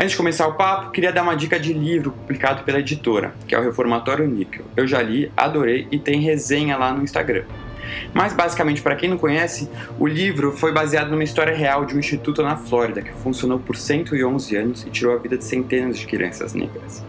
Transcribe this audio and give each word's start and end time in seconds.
Antes 0.00 0.12
de 0.12 0.16
começar 0.16 0.46
o 0.46 0.54
papo, 0.54 0.92
queria 0.92 1.12
dar 1.12 1.24
uma 1.24 1.34
dica 1.34 1.58
de 1.58 1.72
livro 1.72 2.12
publicado 2.12 2.62
pela 2.62 2.78
editora, 2.78 3.34
que 3.48 3.52
é 3.52 3.58
o 3.58 3.62
Reformatório 3.64 4.28
Níquel. 4.28 4.64
Eu 4.76 4.86
já 4.86 5.02
li, 5.02 5.28
adorei 5.36 5.88
e 5.90 5.98
tem 5.98 6.20
resenha 6.20 6.76
lá 6.76 6.92
no 6.92 7.02
Instagram. 7.02 7.42
Mas 8.14 8.32
basicamente, 8.32 8.80
para 8.80 8.94
quem 8.94 9.10
não 9.10 9.18
conhece, 9.18 9.68
o 9.98 10.06
livro 10.06 10.52
foi 10.52 10.70
baseado 10.70 11.10
numa 11.10 11.24
história 11.24 11.52
real 11.52 11.84
de 11.84 11.96
um 11.96 11.98
instituto 11.98 12.44
na 12.44 12.54
Flórida 12.54 13.02
que 13.02 13.10
funcionou 13.10 13.58
por 13.58 13.76
111 13.76 14.54
anos 14.54 14.86
e 14.86 14.90
tirou 14.90 15.16
a 15.16 15.18
vida 15.18 15.36
de 15.36 15.42
centenas 15.42 15.98
de 15.98 16.06
crianças 16.06 16.54
negras. 16.54 17.04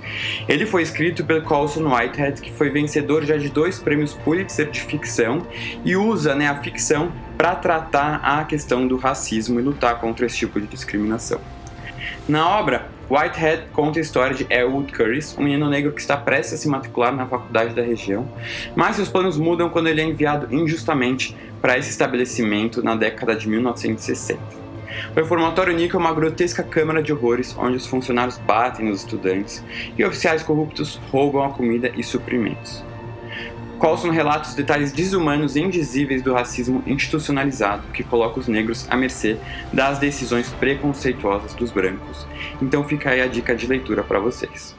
Ele 0.48 0.66
foi 0.66 0.82
escrito 0.82 1.24
pelo 1.24 1.44
Colson 1.44 1.96
Whitehead, 1.96 2.42
que 2.42 2.52
foi 2.52 2.72
vencedor 2.72 3.24
já 3.24 3.38
de 3.38 3.50
dois 3.50 3.78
prêmios 3.78 4.16
Pulitzer 4.16 4.68
de 4.68 4.82
ficção 4.82 5.46
e 5.86 5.96
usa 5.96 6.34
né, 6.34 6.48
a 6.48 6.56
ficção 6.56 7.12
para 7.38 7.54
tratar 7.54 8.16
a 8.16 8.44
questão 8.46 8.88
do 8.88 8.98
racismo 8.98 9.60
e 9.60 9.64
lutar 9.64 10.00
contra 10.00 10.26
esse 10.26 10.38
tipo 10.38 10.60
de 10.60 10.66
discriminação. 10.66 11.40
Na 12.30 12.48
obra, 12.60 12.88
Whitehead 13.10 13.70
conta 13.74 13.98
a 13.98 14.04
história 14.04 14.36
de 14.36 14.46
Elwood 14.52 14.94
Curtis, 14.94 15.36
um 15.36 15.42
menino 15.42 15.68
negro 15.68 15.92
que 15.92 16.00
está 16.00 16.16
prestes 16.16 16.54
a 16.54 16.58
se 16.58 16.68
matricular 16.68 17.12
na 17.12 17.26
faculdade 17.26 17.74
da 17.74 17.82
região, 17.82 18.32
mas 18.76 18.98
seus 18.98 19.10
planos 19.10 19.36
mudam 19.36 19.68
quando 19.68 19.88
ele 19.88 20.00
é 20.00 20.04
enviado 20.04 20.48
injustamente 20.54 21.36
para 21.60 21.76
esse 21.76 21.90
estabelecimento 21.90 22.84
na 22.84 22.96
década 22.96 23.36
de 23.36 23.50
1960. 23.50 24.40
O 25.12 25.16
reformatório 25.16 25.76
Nico 25.76 25.98
é 25.98 26.00
uma 26.00 26.14
grotesca 26.14 26.62
câmara 26.62 27.02
de 27.02 27.12
horrores 27.12 27.56
onde 27.58 27.78
os 27.78 27.88
funcionários 27.88 28.38
batem 28.38 28.86
nos 28.86 29.00
estudantes 29.00 29.66
e 29.98 30.06
oficiais 30.06 30.44
corruptos 30.44 31.02
roubam 31.12 31.44
a 31.44 31.50
comida 31.50 31.92
e 31.98 32.04
suprimentos. 32.04 32.84
Colson 33.80 34.10
relata 34.10 34.50
os 34.50 34.54
detalhes 34.54 34.92
desumanos 34.92 35.56
e 35.56 35.62
indizíveis 35.62 36.22
do 36.22 36.34
racismo 36.34 36.84
institucionalizado 36.86 37.88
que 37.94 38.04
coloca 38.04 38.38
os 38.38 38.48
negros 38.48 38.86
à 38.90 38.98
mercê 38.98 39.38
das 39.72 39.98
decisões 39.98 40.50
preconceituosas 40.50 41.54
dos 41.54 41.72
brancos. 41.72 42.28
Então 42.62 42.84
fica 42.84 43.12
aí 43.12 43.22
a 43.22 43.28
dica 43.28 43.56
de 43.56 43.66
leitura 43.66 44.04
para 44.04 44.20
vocês. 44.20 44.76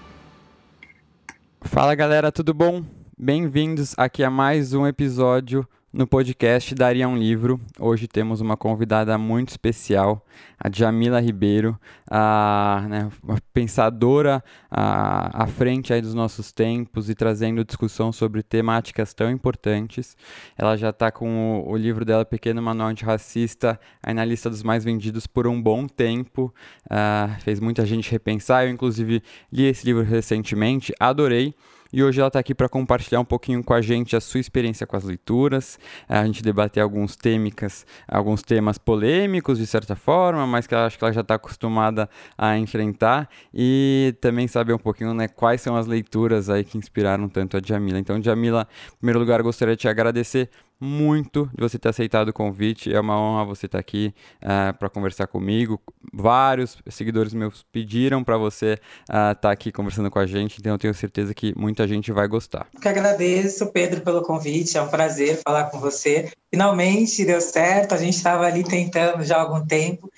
Fala 1.63 1.95
galera, 1.95 2.31
tudo 2.31 2.53
bom? 2.53 2.85
Bem-vindos 3.19 3.95
aqui 3.97 4.23
a 4.23 4.31
mais 4.31 4.75
um 4.75 4.87
episódio 4.87 5.67
no 5.93 6.07
podcast 6.07 6.73
Daria 6.73 7.09
um 7.09 7.17
Livro, 7.17 7.61
hoje 7.77 8.07
temos 8.07 8.41
uma 8.41 8.57
convidada 8.57 9.19
muito 9.19 9.49
especial, 9.49 10.25
a 10.57 10.71
Jamila 10.73 11.21
Ribeiro, 11.21 11.77
a, 12.09 12.87
né, 12.89 13.11
uma 13.21 13.39
pensadora 13.53 14.43
à, 14.71 15.43
à 15.43 15.47
frente 15.49 15.93
aí 15.93 16.01
dos 16.01 16.15
nossos 16.15 16.53
tempos 16.53 17.11
e 17.11 17.15
trazendo 17.15 17.65
discussão 17.65 18.13
sobre 18.13 18.41
temáticas 18.41 19.13
tão 19.13 19.29
importantes. 19.33 20.17
Ela 20.57 20.77
já 20.77 20.91
está 20.91 21.11
com 21.11 21.61
o, 21.61 21.73
o, 21.73 21.77
livro 21.77 22.05
dela, 22.05 22.25
Pequeno 22.25 22.63
Manual 22.63 22.91
Antirracista, 22.91 23.79
aí 24.01 24.15
na 24.15 24.25
lista 24.25 24.49
dos 24.49 24.63
mais 24.63 24.85
vendidos 24.85 25.27
por 25.27 25.49
um 25.49 25.61
bom 25.61 25.89
tempo. 25.89 26.55
Uh, 26.87 27.41
fez 27.41 27.59
muita 27.59 27.85
gente 27.85 28.09
repensar, 28.13 28.65
eu 28.65 28.71
inclusive 28.71 29.21
li 29.53 29.65
esse 29.65 29.85
livro 29.85 30.05
recentemente, 30.05 30.95
adorei 31.01 31.53
e 31.93 32.03
hoje 32.03 32.21
ela 32.21 32.29
está 32.29 32.39
aqui 32.39 32.55
para 32.55 32.69
compartilhar 32.69 33.21
um 33.21 33.25
pouquinho 33.25 33.63
com 33.63 33.75
a 33.75 33.81
gente 33.81 34.15
a 34.17 34.21
sua 34.21 34.41
experiência 34.41 34.87
com 34.87 34.97
as 34.97 35.05
leituras, 35.05 35.79
a 36.09 36.25
gente 36.25 36.43
debater 36.43 36.83
alguns 36.83 37.17
têmicas, 37.17 37.85
alguns 38.07 38.43
temas 38.43 38.79
polêmicos 38.79 39.59
de 39.59 39.67
certa 39.67 39.97
forma, 39.97 40.47
mas 40.47 40.67
que 40.67 40.75
eu 40.75 40.79
acho 40.79 40.99
que 40.99 41.05
ela 41.05 41.13
já 41.13 41.21
está 41.21 41.35
acostumada 41.35 42.09
a 42.37 42.57
enfrentar 42.57 43.29
e 43.53 44.15
também 44.21 44.47
saber 44.47 44.73
um 44.73 44.79
pouquinho 44.79 45.15
né, 45.15 45.29
quais 45.29 45.61
são 45.61 45.77
as 45.77 45.87
leituras 45.87 46.49
aí 46.49 46.65
que 46.65 46.79
inspiraram 46.79 47.29
tanto 47.29 47.57
a 47.57 47.61
Jamila. 47.65 47.99
Então, 47.99 48.23
Jamila, 48.23 48.67
em 48.95 48.97
primeiro 48.99 49.19
lugar, 49.19 49.43
gostaria 49.43 49.75
de 49.75 49.81
te 49.81 49.89
agradecer 49.89 50.49
muito 50.81 51.51
de 51.55 51.63
você 51.63 51.79
ter 51.79 51.91
aceitado 51.91 52.31
o 52.31 52.33
convite. 52.33 52.93
É 52.93 52.99
uma 52.99 53.21
honra 53.21 53.45
você 53.45 53.67
estar 53.67 53.79
aqui 53.79 54.15
uh, 54.43 54.77
para 54.79 54.89
conversar 54.89 55.27
comigo. 55.27 55.81
Vários 56.13 56.79
seguidores 56.89 57.35
meus 57.35 57.65
pediram 57.71 58.25
para 58.25 58.39
você 58.39 58.79
uh, 59.11 59.33
estar 59.33 59.51
aqui 59.51 59.71
conversando 59.71 60.11
com 60.11 60.19
a 60.19 60.27
gente, 60.27 60.59
então 60.59 60.73
eu 60.73 60.79
tenho 60.79 60.95
certeza 60.95 61.35
que 61.35 61.53
muita 61.57 61.87
gente 61.87 62.11
vai 62.11 62.27
gostar. 62.27 62.67
Eu 62.75 62.81
que 62.81 62.89
agradeço, 62.89 63.71
Pedro, 63.73 64.01
pelo 64.01 64.23
convite. 64.23 64.79
É 64.79 64.83
um 64.83 64.89
prazer 64.89 65.41
falar 65.45 65.65
com 65.65 65.79
você. 65.79 66.31
Finalmente 66.51 67.25
deu 67.25 67.41
certo. 67.41 67.95
A 67.95 67.99
gente 67.99 68.17
estava 68.17 68.47
ali 68.47 68.65
tentando 68.65 69.23
já 69.23 69.37
há 69.37 69.43
algum 69.43 69.65
tempo 69.65 70.11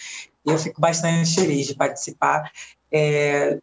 e 0.47 0.51
eu 0.51 0.59
fico 0.59 0.81
bastante 0.81 1.35
feliz 1.35 1.67
de 1.67 1.75
participar. 1.75 2.51
É, 2.91 3.59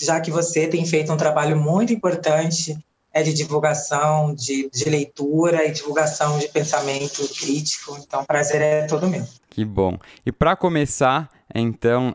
já 0.00 0.20
que 0.20 0.30
você 0.30 0.66
tem 0.66 0.84
feito 0.84 1.12
um 1.12 1.16
trabalho 1.16 1.56
muito 1.56 1.92
importante 1.92 2.76
é 3.16 3.22
de 3.22 3.32
divulgação, 3.32 4.34
de, 4.34 4.68
de 4.70 4.90
leitura 4.90 5.64
e 5.64 5.72
divulgação 5.72 6.38
de 6.38 6.48
pensamento 6.48 7.26
crítico. 7.34 7.96
Então, 8.06 8.20
o 8.20 8.26
prazer 8.26 8.60
é 8.60 8.82
todo 8.86 9.08
meu. 9.08 9.26
Que 9.48 9.64
bom. 9.64 9.98
E 10.26 10.30
para 10.30 10.54
começar, 10.54 11.30
então, 11.54 12.14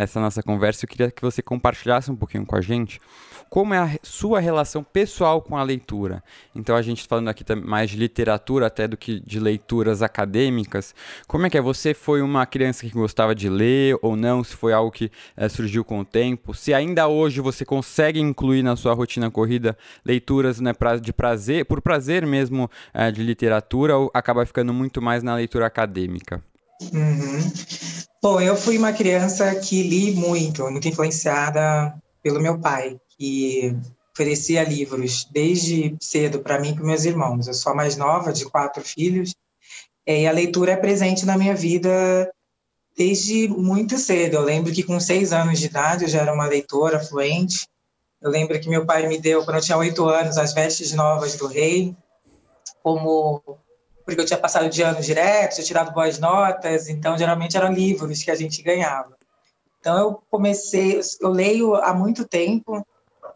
essa 0.00 0.18
nossa 0.18 0.42
conversa, 0.42 0.84
eu 0.84 0.88
queria 0.88 1.12
que 1.12 1.22
você 1.22 1.40
compartilhasse 1.40 2.10
um 2.10 2.16
pouquinho 2.16 2.44
com 2.44 2.56
a 2.56 2.60
gente 2.60 3.00
como 3.52 3.74
é 3.74 3.78
a 3.78 3.98
sua 4.02 4.40
relação 4.40 4.82
pessoal 4.82 5.42
com 5.42 5.58
a 5.58 5.62
leitura. 5.62 6.24
Então, 6.56 6.74
a 6.74 6.80
gente 6.80 7.00
está 7.00 7.10
falando 7.16 7.28
aqui 7.28 7.44
mais 7.54 7.90
de 7.90 7.98
literatura 7.98 8.66
até 8.66 8.88
do 8.88 8.96
que 8.96 9.20
de 9.20 9.38
leituras 9.38 10.00
acadêmicas. 10.00 10.94
Como 11.28 11.44
é 11.44 11.50
que 11.50 11.58
é? 11.58 11.60
Você 11.60 11.92
foi 11.92 12.22
uma 12.22 12.46
criança 12.46 12.86
que 12.86 12.92
gostava 12.94 13.34
de 13.34 13.50
ler 13.50 13.98
ou 14.00 14.16
não? 14.16 14.42
Se 14.42 14.56
foi 14.56 14.72
algo 14.72 14.90
que 14.90 15.10
é, 15.36 15.50
surgiu 15.50 15.84
com 15.84 16.00
o 16.00 16.04
tempo? 16.04 16.54
Se 16.54 16.72
ainda 16.72 17.08
hoje 17.08 17.42
você 17.42 17.62
consegue 17.62 18.18
incluir 18.18 18.62
na 18.62 18.74
sua 18.74 18.94
rotina 18.94 19.30
corrida 19.30 19.76
leituras 20.02 20.58
né, 20.58 20.72
pra, 20.72 20.96
de 20.96 21.12
prazer, 21.12 21.66
por 21.66 21.82
prazer 21.82 22.26
mesmo 22.26 22.70
é, 22.94 23.10
de 23.10 23.22
literatura, 23.22 23.98
ou 23.98 24.10
acaba 24.14 24.46
ficando 24.46 24.72
muito 24.72 25.02
mais 25.02 25.22
na 25.22 25.34
leitura 25.34 25.66
acadêmica? 25.66 26.42
Uhum. 26.90 27.52
Bom, 28.22 28.40
eu 28.40 28.56
fui 28.56 28.78
uma 28.78 28.94
criança 28.94 29.54
que 29.56 29.82
li 29.82 30.12
muito, 30.14 30.62
muito 30.70 30.88
influenciada 30.88 31.94
pelo 32.22 32.40
meu 32.40 32.58
pai 32.58 32.98
que 33.22 33.76
oferecia 34.12 34.64
livros 34.64 35.28
desde 35.30 35.96
cedo 36.00 36.40
para 36.40 36.58
mim 36.58 36.70
e 36.70 36.74
para 36.74 36.84
meus 36.84 37.04
irmãos. 37.04 37.46
Eu 37.46 37.54
sou 37.54 37.70
a 37.70 37.74
mais 37.74 37.96
nova 37.96 38.32
de 38.32 38.44
quatro 38.44 38.82
filhos 38.82 39.32
e 40.04 40.26
a 40.26 40.32
leitura 40.32 40.72
é 40.72 40.76
presente 40.76 41.24
na 41.24 41.38
minha 41.38 41.54
vida 41.54 42.28
desde 42.96 43.46
muito 43.46 43.96
cedo. 43.96 44.34
Eu 44.34 44.42
lembro 44.42 44.72
que 44.72 44.82
com 44.82 44.98
seis 44.98 45.32
anos 45.32 45.60
de 45.60 45.66
idade 45.66 46.02
eu 46.02 46.08
já 46.08 46.20
era 46.20 46.34
uma 46.34 46.48
leitora 46.48 46.98
fluente. 46.98 47.64
Eu 48.20 48.28
lembro 48.28 48.58
que 48.60 48.68
meu 48.68 48.84
pai 48.84 49.06
me 49.06 49.18
deu, 49.20 49.44
quando 49.44 49.58
eu 49.58 49.62
tinha 49.62 49.78
oito 49.78 50.04
anos, 50.08 50.36
as 50.36 50.52
vestes 50.52 50.92
novas 50.92 51.36
do 51.36 51.46
rei, 51.46 51.96
como 52.82 53.40
porque 54.04 54.20
eu 54.20 54.26
tinha 54.26 54.38
passado 54.38 54.68
de 54.68 54.82
ano 54.82 55.00
direto, 55.00 55.54
tinha 55.54 55.64
tirado 55.64 55.94
boas 55.94 56.18
notas, 56.18 56.88
então 56.88 57.16
geralmente 57.16 57.56
eram 57.56 57.72
livros 57.72 58.24
que 58.24 58.32
a 58.32 58.34
gente 58.34 58.60
ganhava. 58.62 59.16
Então 59.78 59.96
eu 59.96 60.22
comecei, 60.28 61.00
eu 61.20 61.28
leio 61.28 61.76
há 61.76 61.94
muito 61.94 62.26
tempo, 62.26 62.84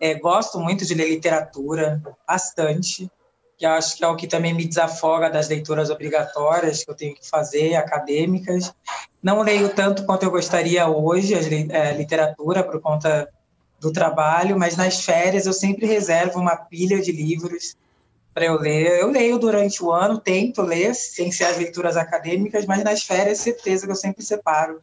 é, 0.00 0.14
gosto 0.14 0.58
muito 0.60 0.84
de 0.84 0.94
ler 0.94 1.08
literatura, 1.08 2.02
bastante, 2.26 3.10
que 3.56 3.64
acho 3.64 3.96
que 3.96 4.04
é 4.04 4.08
o 4.08 4.16
que 4.16 4.26
também 4.26 4.52
me 4.52 4.66
desafoga 4.66 5.30
das 5.30 5.48
leituras 5.48 5.88
obrigatórias 5.88 6.84
que 6.84 6.90
eu 6.90 6.94
tenho 6.94 7.14
que 7.14 7.26
fazer, 7.26 7.74
acadêmicas. 7.74 8.72
Não 9.22 9.42
leio 9.42 9.70
tanto 9.70 10.04
quanto 10.04 10.24
eu 10.24 10.30
gostaria 10.30 10.86
hoje, 10.86 11.34
a 11.34 11.38
é, 11.38 11.96
literatura, 11.96 12.62
por 12.62 12.80
conta 12.80 13.28
do 13.80 13.92
trabalho, 13.92 14.58
mas 14.58 14.76
nas 14.76 15.04
férias 15.04 15.46
eu 15.46 15.52
sempre 15.52 15.86
reservo 15.86 16.38
uma 16.38 16.56
pilha 16.56 17.00
de 17.00 17.12
livros 17.12 17.76
para 18.34 18.44
eu 18.44 18.60
ler. 18.60 19.00
Eu 19.00 19.10
leio 19.10 19.38
durante 19.38 19.82
o 19.82 19.90
ano, 19.90 20.18
tento 20.18 20.60
ler, 20.60 20.94
sem 20.94 21.32
ser 21.32 21.44
as 21.44 21.56
leituras 21.56 21.96
acadêmicas, 21.96 22.66
mas 22.66 22.84
nas 22.84 23.02
férias, 23.02 23.38
certeza 23.38 23.86
que 23.86 23.92
eu 23.92 23.96
sempre 23.96 24.22
separo 24.22 24.82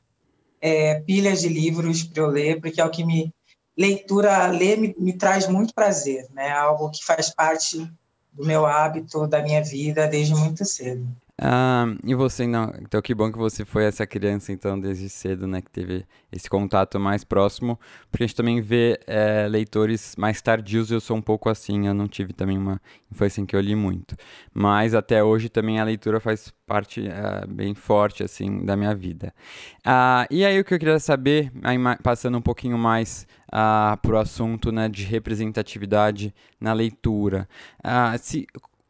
é, 0.59 1.01
pilhas 1.01 1.41
de 1.41 1.49
livros 1.49 2.03
para 2.03 2.23
eu 2.23 2.27
ler, 2.27 2.59
porque 2.59 2.81
é 2.81 2.85
o 2.85 2.89
que 2.89 3.03
me 3.03 3.31
leitura, 3.77 4.47
ler 4.47 4.77
me, 4.77 4.95
me 4.97 5.13
traz 5.13 5.47
muito 5.47 5.73
prazer, 5.73 6.27
né? 6.31 6.51
Algo 6.51 6.89
que 6.89 7.03
faz 7.03 7.29
parte 7.29 7.91
do 8.31 8.45
meu 8.45 8.65
hábito, 8.65 9.27
da 9.27 9.41
minha 9.41 9.63
vida 9.63 10.07
desde 10.07 10.35
muito 10.35 10.65
cedo. 10.65 11.07
Ah, 11.45 11.87
e 12.05 12.15
você, 12.15 12.47
não, 12.47 12.71
então 12.79 13.01
que 13.01 13.13
bom 13.13 13.29
que 13.29 13.37
você 13.37 13.65
foi 13.65 13.83
essa 13.83 14.07
criança, 14.07 14.53
então, 14.53 14.79
desde 14.79 15.09
cedo, 15.09 15.45
né, 15.45 15.61
que 15.61 15.69
teve 15.69 16.05
esse 16.31 16.49
contato 16.49 16.97
mais 16.97 17.25
próximo, 17.25 17.77
porque 18.09 18.23
a 18.23 18.27
gente 18.27 18.35
também 18.37 18.61
vê 18.61 18.97
é, 19.05 19.45
leitores 19.49 20.15
mais 20.17 20.41
tardios, 20.41 20.89
eu 20.89 21.01
sou 21.01 21.17
um 21.17 21.21
pouco 21.21 21.49
assim, 21.49 21.85
eu 21.85 21.93
não 21.93 22.07
tive 22.07 22.31
também 22.31 22.57
uma 22.57 22.81
infância 23.11 23.41
em 23.41 23.45
que 23.45 23.57
eu 23.57 23.59
li 23.59 23.75
muito, 23.75 24.15
mas 24.53 24.95
até 24.95 25.21
hoje 25.21 25.49
também 25.49 25.81
a 25.81 25.83
leitura 25.83 26.21
faz 26.21 26.53
parte 26.65 27.05
é, 27.05 27.45
bem 27.45 27.75
forte, 27.75 28.23
assim, 28.23 28.63
da 28.63 28.77
minha 28.77 28.95
vida. 28.95 29.33
Ah, 29.83 30.25
e 30.31 30.45
aí 30.45 30.57
o 30.57 30.63
que 30.63 30.73
eu 30.73 30.79
queria 30.79 30.97
saber, 30.97 31.51
aí, 31.61 31.77
passando 32.01 32.37
um 32.37 32.41
pouquinho 32.41 32.77
mais 32.77 33.27
ah, 33.51 33.97
para 34.01 34.13
o 34.15 34.17
assunto, 34.17 34.71
né, 34.71 34.87
de 34.87 35.03
representatividade 35.03 36.33
na 36.57 36.71
leitura, 36.71 37.49
ah, 37.83 38.17
se, 38.17 38.47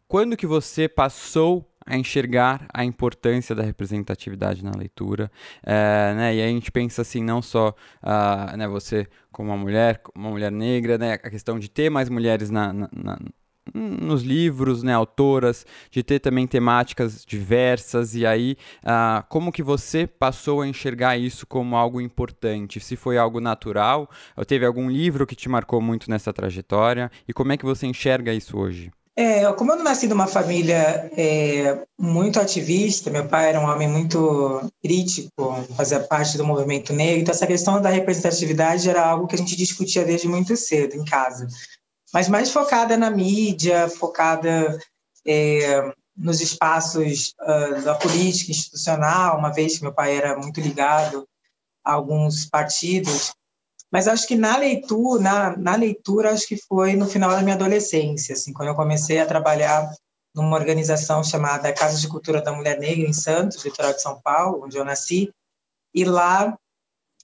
quando 0.08 0.38
que 0.38 0.46
você 0.46 0.88
passou 0.88 1.68
a 1.86 1.98
enxergar 1.98 2.66
a 2.74 2.84
importância 2.86 3.56
da 3.56 3.64
representatividade 3.64 4.64
na 4.64 4.72
leitura, 4.72 5.32
é, 5.64 6.14
né? 6.16 6.36
E 6.36 6.42
aí 6.42 6.50
a 6.50 6.54
gente 6.54 6.72
pensa 6.72 7.02
assim, 7.02 7.24
não 7.24 7.42
só 7.42 7.76
uh, 8.04 8.58
né, 8.58 8.68
você 8.68 9.08
como 9.32 9.50
uma 9.50 9.58
mulher, 9.58 10.02
uma 10.16 10.30
mulher 10.30 10.52
negra, 10.52 10.98
né? 10.98 11.14
A 11.14 11.30
questão 11.30 11.60
de 11.60 11.70
ter 11.70 11.90
mais 11.90 12.10
mulheres 12.10 12.50
na, 12.50 12.72
na, 12.72 12.90
na 12.94 13.20
nos 13.74 14.24
livros, 14.24 14.84
né, 14.84 14.94
autoras, 14.94 15.66
de 15.90 16.04
ter 16.04 16.20
também 16.20 16.46
temáticas 16.46 17.26
diversas 17.26 18.14
e 18.14 18.26
aí 18.26 18.58
uh, 18.84 19.24
como 19.30 19.52
que 19.52 19.64
você 19.64 20.06
passou 20.06 20.62
a 20.62 20.68
enxergar 20.68 21.18
isso 21.18 21.48
como 21.48 21.76
algo 21.76 22.02
importante? 22.02 22.80
Se 22.80 22.96
foi 22.96 23.18
algo 23.18 23.40
natural, 23.40 24.10
ou 24.36 24.46
teve 24.46 24.66
algum 24.66 24.90
livro 24.90 25.26
que 25.26 25.36
te 25.36 25.48
marcou 25.48 25.80
muito 25.82 26.10
nessa 26.10 26.34
trajetória 26.34 27.10
e 27.28 27.34
como 27.34 27.54
é 27.54 27.58
que 27.58 27.66
você 27.66 27.88
enxerga 27.88 28.34
isso 28.34 28.58
hoje? 28.58 28.92
É, 29.16 29.52
como 29.54 29.72
eu 29.72 29.84
nasci 29.84 30.08
numa 30.08 30.26
família 30.26 31.12
é, 31.16 31.86
muito 32.00 32.40
ativista, 32.40 33.12
meu 33.12 33.28
pai 33.28 33.50
era 33.50 33.60
um 33.60 33.70
homem 33.70 33.88
muito 33.88 34.72
crítico, 34.82 35.54
fazia 35.78 36.00
parte 36.00 36.36
do 36.36 36.46
movimento 36.46 36.92
negro, 36.92 37.22
então 37.22 37.32
essa 37.32 37.46
questão 37.46 37.80
da 37.80 37.90
representatividade 37.90 38.90
era 38.90 39.06
algo 39.06 39.28
que 39.28 39.36
a 39.36 39.38
gente 39.38 39.56
discutia 39.56 40.04
desde 40.04 40.28
muito 40.28 40.58
cedo 40.58 40.96
em 40.96 41.06
casa. 41.06 41.48
Mas 42.12 42.28
mais 42.28 42.50
focada 42.52 42.98
na 42.98 43.12
mídia, 43.12 43.88
focada 43.88 44.80
é, 45.28 45.94
nos 46.18 46.42
espaços 46.42 47.34
uh, 47.42 47.82
da 47.84 47.96
política 47.96 48.52
institucional, 48.52 49.38
uma 49.38 49.52
vez 49.52 49.78
que 49.78 49.84
meu 49.84 49.94
pai 49.94 50.16
era 50.16 50.38
muito 50.38 50.60
ligado 50.60 51.28
a 51.84 51.94
alguns 51.94 52.46
partidos, 52.46 53.34
mas 53.94 54.08
acho 54.08 54.28
que 54.28 54.36
na 54.36 54.58
leitura, 54.58 55.22
na, 55.22 55.56
na 55.56 55.76
leitura, 55.76 56.32
acho 56.32 56.48
que 56.48 56.58
foi 56.58 56.96
no 56.96 57.06
final 57.06 57.30
da 57.30 57.44
minha 57.44 57.54
adolescência, 57.54 58.34
assim, 58.34 58.52
quando 58.52 58.70
eu 58.70 58.76
comecei 58.76 59.20
a 59.20 59.26
trabalhar 59.28 59.88
numa 60.34 60.58
organização 60.58 61.24
chamada 61.24 61.72
Casa 61.72 62.00
de 62.00 62.08
Cultura 62.08 62.42
da 62.42 62.52
Mulher 62.52 62.80
Negra 62.80 63.08
em 63.08 63.14
Santos, 63.14 63.64
litoral 63.64 63.94
de 63.94 64.02
São 64.02 64.20
Paulo, 64.20 64.66
onde 64.66 64.76
eu 64.76 64.84
nasci, 64.84 65.32
e 65.94 66.04
lá 66.04 66.58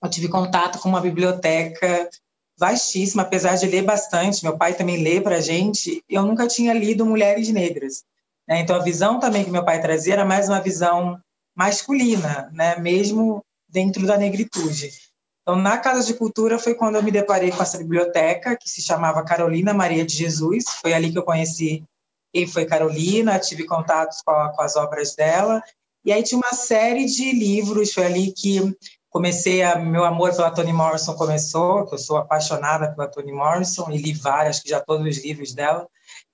eu 0.03 0.09
tive 0.11 0.27
contato 0.27 0.77
com 0.77 0.89
uma 0.89 1.01
biblioteca 1.01 2.07
vastíssima, 2.55 3.23
apesar 3.23 3.55
de 3.55 3.65
ler 3.65 3.81
bastante, 3.81 4.43
meu 4.43 4.55
pai 4.55 4.75
também 4.75 5.01
lê 5.01 5.19
para 5.19 5.37
a 5.37 5.41
gente, 5.41 6.03
eu 6.07 6.21
nunca 6.21 6.47
tinha 6.47 6.71
lido 6.71 7.03
Mulheres 7.03 7.49
Negras. 7.49 8.03
Né? 8.47 8.59
Então, 8.59 8.75
a 8.75 8.83
visão 8.83 9.19
também 9.19 9.43
que 9.43 9.49
meu 9.49 9.65
pai 9.65 9.81
trazia 9.81 10.13
era 10.13 10.25
mais 10.25 10.47
uma 10.47 10.61
visão 10.61 11.19
masculina, 11.55 12.47
né? 12.53 12.75
mesmo 12.77 13.43
dentro 13.67 14.05
da 14.05 14.17
negritude. 14.17 15.08
Então, 15.49 15.59
na 15.59 15.79
Casa 15.79 16.05
de 16.05 16.13
Cultura 16.13 16.59
foi 16.59 16.75
quando 16.75 16.97
eu 16.97 17.01
me 17.01 17.09
deparei 17.09 17.49
com 17.49 17.63
essa 17.63 17.79
biblioteca, 17.79 18.55
que 18.55 18.69
se 18.69 18.83
chamava 18.83 19.25
Carolina 19.25 19.73
Maria 19.73 20.05
de 20.05 20.13
Jesus. 20.13 20.65
Foi 20.79 20.93
ali 20.93 21.11
que 21.11 21.17
eu 21.17 21.23
conheci 21.23 21.83
quem 22.31 22.45
foi 22.45 22.67
Carolina, 22.67 23.39
tive 23.39 23.65
contatos 23.65 24.21
com, 24.21 24.29
a, 24.29 24.53
com 24.53 24.61
as 24.61 24.75
obras 24.75 25.15
dela. 25.15 25.59
E 26.05 26.13
aí 26.13 26.21
tinha 26.21 26.37
uma 26.37 26.53
série 26.53 27.07
de 27.07 27.31
livros, 27.31 27.91
foi 27.91 28.05
ali 28.05 28.31
que 28.31 28.61
comecei 29.09 29.63
a 29.63 29.75
meu 29.79 30.03
amor 30.03 30.35
pela 30.35 30.51
Toni 30.51 30.71
Morrison 30.71 31.15
começou, 31.15 31.87
que 31.87 31.95
eu 31.95 31.99
sou 31.99 32.17
apaixonada 32.17 32.91
pela 32.91 33.07
Toni 33.07 33.31
Morrison 33.31 33.89
e 33.89 33.97
li 33.97 34.13
várias, 34.13 34.59
que 34.59 34.69
já 34.69 34.79
todos 34.79 35.03
os 35.07 35.25
livros 35.25 35.51
dela. 35.51 35.87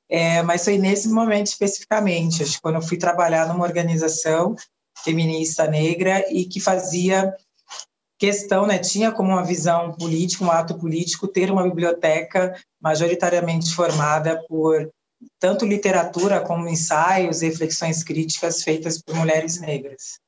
É, 0.09 0.43
mas 0.43 0.65
foi 0.65 0.77
nesse 0.77 1.07
momento 1.07 1.47
especificamente, 1.47 2.43
acho 2.43 2.55
que 2.55 2.61
quando 2.61 2.75
eu 2.75 2.81
fui 2.81 2.97
trabalhar 2.97 3.47
numa 3.47 3.63
organização 3.63 4.57
feminista 5.05 5.67
negra 5.67 6.25
e 6.29 6.43
que 6.43 6.59
fazia 6.59 7.33
questão, 8.25 8.65
né, 8.65 8.79
tinha 8.79 9.11
como 9.11 9.29
uma 9.29 9.45
visão 9.45 9.91
política, 9.91 10.43
um 10.43 10.49
ato 10.49 10.75
político, 10.79 11.27
ter 11.27 11.51
uma 11.51 11.63
biblioteca 11.63 12.55
majoritariamente 12.81 13.71
formada 13.71 14.43
por 14.47 14.89
tanto 15.39 15.63
literatura 15.63 16.41
como 16.41 16.67
ensaios, 16.67 17.41
reflexões 17.41 18.03
críticas 18.03 18.63
feitas 18.63 18.99
por 18.99 19.15
mulheres 19.15 19.59
negras. 19.59 20.19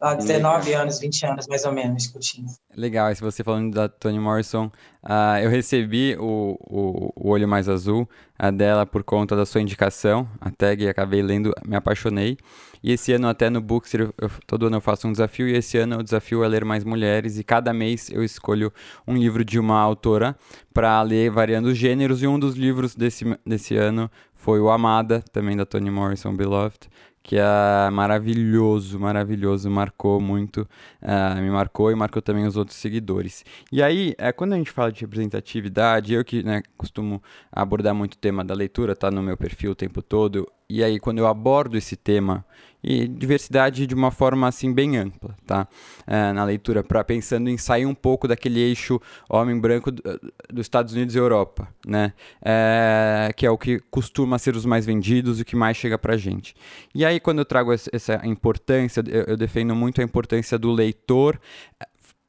Há 0.00 0.14
19 0.14 0.72
anos, 0.72 0.98
20 0.98 1.26
anos 1.26 1.46
mais 1.46 1.62
ou 1.66 1.72
menos 1.72 2.10
tinha. 2.20 2.46
Legal, 2.74 3.14
se 3.14 3.20
você 3.20 3.44
falando 3.44 3.74
da 3.74 3.86
Toni 3.86 4.18
Morrison, 4.18 4.72
uh, 5.04 5.38
eu 5.42 5.50
recebi 5.50 6.16
o, 6.18 6.56
o, 6.58 7.12
o, 7.14 7.28
Olho 7.28 7.46
Mais 7.46 7.68
Azul 7.68 8.08
a 8.38 8.50
dela 8.50 8.86
por 8.86 9.04
conta 9.04 9.36
da 9.36 9.44
sua 9.44 9.60
indicação, 9.60 10.26
a 10.40 10.50
tag, 10.50 10.82
e 10.82 10.88
acabei 10.88 11.20
lendo, 11.20 11.52
me 11.66 11.76
apaixonei. 11.76 12.38
E 12.82 12.92
esse 12.92 13.12
ano 13.12 13.28
até 13.28 13.50
no 13.50 13.60
Bookster, 13.60 14.00
eu, 14.00 14.14
eu, 14.16 14.30
todo 14.46 14.68
ano 14.68 14.76
eu 14.76 14.80
faço 14.80 15.06
um 15.06 15.12
desafio, 15.12 15.46
e 15.46 15.54
esse 15.54 15.76
ano 15.76 15.98
o 15.98 16.02
desafio 16.02 16.42
é 16.42 16.48
ler 16.48 16.64
mais 16.64 16.82
mulheres, 16.82 17.38
e 17.38 17.44
cada 17.44 17.70
mês 17.74 18.08
eu 18.10 18.24
escolho 18.24 18.72
um 19.06 19.14
livro 19.14 19.44
de 19.44 19.58
uma 19.58 19.78
autora 19.78 20.34
para 20.72 21.02
ler 21.02 21.30
variando 21.30 21.66
os 21.66 21.76
gêneros, 21.76 22.22
e 22.22 22.26
um 22.26 22.38
dos 22.38 22.54
livros 22.54 22.94
desse, 22.94 23.26
desse 23.44 23.76
ano 23.76 24.10
foi 24.32 24.58
o 24.58 24.70
Amada, 24.70 25.22
também 25.30 25.54
da 25.54 25.66
Toni 25.66 25.90
Morrison, 25.90 26.34
Beloved, 26.34 26.88
que 27.22 27.36
é 27.36 27.90
maravilhoso, 27.90 28.98
maravilhoso, 28.98 29.70
marcou 29.70 30.20
muito, 30.20 30.68
uh, 31.02 31.40
me 31.40 31.50
marcou 31.50 31.90
e 31.90 31.94
marcou 31.94 32.22
também 32.22 32.46
os 32.46 32.56
outros 32.56 32.76
seguidores. 32.78 33.44
E 33.70 33.82
aí, 33.82 34.14
é, 34.18 34.32
quando 34.32 34.54
a 34.54 34.56
gente 34.56 34.70
fala 34.70 34.90
de 34.90 35.00
representatividade, 35.02 36.14
eu 36.14 36.24
que 36.24 36.42
né, 36.42 36.62
costumo 36.76 37.22
abordar 37.52 37.94
muito 37.94 38.14
o 38.14 38.18
tema 38.18 38.44
da 38.44 38.54
leitura, 38.54 38.96
tá 38.96 39.10
no 39.10 39.22
meu 39.22 39.36
perfil 39.36 39.72
o 39.72 39.74
tempo 39.74 40.02
todo, 40.02 40.50
e 40.70 40.84
aí 40.84 41.00
quando 41.00 41.18
eu 41.18 41.26
abordo 41.26 41.76
esse 41.76 41.96
tema, 41.96 42.44
e 42.82 43.06
diversidade 43.06 43.86
de 43.86 43.94
uma 43.94 44.10
forma 44.10 44.48
assim 44.48 44.72
bem 44.72 44.96
ampla, 44.96 45.36
tá? 45.46 45.68
É, 46.06 46.32
na 46.32 46.44
leitura, 46.44 46.82
para 46.82 47.04
pensando 47.04 47.50
em 47.50 47.58
sair 47.58 47.84
um 47.84 47.94
pouco 47.94 48.26
daquele 48.26 48.58
eixo 48.58 49.00
homem 49.28 49.58
branco 49.58 49.90
dos 49.92 50.60
Estados 50.60 50.94
Unidos 50.94 51.14
e 51.14 51.18
Europa, 51.18 51.68
né? 51.86 52.12
É, 52.42 53.30
que 53.36 53.44
é 53.44 53.50
o 53.50 53.58
que 53.58 53.80
costuma 53.90 54.38
ser 54.38 54.56
os 54.56 54.64
mais 54.64 54.86
vendidos 54.86 55.40
o 55.40 55.44
que 55.44 55.54
mais 55.54 55.76
chega 55.76 55.98
para 55.98 56.16
gente. 56.16 56.54
E 56.94 57.04
aí 57.04 57.20
quando 57.20 57.40
eu 57.40 57.44
trago 57.44 57.72
essa 57.72 58.20
importância, 58.24 59.04
eu 59.28 59.36
defendo 59.36 59.74
muito 59.74 60.00
a 60.00 60.04
importância 60.04 60.58
do 60.58 60.72
leitor 60.72 61.38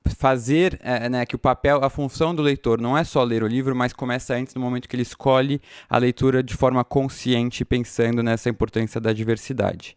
fazer 0.10 0.80
é, 0.84 1.10
né, 1.10 1.26
que 1.26 1.36
o 1.36 1.40
papel, 1.40 1.84
a 1.84 1.90
função 1.90 2.34
do 2.34 2.42
leitor 2.42 2.80
não 2.80 2.98
é 2.98 3.04
só 3.04 3.24
ler 3.24 3.44
o 3.44 3.48
livro, 3.48 3.76
mas 3.76 3.94
começa 3.94 4.36
antes 4.36 4.54
no 4.54 4.62
momento 4.62 4.88
que 4.88 4.96
ele 4.96 5.04
escolhe 5.04 5.62
a 5.90 5.98
leitura 5.98 6.44
de 6.44 6.56
forma 6.56 6.84
consciente, 6.84 7.64
pensando 7.64 8.22
nessa 8.24 8.50
importância 8.50 9.00
da 9.00 9.14
diversidade. 9.14 9.96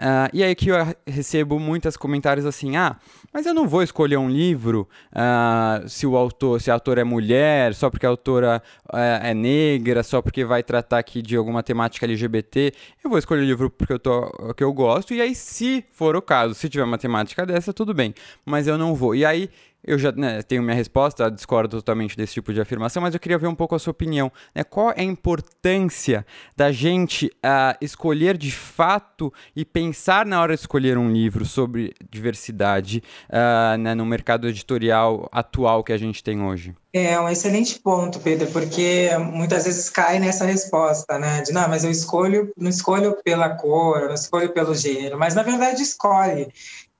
Uh, 0.00 0.32
e 0.32 0.42
aí 0.42 0.54
que 0.54 0.70
eu 0.70 0.76
recebo 1.06 1.58
muitos 1.58 1.94
comentários 1.94 2.46
assim, 2.46 2.74
ah, 2.74 2.96
mas 3.34 3.44
eu 3.44 3.52
não 3.52 3.68
vou 3.68 3.82
escolher 3.82 4.16
um 4.16 4.30
livro 4.30 4.88
uh, 5.12 5.86
se 5.86 6.06
o 6.06 6.16
autor, 6.16 6.58
se 6.58 6.70
a 6.70 6.74
autora 6.74 7.02
é 7.02 7.04
mulher, 7.04 7.74
só 7.74 7.90
porque 7.90 8.06
a 8.06 8.08
autora 8.08 8.62
uh, 8.86 8.96
é 8.96 9.34
negra, 9.34 10.02
só 10.02 10.22
porque 10.22 10.42
vai 10.42 10.62
tratar 10.62 10.98
aqui 10.98 11.20
de 11.20 11.36
alguma 11.36 11.62
temática 11.62 12.06
LGBT. 12.06 12.72
Eu 13.04 13.10
vou 13.10 13.18
escolher 13.18 13.42
o 13.42 13.44
livro 13.44 13.68
porque 13.68 13.92
eu 13.92 13.98
tô, 13.98 14.54
que 14.54 14.64
eu 14.64 14.72
gosto. 14.72 15.12
E 15.12 15.20
aí, 15.20 15.34
se 15.34 15.84
for 15.92 16.16
o 16.16 16.22
caso, 16.22 16.54
se 16.54 16.68
tiver 16.68 16.84
uma 16.84 16.98
temática 16.98 17.44
dessa, 17.44 17.72
tudo 17.72 17.92
bem. 17.92 18.14
Mas 18.44 18.66
eu 18.66 18.78
não 18.78 18.94
vou. 18.94 19.14
E 19.14 19.24
aí 19.24 19.39
eu 19.82 19.98
já 19.98 20.12
né, 20.12 20.42
tenho 20.42 20.62
minha 20.62 20.74
resposta, 20.74 21.30
discordo 21.30 21.76
totalmente 21.76 22.16
desse 22.16 22.34
tipo 22.34 22.52
de 22.52 22.60
afirmação, 22.60 23.02
mas 23.02 23.14
eu 23.14 23.20
queria 23.20 23.38
ver 23.38 23.46
um 23.46 23.54
pouco 23.54 23.74
a 23.74 23.78
sua 23.78 23.90
opinião. 23.92 24.30
Né? 24.54 24.62
Qual 24.62 24.90
é 24.90 25.00
a 25.00 25.02
importância 25.02 26.24
da 26.56 26.70
gente 26.70 27.26
uh, 27.26 27.76
escolher 27.80 28.36
de 28.36 28.52
fato 28.52 29.32
e 29.56 29.64
pensar 29.64 30.26
na 30.26 30.40
hora 30.40 30.54
de 30.54 30.60
escolher 30.60 30.98
um 30.98 31.10
livro 31.10 31.44
sobre 31.44 31.94
diversidade 32.10 33.02
uh, 33.28 33.78
né, 33.78 33.94
no 33.94 34.04
mercado 34.04 34.48
editorial 34.48 35.28
atual 35.32 35.82
que 35.82 35.92
a 35.92 35.98
gente 35.98 36.22
tem 36.22 36.42
hoje? 36.42 36.74
É 36.92 37.18
um 37.20 37.28
excelente 37.28 37.78
ponto, 37.78 38.18
Pedro, 38.18 38.48
porque 38.48 39.10
muitas 39.32 39.64
vezes 39.64 39.88
cai 39.88 40.18
nessa 40.18 40.44
resposta, 40.44 41.20
né? 41.20 41.40
De 41.42 41.52
não, 41.52 41.68
mas 41.68 41.84
eu 41.84 41.90
escolho, 41.90 42.52
não 42.56 42.68
escolho 42.68 43.16
pela 43.22 43.50
cor, 43.50 44.08
não 44.08 44.14
escolho 44.14 44.52
pelo 44.52 44.74
gênero, 44.74 45.16
mas 45.16 45.36
na 45.36 45.44
verdade 45.44 45.82
escolhe 45.82 46.48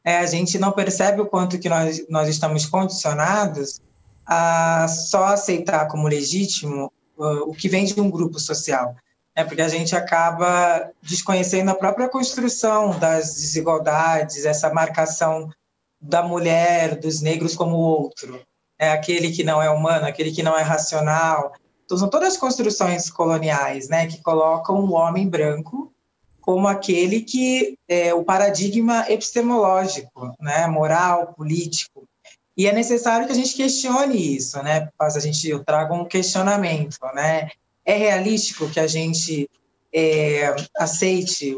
é, 0.04 0.18
a 0.18 0.26
gente 0.26 0.58
não 0.58 0.72
percebe 0.72 1.20
o 1.20 1.26
quanto 1.26 1.58
que 1.58 1.68
nós, 1.68 2.04
nós 2.08 2.28
estamos 2.28 2.66
condicionados 2.66 3.80
a 4.26 4.86
só 4.88 5.26
aceitar 5.26 5.88
como 5.88 6.08
legítimo 6.08 6.92
uh, 7.18 7.50
o 7.50 7.54
que 7.54 7.68
vem 7.68 7.84
de 7.84 8.00
um 8.00 8.10
grupo 8.10 8.38
social. 8.38 8.94
É 9.34 9.44
porque 9.44 9.62
a 9.62 9.68
gente 9.68 9.94
acaba 9.94 10.90
desconhecendo 11.02 11.70
a 11.70 11.74
própria 11.74 12.08
construção 12.08 12.98
das 12.98 13.34
desigualdades, 13.34 14.44
essa 14.44 14.72
marcação 14.72 15.50
da 16.00 16.22
mulher, 16.22 16.98
dos 16.98 17.20
negros 17.20 17.54
como 17.54 17.76
outro, 17.76 18.40
é 18.78 18.90
aquele 18.90 19.30
que 19.30 19.44
não 19.44 19.62
é 19.62 19.68
humano, 19.68 20.06
aquele 20.06 20.32
que 20.32 20.42
não 20.42 20.56
é 20.56 20.62
racional. 20.62 21.52
Então, 21.84 21.98
são 21.98 22.08
todas 22.08 22.36
construções 22.36 23.10
coloniais, 23.10 23.88
né, 23.88 24.06
que 24.06 24.22
colocam 24.22 24.76
o 24.76 24.92
homem 24.92 25.28
branco 25.28 25.92
como 26.50 26.66
aquele 26.66 27.20
que 27.20 27.78
é 27.88 28.12
o 28.12 28.24
paradigma 28.24 29.08
epistemológico, 29.08 30.34
né, 30.40 30.66
moral, 30.66 31.32
político. 31.36 32.08
E 32.56 32.66
é 32.66 32.72
necessário 32.72 33.24
que 33.24 33.32
a 33.32 33.36
gente 33.36 33.54
questione 33.54 34.36
isso, 34.36 34.60
né? 34.60 34.88
Faz 34.98 35.16
a 35.16 35.20
gente 35.20 35.48
eu 35.48 35.62
trago 35.62 35.94
um 35.94 36.04
questionamento, 36.04 36.98
né? 37.14 37.50
É 37.84 37.96
realístico 37.96 38.68
que 38.68 38.80
a 38.80 38.88
gente 38.88 39.48
é, 39.94 40.56
aceite, 40.76 41.56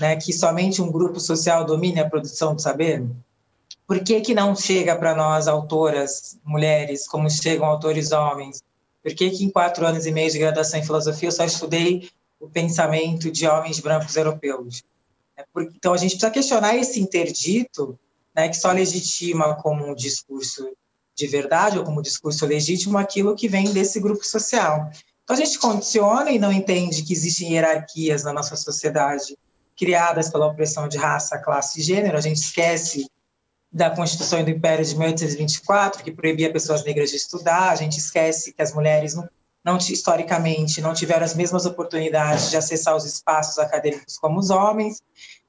né, 0.00 0.16
que 0.16 0.32
somente 0.32 0.82
um 0.82 0.90
grupo 0.90 1.20
social 1.20 1.64
domine 1.64 2.00
a 2.00 2.10
produção 2.10 2.56
do 2.56 2.60
saber? 2.60 3.06
Por 3.86 4.00
que 4.00 4.20
que 4.22 4.34
não 4.34 4.56
chega 4.56 4.96
para 4.96 5.14
nós 5.14 5.46
autoras 5.46 6.36
mulheres 6.44 7.06
como 7.06 7.30
chegam 7.30 7.64
autores 7.64 8.10
homens? 8.10 8.60
Por 9.04 9.14
que 9.14 9.30
que 9.30 9.44
em 9.44 9.50
quatro 9.50 9.86
anos 9.86 10.04
e 10.04 10.10
meio 10.10 10.32
de 10.32 10.38
graduação 10.40 10.80
em 10.80 10.84
filosofia 10.84 11.28
eu 11.28 11.32
só 11.32 11.44
estudei 11.44 12.10
o 12.42 12.50
pensamento 12.50 13.30
de 13.30 13.46
homens 13.46 13.78
brancos 13.78 14.16
europeus. 14.16 14.82
É 15.36 15.44
então, 15.76 15.94
a 15.94 15.96
gente 15.96 16.10
precisa 16.10 16.30
questionar 16.30 16.74
esse 16.76 17.00
interdito 17.00 17.96
né, 18.34 18.48
que 18.48 18.56
só 18.56 18.72
legitima 18.72 19.54
como 19.54 19.86
um 19.86 19.94
discurso 19.94 20.68
de 21.14 21.26
verdade 21.28 21.78
ou 21.78 21.84
como 21.84 22.02
discurso 22.02 22.44
legítimo 22.44 22.98
aquilo 22.98 23.36
que 23.36 23.48
vem 23.48 23.72
desse 23.72 24.00
grupo 24.00 24.24
social. 24.26 24.90
Então, 25.22 25.36
a 25.36 25.38
gente 25.38 25.56
condiciona 25.58 26.32
e 26.32 26.38
não 26.38 26.52
entende 26.52 27.04
que 27.04 27.12
existem 27.12 27.52
hierarquias 27.52 28.24
na 28.24 28.32
nossa 28.32 28.56
sociedade 28.56 29.38
criadas 29.76 30.28
pela 30.28 30.46
opressão 30.46 30.88
de 30.88 30.98
raça, 30.98 31.38
classe 31.38 31.80
e 31.80 31.82
gênero. 31.82 32.18
A 32.18 32.20
gente 32.20 32.38
esquece 32.38 33.06
da 33.70 33.88
Constituição 33.88 34.42
do 34.42 34.50
Império 34.50 34.84
de 34.84 34.98
1824, 34.98 36.02
que 36.02 36.10
proibia 36.10 36.52
pessoas 36.52 36.84
negras 36.84 37.10
de 37.10 37.16
estudar. 37.16 37.70
A 37.70 37.76
gente 37.76 37.98
esquece 37.98 38.52
que 38.52 38.60
as 38.60 38.74
mulheres 38.74 39.14
não 39.14 39.28
não 39.64 39.76
historicamente 39.78 40.80
não 40.80 40.92
tiveram 40.92 41.24
as 41.24 41.34
mesmas 41.34 41.66
oportunidades 41.66 42.50
de 42.50 42.56
acessar 42.56 42.96
os 42.96 43.04
espaços 43.04 43.58
acadêmicos 43.58 44.18
como 44.18 44.38
os 44.38 44.50
homens, 44.50 45.00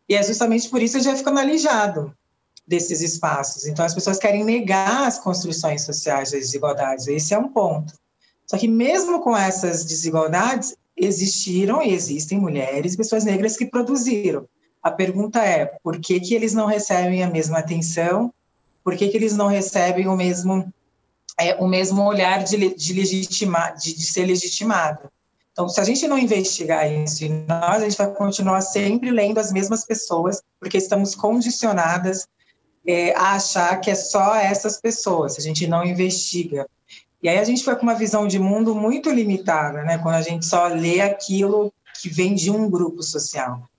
e 0.07 0.15
é 0.15 0.23
justamente 0.23 0.69
por 0.69 0.81
isso 0.81 0.97
que 0.97 1.03
já 1.03 1.15
ficando 1.15 1.39
alijado 1.39 2.13
desses 2.67 3.01
espaços. 3.01 3.65
Então 3.65 3.83
as 3.83 3.93
pessoas 3.93 4.17
querem 4.17 4.43
negar 4.43 5.07
as 5.07 5.19
construções 5.19 5.81
sociais 5.81 6.31
das 6.31 6.41
desigualdades, 6.41 7.07
esse 7.07 7.33
é 7.33 7.37
um 7.37 7.49
ponto. 7.49 7.93
Só 8.45 8.57
que 8.57 8.67
mesmo 8.67 9.21
com 9.21 9.35
essas 9.35 9.85
desigualdades, 9.85 10.75
existiram 10.95 11.81
e 11.81 11.93
existem 11.93 12.39
mulheres, 12.39 12.95
pessoas 12.95 13.23
negras 13.23 13.57
que 13.57 13.65
produziram. 13.65 14.47
A 14.81 14.91
pergunta 14.91 15.43
é, 15.43 15.65
por 15.81 15.99
que 15.99 16.19
que 16.19 16.35
eles 16.35 16.53
não 16.53 16.65
recebem 16.65 17.23
a 17.23 17.29
mesma 17.29 17.59
atenção? 17.59 18.33
Por 18.83 18.95
que 18.95 19.07
que 19.07 19.17
eles 19.17 19.35
não 19.35 19.47
recebem 19.47 20.07
o 20.07 20.15
mesmo 20.15 20.71
é, 21.39 21.55
o 21.55 21.67
mesmo 21.67 22.03
olhar 22.03 22.43
de, 22.43 22.75
de, 22.75 22.93
legitimar, 22.93 23.75
de, 23.75 23.95
de 23.95 24.05
ser 24.05 24.25
legitimado. 24.25 25.09
Então, 25.51 25.69
se 25.69 25.79
a 25.79 25.83
gente 25.83 26.07
não 26.07 26.17
investigar 26.17 26.91
isso 26.91 27.23
nós, 27.47 27.81
a 27.81 27.89
gente 27.89 27.97
vai 27.97 28.11
continuar 28.11 28.61
sempre 28.61 29.11
lendo 29.11 29.37
as 29.37 29.51
mesmas 29.51 29.85
pessoas, 29.85 30.41
porque 30.59 30.77
estamos 30.77 31.13
condicionadas 31.13 32.27
é, 32.85 33.13
a 33.15 33.35
achar 33.35 33.79
que 33.79 33.91
é 33.91 33.95
só 33.95 34.35
essas 34.35 34.81
pessoas, 34.81 35.33
se 35.33 35.39
a 35.39 35.43
gente 35.43 35.67
não 35.67 35.85
investiga. 35.85 36.67
E 37.21 37.29
aí 37.29 37.37
a 37.37 37.43
gente 37.43 37.63
foi 37.63 37.75
com 37.75 37.83
uma 37.83 37.93
visão 37.93 38.27
de 38.27 38.39
mundo 38.39 38.75
muito 38.75 39.09
limitada, 39.09 39.83
né? 39.83 39.97
quando 39.99 40.15
a 40.15 40.21
gente 40.21 40.45
só 40.45 40.67
lê 40.67 41.01
aquilo 41.01 41.71
que 42.01 42.09
vem 42.09 42.33
de 42.33 42.51
um 42.51 42.69
grupo 42.69 43.01
social. 43.01 43.69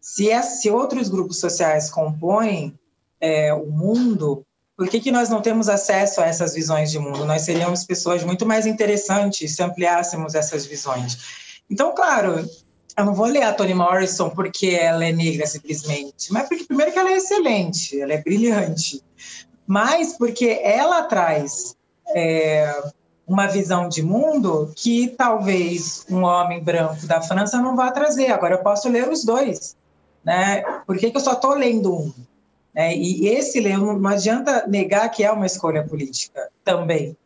Se, 0.00 0.30
é, 0.30 0.40
se 0.40 0.70
outros 0.70 1.08
grupos 1.08 1.38
sociais 1.38 1.90
compõem 1.90 2.78
é, 3.20 3.52
o 3.52 3.66
mundo, 3.66 4.45
por 4.76 4.88
que, 4.88 5.00
que 5.00 5.10
nós 5.10 5.30
não 5.30 5.40
temos 5.40 5.68
acesso 5.68 6.20
a 6.20 6.26
essas 6.26 6.54
visões 6.54 6.90
de 6.90 6.98
mundo? 6.98 7.24
Nós 7.24 7.42
seríamos 7.42 7.84
pessoas 7.84 8.22
muito 8.22 8.44
mais 8.44 8.66
interessantes 8.66 9.56
se 9.56 9.62
ampliássemos 9.62 10.34
essas 10.34 10.66
visões. 10.66 11.18
Então, 11.70 11.94
claro, 11.94 12.48
eu 12.96 13.04
não 13.04 13.14
vou 13.14 13.26
ler 13.26 13.42
a 13.42 13.54
Toni 13.54 13.74
Morrison 13.74 14.28
porque 14.28 14.68
ela 14.68 15.04
é 15.04 15.12
negra 15.12 15.46
simplesmente, 15.46 16.30
mas 16.30 16.48
porque 16.48 16.64
primeiro 16.64 16.92
que 16.92 16.98
ela 16.98 17.10
é 17.10 17.16
excelente, 17.16 17.98
ela 17.98 18.12
é 18.12 18.22
brilhante, 18.22 19.02
mas 19.66 20.12
porque 20.16 20.60
ela 20.62 21.02
traz 21.04 21.74
é, 22.14 22.92
uma 23.26 23.46
visão 23.46 23.88
de 23.88 24.02
mundo 24.02 24.72
que 24.76 25.08
talvez 25.08 26.04
um 26.08 26.22
homem 26.22 26.62
branco 26.62 27.06
da 27.06 27.20
França 27.20 27.60
não 27.60 27.74
vá 27.74 27.90
trazer. 27.90 28.30
Agora 28.30 28.54
eu 28.54 28.62
posso 28.62 28.88
ler 28.88 29.08
os 29.08 29.24
dois, 29.24 29.74
né? 30.22 30.62
Por 30.86 30.96
que, 30.96 31.10
que 31.10 31.16
eu 31.16 31.20
só 31.20 31.32
estou 31.32 31.54
lendo 31.54 31.94
um? 31.94 32.12
Né? 32.76 32.94
E 32.94 33.26
esse 33.28 33.58
leão 33.58 33.98
não 33.98 34.10
adianta 34.10 34.66
negar 34.66 35.08
que 35.08 35.24
é 35.24 35.32
uma 35.32 35.46
escolha 35.46 35.82
política 35.82 36.50
também. 36.62 37.16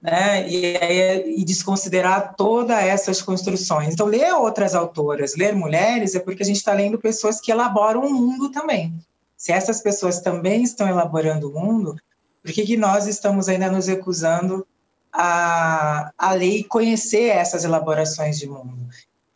Né? 0.00 0.48
E, 0.48 1.40
e, 1.40 1.44
desconsiderar 1.44 2.34
todas 2.36 2.78
essas 2.78 3.20
construções. 3.22 3.92
Então, 3.92 4.06
ler 4.06 4.34
outras 4.34 4.74
autoras, 4.74 5.34
ler 5.36 5.54
mulheres, 5.54 6.14
é 6.14 6.20
porque 6.20 6.42
a 6.42 6.46
gente 6.46 6.56
está 6.56 6.72
lendo 6.72 6.98
pessoas 6.98 7.40
que 7.40 7.52
elaboram 7.52 8.02
o 8.02 8.12
mundo 8.12 8.50
também. 8.50 8.94
Se 9.36 9.52
essas 9.52 9.82
pessoas 9.82 10.20
também 10.20 10.62
estão 10.62 10.88
elaborando 10.88 11.50
o 11.50 11.52
mundo, 11.58 11.96
por 12.42 12.52
que, 12.52 12.64
que 12.64 12.76
nós 12.76 13.06
estamos 13.06 13.48
ainda 13.48 13.70
nos 13.70 13.86
recusando 13.86 14.66
a, 15.10 16.10
a 16.18 16.32
ler 16.32 16.58
e 16.58 16.64
conhecer 16.64 17.28
essas 17.28 17.64
elaborações 17.64 18.38
de 18.38 18.46
mundo? 18.46 18.76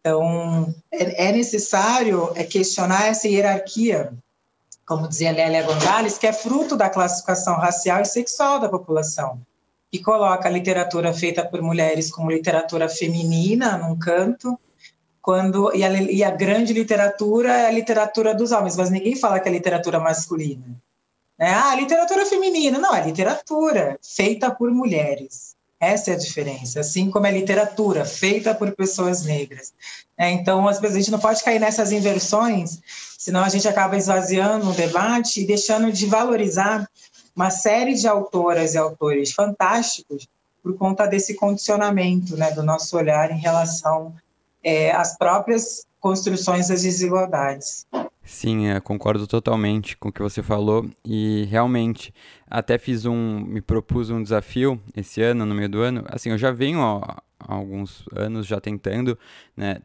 Então, 0.00 0.74
é, 0.92 1.28
é 1.28 1.32
necessário 1.32 2.30
é 2.34 2.44
questionar 2.44 3.06
essa 3.06 3.26
hierarquia 3.26 4.12
como 4.88 5.06
dizia 5.06 5.32
Lélia 5.32 5.64
Gonzalez, 5.64 6.16
que 6.16 6.26
é 6.26 6.32
fruto 6.32 6.74
da 6.74 6.88
classificação 6.88 7.56
racial 7.56 8.00
e 8.00 8.06
sexual 8.06 8.58
da 8.58 8.70
população, 8.70 9.38
que 9.92 10.02
coloca 10.02 10.48
a 10.48 10.50
literatura 10.50 11.12
feita 11.12 11.44
por 11.44 11.60
mulheres 11.60 12.10
como 12.10 12.30
literatura 12.30 12.88
feminina 12.88 13.76
num 13.76 13.98
canto, 13.98 14.58
quando 15.20 15.70
e 15.76 15.84
a, 15.84 15.92
e 15.92 16.24
a 16.24 16.30
grande 16.30 16.72
literatura 16.72 17.52
é 17.52 17.66
a 17.66 17.70
literatura 17.70 18.34
dos 18.34 18.50
homens, 18.50 18.78
mas 18.78 18.88
ninguém 18.88 19.14
fala 19.14 19.38
que 19.38 19.46
é 19.46 19.52
literatura 19.52 20.00
masculina. 20.00 20.64
Né? 21.38 21.52
Ah, 21.52 21.74
literatura 21.74 22.24
feminina. 22.24 22.78
Não, 22.78 22.94
é 22.94 23.04
literatura 23.04 23.98
feita 24.02 24.50
por 24.50 24.70
mulheres. 24.70 25.54
Essa 25.80 26.10
é 26.10 26.14
a 26.14 26.18
diferença, 26.18 26.80
assim 26.80 27.08
como 27.08 27.26
é 27.26 27.30
literatura 27.30 28.04
feita 28.04 28.52
por 28.52 28.72
pessoas 28.72 29.24
negras. 29.24 29.72
É, 30.16 30.28
então, 30.30 30.66
às 30.66 30.80
vezes, 30.80 30.96
a 30.96 30.98
gente 30.98 31.10
não 31.12 31.20
pode 31.20 31.42
cair 31.44 31.60
nessas 31.60 31.92
inversões, 31.92 32.80
senão 33.16 33.44
a 33.44 33.48
gente 33.48 33.68
acaba 33.68 33.96
esvaziando 33.96 34.68
o 34.68 34.74
debate 34.74 35.40
e 35.40 35.46
deixando 35.46 35.92
de 35.92 36.06
valorizar 36.06 36.88
uma 37.34 37.50
série 37.50 37.94
de 37.94 38.08
autoras 38.08 38.74
e 38.74 38.78
autores 38.78 39.32
fantásticos 39.32 40.28
por 40.60 40.76
conta 40.76 41.06
desse 41.06 41.34
condicionamento 41.34 42.36
né, 42.36 42.50
do 42.50 42.64
nosso 42.64 42.96
olhar 42.96 43.30
em 43.30 43.38
relação 43.38 44.12
é, 44.64 44.90
às 44.90 45.16
próprias 45.16 45.86
construções 46.00 46.68
das 46.68 46.82
desigualdades. 46.82 47.86
Sim, 48.30 48.66
é, 48.68 48.78
concordo 48.78 49.26
totalmente 49.26 49.96
com 49.96 50.10
o 50.10 50.12
que 50.12 50.20
você 50.20 50.42
falou 50.42 50.86
e 51.02 51.46
realmente 51.46 52.12
até 52.46 52.76
fiz 52.76 53.06
um, 53.06 53.40
me 53.40 53.62
propus 53.62 54.10
um 54.10 54.22
desafio 54.22 54.78
esse 54.94 55.22
ano, 55.22 55.46
no 55.46 55.54
meio 55.54 55.68
do 55.68 55.80
ano. 55.80 56.04
Assim, 56.08 56.28
eu 56.30 56.36
já 56.36 56.50
venho 56.50 56.78
há 56.82 57.22
alguns 57.40 58.04
anos 58.14 58.46
já 58.46 58.60
tentando, 58.60 59.18
né, 59.56 59.80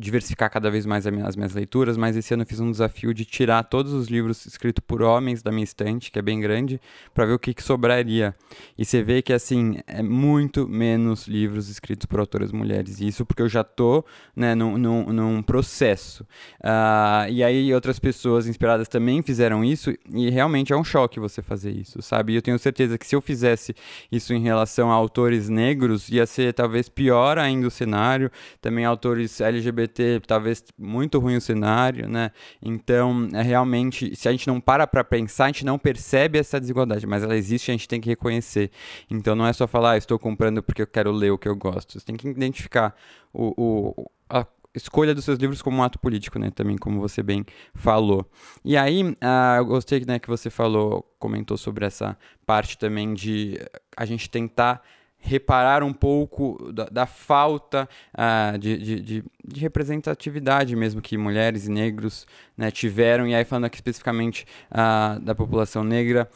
diversificar 0.00 0.50
cada 0.50 0.70
vez 0.70 0.86
mais 0.86 1.06
as 1.06 1.36
minhas 1.36 1.54
leituras, 1.54 1.96
mas 1.96 2.16
esse 2.16 2.32
ano 2.32 2.42
eu 2.42 2.46
fiz 2.46 2.58
um 2.58 2.70
desafio 2.70 3.12
de 3.12 3.24
tirar 3.24 3.62
todos 3.64 3.92
os 3.92 4.08
livros 4.08 4.46
escritos 4.46 4.82
por 4.86 5.02
homens 5.02 5.42
da 5.42 5.52
minha 5.52 5.62
estante, 5.62 6.10
que 6.10 6.18
é 6.18 6.22
bem 6.22 6.40
grande, 6.40 6.80
para 7.12 7.26
ver 7.26 7.34
o 7.34 7.38
que, 7.38 7.52
que, 7.52 7.62
sobraria. 7.62 8.34
E 8.78 8.84
você 8.84 9.02
vê 9.02 9.20
que, 9.20 9.32
assim, 9.32 9.78
é 9.86 10.02
muito 10.02 10.66
menos 10.66 11.28
livros 11.28 11.68
escritos 11.68 12.06
por 12.06 12.18
autoras 12.18 12.50
mulheres. 12.50 13.00
E 13.00 13.08
isso 13.08 13.26
porque 13.26 13.42
eu 13.42 13.48
já 13.48 13.62
tô, 13.62 14.02
né, 14.34 14.54
num, 14.54 14.78
num, 14.78 15.12
num 15.12 15.42
processo. 15.42 16.24
Uh, 16.60 17.30
e 17.30 17.44
aí 17.44 17.72
outras 17.74 17.98
pessoas 17.98 18.46
inspiradas 18.46 18.88
também 18.88 19.22
fizeram 19.22 19.62
isso, 19.62 19.92
e 20.10 20.30
realmente 20.30 20.72
é 20.72 20.76
um 20.76 20.84
choque 20.84 21.20
você 21.20 21.42
fazer 21.42 21.72
isso, 21.72 22.00
sabe? 22.00 22.32
E 22.32 22.36
eu 22.36 22.42
tenho 22.42 22.58
certeza 22.58 22.96
que 22.96 23.06
se 23.06 23.14
eu 23.14 23.20
fizesse 23.20 23.74
isso 24.10 24.32
em 24.32 24.40
relação 24.40 24.90
a 24.90 24.94
autores 24.94 25.50
negros, 25.50 26.08
ia 26.08 26.24
ser 26.24 26.54
talvez 26.54 26.88
pior 26.88 27.36
ainda 27.36 27.68
o 27.68 27.70
cenário, 27.70 28.30
também 28.62 28.86
autores 28.86 29.40
LGBT 29.40 29.89
ter 29.90 30.20
talvez 30.22 30.64
muito 30.78 31.18
ruim 31.18 31.36
o 31.36 31.40
cenário, 31.40 32.08
né? 32.08 32.30
Então, 32.62 33.28
é 33.34 33.42
realmente, 33.42 34.16
se 34.16 34.28
a 34.28 34.32
gente 34.32 34.46
não 34.46 34.60
para 34.60 34.86
para 34.86 35.04
pensar, 35.04 35.44
a 35.44 35.48
gente 35.48 35.64
não 35.64 35.78
percebe 35.78 36.38
essa 36.38 36.58
desigualdade, 36.58 37.06
mas 37.06 37.22
ela 37.22 37.36
existe 37.36 37.70
a 37.70 37.74
gente 37.74 37.86
tem 37.88 38.00
que 38.00 38.08
reconhecer. 38.08 38.70
Então, 39.10 39.34
não 39.36 39.46
é 39.46 39.52
só 39.52 39.66
falar, 39.66 39.92
ah, 39.92 39.96
estou 39.98 40.18
comprando 40.18 40.62
porque 40.62 40.82
eu 40.82 40.86
quero 40.86 41.12
ler 41.12 41.30
o 41.30 41.38
que 41.38 41.48
eu 41.48 41.56
gosto. 41.56 41.98
Você 41.98 42.04
tem 42.06 42.16
que 42.16 42.28
identificar 42.28 42.94
o, 43.32 43.52
o 43.56 44.10
a 44.28 44.46
escolha 44.74 45.14
dos 45.14 45.24
seus 45.24 45.38
livros 45.38 45.60
como 45.60 45.78
um 45.78 45.82
ato 45.82 45.98
político, 45.98 46.38
né? 46.38 46.50
Também, 46.50 46.78
como 46.78 47.00
você 47.00 47.22
bem 47.22 47.44
falou. 47.74 48.24
E 48.64 48.76
aí, 48.76 49.02
uh, 49.02 49.16
eu 49.58 49.66
gostei 49.66 50.04
né, 50.06 50.18
que 50.18 50.28
você 50.28 50.48
falou, 50.48 51.02
comentou 51.18 51.56
sobre 51.56 51.84
essa 51.84 52.16
parte 52.46 52.78
também 52.78 53.12
de 53.12 53.58
a 53.96 54.04
gente 54.04 54.30
tentar 54.30 54.82
reparar 55.20 55.82
um 55.82 55.92
pouco 55.92 56.72
da, 56.72 56.86
da 56.86 57.06
falta 57.06 57.88
uh, 58.14 58.58
de, 58.58 58.78
de, 58.78 59.00
de, 59.00 59.24
de, 59.44 59.60
representatividade 59.60 60.74
mesmo 60.74 61.02
que 61.02 61.16
mulheres 61.16 61.66
e 61.66 61.70
negros 61.70 62.26
né, 62.56 62.70
tiveram, 62.70 63.28
e 63.28 63.34
aí 63.34 63.44
falando 63.44 63.66
aqui 63.66 63.76
especificamente 63.76 64.46
uh, 64.70 65.20
da 65.20 65.34
população 65.34 65.84
negra, 65.84 66.28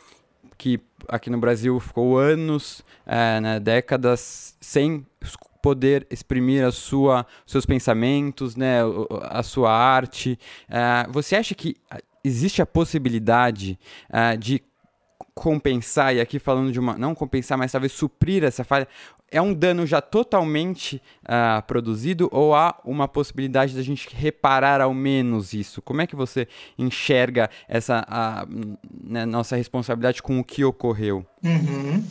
que 0.58 0.78
aqui 1.08 1.30
no 1.30 1.38
Brasil 1.38 1.80
ficou 1.80 2.18
anos, 2.18 2.80
uh, 3.06 3.40
né, 3.40 3.58
décadas 3.58 4.56
sem 4.60 5.04
poder 5.62 6.06
exprimir 6.10 6.62
a 6.62 6.70
sua, 6.70 7.26
seus 7.46 7.64
pensamentos, 7.64 8.54
né, 8.54 8.80
a 9.22 9.42
sua 9.42 9.72
arte. 9.72 10.38
Uh, 10.68 11.10
você 11.10 11.36
acha 11.36 11.54
que 11.54 11.74
existe 12.22 12.60
a 12.60 12.66
possibilidade 12.66 13.78
de 14.38 14.62
compensar, 15.34 16.14
e 16.14 16.20
aqui 16.20 16.38
falando 16.38 16.70
de 16.70 16.78
uma. 16.78 16.96
Não 16.96 17.14
compensar, 17.14 17.58
mas 17.58 17.72
talvez 17.72 17.92
suprir 17.92 18.44
essa 18.44 18.62
falha. 18.64 18.86
É 19.30 19.42
um 19.42 19.52
dano 19.52 19.84
já 19.84 20.00
totalmente 20.00 21.02
uh, 21.24 21.60
produzido 21.66 22.28
ou 22.30 22.54
há 22.54 22.78
uma 22.84 23.08
possibilidade 23.08 23.74
da 23.74 23.82
gente 23.82 24.08
reparar 24.14 24.80
ao 24.80 24.94
menos 24.94 25.52
isso? 25.52 25.82
Como 25.82 26.00
é 26.00 26.06
que 26.06 26.14
você 26.14 26.46
enxerga 26.78 27.50
essa 27.66 28.04
a, 28.06 28.46
né, 29.02 29.26
nossa 29.26 29.56
responsabilidade 29.56 30.22
com 30.22 30.38
o 30.38 30.44
que 30.44 30.64
ocorreu? 30.64 31.26
Uhum. 31.42 32.04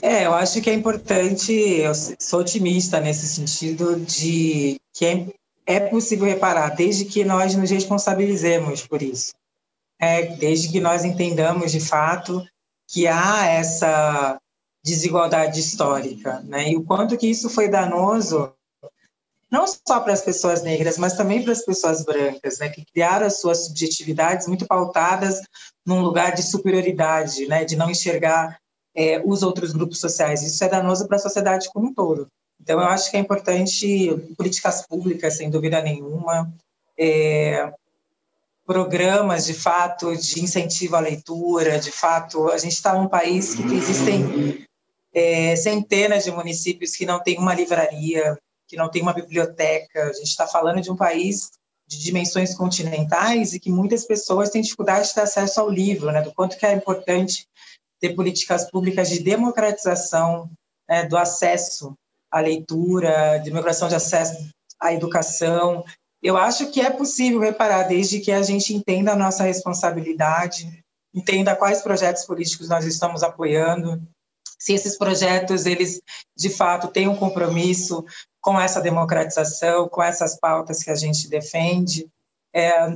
É, 0.00 0.26
eu 0.26 0.34
acho 0.34 0.60
que 0.60 0.70
é 0.70 0.74
importante, 0.74 1.52
eu 1.52 1.92
sou 1.94 2.40
otimista 2.40 3.00
nesse 3.00 3.26
sentido 3.26 3.98
de 3.98 4.76
que 4.92 5.04
é, 5.04 5.26
é 5.66 5.80
possível 5.80 6.26
reparar, 6.26 6.76
desde 6.76 7.06
que 7.06 7.24
nós 7.24 7.56
nos 7.56 7.70
responsabilizemos 7.70 8.86
por 8.86 9.02
isso. 9.02 9.32
É, 10.00 10.26
desde 10.36 10.70
que 10.70 10.80
nós 10.80 11.04
entendamos 11.04 11.72
de 11.72 11.80
fato 11.80 12.46
que 12.88 13.06
há 13.06 13.46
essa 13.46 14.38
desigualdade 14.84 15.60
histórica, 15.60 16.40
né? 16.40 16.70
E 16.70 16.76
o 16.76 16.84
quanto 16.84 17.18
que 17.18 17.26
isso 17.26 17.50
foi 17.50 17.68
danoso 17.68 18.52
não 19.50 19.66
só 19.66 20.00
para 20.00 20.12
as 20.12 20.22
pessoas 20.22 20.62
negras, 20.62 20.98
mas 20.98 21.16
também 21.16 21.42
para 21.42 21.52
as 21.52 21.64
pessoas 21.64 22.04
brancas, 22.04 22.58
né, 22.58 22.68
que 22.68 22.84
criaram 22.84 23.26
as 23.26 23.40
suas 23.40 23.66
subjetividades 23.66 24.46
muito 24.46 24.66
pautadas 24.66 25.40
num 25.86 26.02
lugar 26.02 26.34
de 26.34 26.42
superioridade, 26.42 27.46
né, 27.46 27.64
de 27.64 27.74
não 27.74 27.90
enxergar 27.90 28.58
é, 28.94 29.22
os 29.24 29.42
outros 29.42 29.72
grupos 29.72 30.00
sociais. 30.00 30.42
Isso 30.42 30.62
é 30.62 30.68
danoso 30.68 31.06
para 31.06 31.16
a 31.16 31.20
sociedade 31.20 31.70
como 31.72 31.88
um 31.88 31.94
todo. 31.94 32.28
Então, 32.60 32.80
eu 32.80 32.86
acho 32.88 33.10
que 33.10 33.16
é 33.16 33.20
importante 33.20 34.14
políticas 34.36 34.86
públicas, 34.86 35.36
sem 35.36 35.48
dúvida 35.48 35.80
nenhuma, 35.80 36.52
é, 36.98 37.72
programas, 38.68 39.46
de 39.46 39.54
fato, 39.54 40.14
de 40.14 40.44
incentivo 40.44 40.94
à 40.94 41.00
leitura, 41.00 41.80
de 41.80 41.90
fato, 41.90 42.50
a 42.50 42.58
gente 42.58 42.74
está 42.74 42.92
num 42.92 43.08
país 43.08 43.54
que 43.54 43.62
existem 43.62 44.66
é, 45.14 45.56
centenas 45.56 46.24
de 46.24 46.30
municípios 46.30 46.94
que 46.94 47.06
não 47.06 47.18
tem 47.18 47.38
uma 47.38 47.54
livraria, 47.54 48.38
que 48.66 48.76
não 48.76 48.90
tem 48.90 49.00
uma 49.00 49.14
biblioteca. 49.14 50.10
A 50.10 50.12
gente 50.12 50.28
está 50.28 50.46
falando 50.46 50.82
de 50.82 50.92
um 50.92 50.96
país 50.96 51.50
de 51.86 51.98
dimensões 51.98 52.54
continentais 52.54 53.54
e 53.54 53.58
que 53.58 53.70
muitas 53.70 54.04
pessoas 54.04 54.50
têm 54.50 54.60
dificuldade 54.60 55.08
de 55.08 55.14
ter 55.14 55.22
acesso 55.22 55.62
ao 55.62 55.70
livro, 55.70 56.12
né? 56.12 56.20
Do 56.20 56.34
quanto 56.34 56.58
que 56.58 56.66
é 56.66 56.72
importante 56.74 57.48
ter 57.98 58.14
políticas 58.14 58.70
públicas 58.70 59.08
de 59.08 59.20
democratização 59.20 60.50
né, 60.86 61.06
do 61.06 61.16
acesso 61.16 61.94
à 62.30 62.40
leitura, 62.40 63.38
democratização 63.38 63.88
de 63.88 63.94
acesso 63.94 64.50
à 64.78 64.92
educação. 64.92 65.82
Eu 66.22 66.36
acho 66.36 66.70
que 66.70 66.80
é 66.80 66.90
possível 66.90 67.40
reparar, 67.40 67.84
desde 67.84 68.20
que 68.20 68.32
a 68.32 68.42
gente 68.42 68.74
entenda 68.74 69.12
a 69.12 69.16
nossa 69.16 69.44
responsabilidade, 69.44 70.84
entenda 71.14 71.54
quais 71.54 71.80
projetos 71.80 72.24
políticos 72.24 72.68
nós 72.68 72.84
estamos 72.84 73.22
apoiando, 73.22 74.02
se 74.58 74.72
esses 74.72 74.98
projetos 74.98 75.66
eles 75.66 76.00
de 76.36 76.50
fato 76.50 76.88
têm 76.88 77.08
um 77.08 77.16
compromisso 77.16 78.04
com 78.40 78.60
essa 78.60 78.80
democratização, 78.80 79.88
com 79.88 80.02
essas 80.02 80.38
pautas 80.38 80.82
que 80.82 80.90
a 80.90 80.96
gente 80.96 81.28
defende. 81.28 82.08
É, 82.52 82.88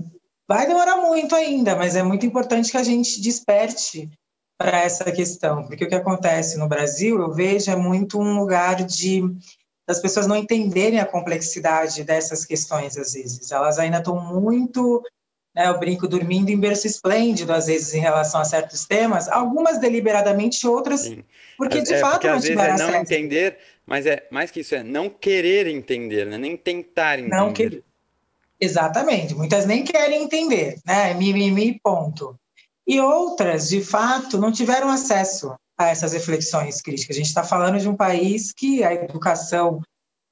vai 0.49 0.67
demorar 0.67 0.97
muito 0.97 1.37
ainda, 1.37 1.77
mas 1.77 1.95
é 1.95 2.03
muito 2.03 2.27
importante 2.27 2.71
que 2.71 2.77
a 2.77 2.83
gente 2.83 3.21
desperte 3.21 4.11
para 4.59 4.81
essa 4.81 5.11
questão, 5.11 5.65
porque 5.65 5.85
o 5.85 5.89
que 5.89 5.95
acontece 5.95 6.57
no 6.57 6.69
Brasil, 6.69 7.21
eu 7.21 7.33
vejo, 7.33 7.71
é 7.71 7.77
muito 7.77 8.21
um 8.21 8.39
lugar 8.39 8.85
de 8.85 9.23
das 9.93 10.01
pessoas 10.01 10.27
não 10.27 10.37
entenderem 10.37 10.99
a 10.99 11.05
complexidade 11.05 12.03
dessas 12.03 12.47
questões 12.47 12.97
às 12.97 13.13
vezes. 13.13 13.53
Elas 13.53 13.79
ainda 13.79 13.99
estão 13.99 14.19
muito, 14.19 15.03
né, 15.55 15.69
eu 15.69 15.79
brinco, 15.79 16.09
dormindo 16.09 16.49
em 16.49 16.59
berço 16.59 16.87
esplêndido 16.87 17.53
às 17.53 17.67
vezes 17.67 17.93
em 17.93 18.01
relação 18.01 18.41
a 18.41 18.45
certos 18.45 18.87
temas, 18.87 19.29
algumas 19.29 19.79
deliberadamente, 19.79 20.67
outras 20.67 21.03
Sim. 21.03 21.23
porque 21.59 21.83
de 21.83 21.93
é, 21.93 21.99
fato 21.99 22.13
porque, 22.13 22.29
não 22.29 22.37
às 22.37 22.45
tiveram 22.45 22.77
vezes 22.77 22.89
é 22.89 22.91
não 22.91 23.01
entender, 23.01 23.59
mas 23.85 24.07
é 24.07 24.27
mais 24.31 24.51
que 24.51 24.61
isso 24.61 24.75
é 24.75 24.83
não 24.83 25.11
querer 25.11 25.67
entender, 25.67 26.25
né? 26.25 26.39
nem 26.39 26.57
tentar 26.57 27.19
entender. 27.19 27.37
Não 27.37 27.53
querer. 27.53 27.85
Exatamente, 28.59 29.35
muitas 29.35 29.67
nem 29.67 29.85
querem 29.85 30.23
entender, 30.23 30.79
né? 30.87 31.13
Mimimi, 31.15 31.79
ponto 31.83 32.39
e 32.87 32.99
outras, 33.01 33.69
de 33.69 33.83
fato, 33.83 34.39
não 34.39 34.51
tiveram 34.51 34.89
acesso 34.89 35.55
a 35.77 35.89
essas 35.89 36.13
reflexões 36.13 36.81
críticas. 36.81 37.17
A 37.17 37.19
gente 37.19 37.29
está 37.29 37.45
falando 37.45 37.79
de 37.79 37.89
um 37.89 37.97
país 37.97 38.53
que 38.53 38.85
a 38.85 38.93
educação, 38.95 39.81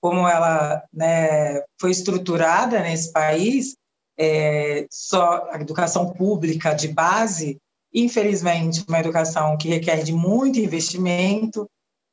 como 0.00 0.26
ela 0.26 0.82
né, 0.92 1.62
foi 1.80 1.90
estruturada 1.90 2.80
nesse 2.80 3.12
país, 3.12 3.74
é, 4.18 4.86
só 4.90 5.48
a 5.50 5.60
educação 5.60 6.12
pública 6.12 6.74
de 6.74 6.88
base, 6.88 7.58
infelizmente, 7.92 8.84
uma 8.86 9.00
educação 9.00 9.56
que 9.56 9.68
requer 9.68 10.02
de 10.02 10.12
muito 10.12 10.58
investimento, 10.58 11.68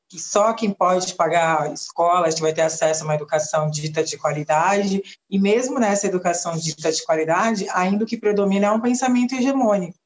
que 0.10 0.18
só 0.20 0.54
quem 0.54 0.72
pode 0.72 1.14
pagar 1.16 1.74
escolas 1.74 2.40
vai 2.40 2.54
ter 2.54 2.62
acesso 2.62 3.02
a 3.02 3.06
uma 3.06 3.16
educação 3.16 3.70
dita 3.70 4.02
de 4.04 4.18
qualidade, 4.18 5.02
e 5.30 5.38
mesmo 5.38 5.80
nessa 5.80 6.08
educação 6.08 6.56
dita 6.56 6.92
de 6.92 7.04
qualidade, 7.04 7.68
ainda 7.74 8.06
o 8.06 8.08
que 8.08 8.18
predomina 8.18 8.68
é 8.68 8.72
um 8.72 8.80
pensamento 8.80 9.36
hegemônico. 9.36 10.00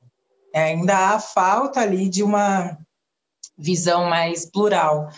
É, 0.54 0.64
ainda 0.64 1.14
há 1.14 1.20
falta 1.20 1.80
ali 1.80 2.10
de 2.10 2.24
uma 2.24 2.78
visão 3.58 4.10
mais 4.10 4.46
plural. 4.46 5.10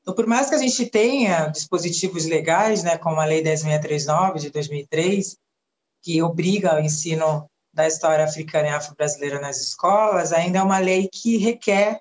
Então, 0.00 0.14
por 0.14 0.26
mais 0.26 0.48
que 0.48 0.54
a 0.54 0.58
gente 0.58 0.86
tenha 0.86 1.46
dispositivos 1.46 2.26
legais, 2.26 2.82
né, 2.82 2.98
como 2.98 3.20
a 3.20 3.24
Lei 3.24 3.42
10.639 3.42 4.38
de 4.38 4.50
2003, 4.50 5.36
que 6.02 6.22
obriga 6.22 6.74
o 6.74 6.80
ensino 6.80 7.48
da 7.72 7.86
história 7.86 8.24
africana 8.24 8.68
e 8.68 8.70
afro-brasileira 8.70 9.40
nas 9.40 9.60
escolas, 9.60 10.32
ainda 10.32 10.58
é 10.58 10.62
uma 10.62 10.78
lei 10.78 11.08
que 11.10 11.38
requer 11.38 12.00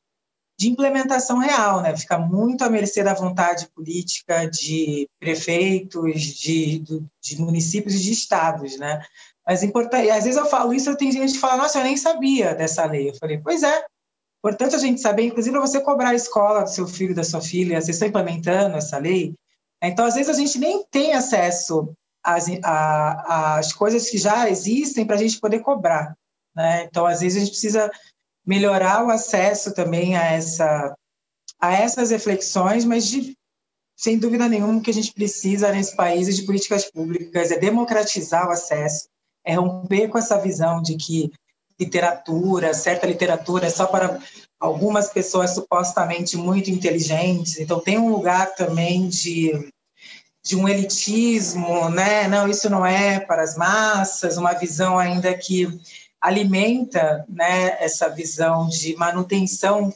de 0.60 0.70
implementação 0.70 1.40
real, 1.40 1.82
né? 1.82 1.96
Fica 1.96 2.20
muito 2.20 2.64
à 2.64 2.70
mercê 2.70 3.02
da 3.02 3.14
vontade 3.14 3.68
política 3.74 4.46
de 4.46 5.10
prefeitos, 5.20 6.22
de, 6.22 6.84
de 7.20 7.42
municípios 7.42 7.96
e 7.96 8.00
de 8.00 8.12
estados, 8.12 8.78
né? 8.78 9.04
Mas 9.48 9.64
importante, 9.64 10.10
às 10.10 10.24
vezes 10.24 10.40
eu 10.40 10.46
falo 10.46 10.74
isso, 10.74 10.96
tem 10.96 11.12
gente 11.12 11.34
que 11.34 11.40
fala, 11.40 11.64
nossa, 11.64 11.80
eu 11.80 11.84
nem 11.84 11.98
sabia 11.98 12.54
dessa 12.54 12.86
lei. 12.86 13.10
Eu 13.10 13.16
falei, 13.16 13.40
pois 13.40 13.64
é, 13.64 13.86
importante 14.42 14.76
a 14.76 14.80
gente 14.80 15.00
saber, 15.00 15.24
inclusive 15.24 15.56
para 15.56 15.68
você 15.68 15.80
cobrar 15.80 16.10
a 16.10 16.16
escola 16.16 16.64
do 16.64 16.70
seu 16.70 16.88
filho, 16.88 17.14
da 17.14 17.24
sua 17.24 17.42
filha, 17.42 17.80
vocês 17.80 17.96
estão 17.96 18.08
implementando 18.08 18.76
essa 18.76 18.98
lei. 18.98 19.36
Então, 19.82 20.04
às 20.04 20.16
vezes 20.16 20.30
a 20.30 20.40
gente 20.40 20.58
nem 20.58 20.84
tem 20.90 21.14
acesso 21.14 21.94
às, 22.24 22.46
às 22.64 23.72
coisas 23.72 24.10
que 24.10 24.18
já 24.18 24.50
existem 24.50 25.06
para 25.06 25.16
a 25.16 25.20
gente 25.20 25.40
poder 25.40 25.60
cobrar. 25.60 26.16
Né? 26.56 26.86
Então, 26.86 27.06
às 27.06 27.22
vezes 27.22 27.38
a 27.38 27.40
gente 27.46 27.52
precisa 27.52 27.92
melhorar 28.46 29.06
o 29.06 29.12
acesso 29.12 29.74
também 29.76 30.18
a, 30.18 30.24
essa, 30.24 30.96
a 31.60 31.74
essas 31.74 32.10
reflexões, 32.10 32.84
mas 32.84 33.06
de, 33.08 33.38
sem 33.96 34.18
dúvida 34.18 34.50
nenhuma 34.50 34.80
o 34.80 34.82
que 34.82 34.90
a 34.90 34.94
gente 34.94 35.14
precisa 35.14 35.72
nesse 35.72 35.96
país 35.96 36.28
é 36.28 36.32
de 36.32 36.44
políticas 36.44 36.90
públicas, 36.90 37.52
é 37.52 37.60
democratizar 37.60 38.48
o 38.48 38.52
acesso, 38.52 39.08
é 39.46 39.54
romper 39.54 40.08
com 40.08 40.18
essa 40.18 40.40
visão 40.40 40.82
de 40.82 40.98
que 40.98 41.32
literatura, 41.84 42.74
certa 42.74 43.08
literatura 43.08 43.68
é 43.68 43.70
só 43.70 43.86
para 43.86 44.20
algumas 44.60 45.10
pessoas 45.10 45.52
supostamente 45.56 46.38
muito 46.38 46.70
inteligentes. 46.70 47.60
Então 47.60 47.80
tem 47.80 47.98
um 47.98 48.10
lugar 48.10 48.56
também 48.56 49.08
de 49.10 49.72
de 50.44 50.56
um 50.56 50.68
elitismo, 50.68 51.88
né? 51.90 52.28
Não, 52.28 52.48
isso 52.48 52.68
não 52.68 52.84
é 52.84 53.20
para 53.20 53.44
as 53.44 53.56
massas, 53.56 54.38
uma 54.38 54.54
visão 54.54 54.98
ainda 54.98 55.38
que 55.38 55.68
alimenta, 56.20 57.26
né, 57.30 57.78
essa 57.84 58.10
visão 58.10 58.68
de 58.68 58.96
manutenção 58.96 59.94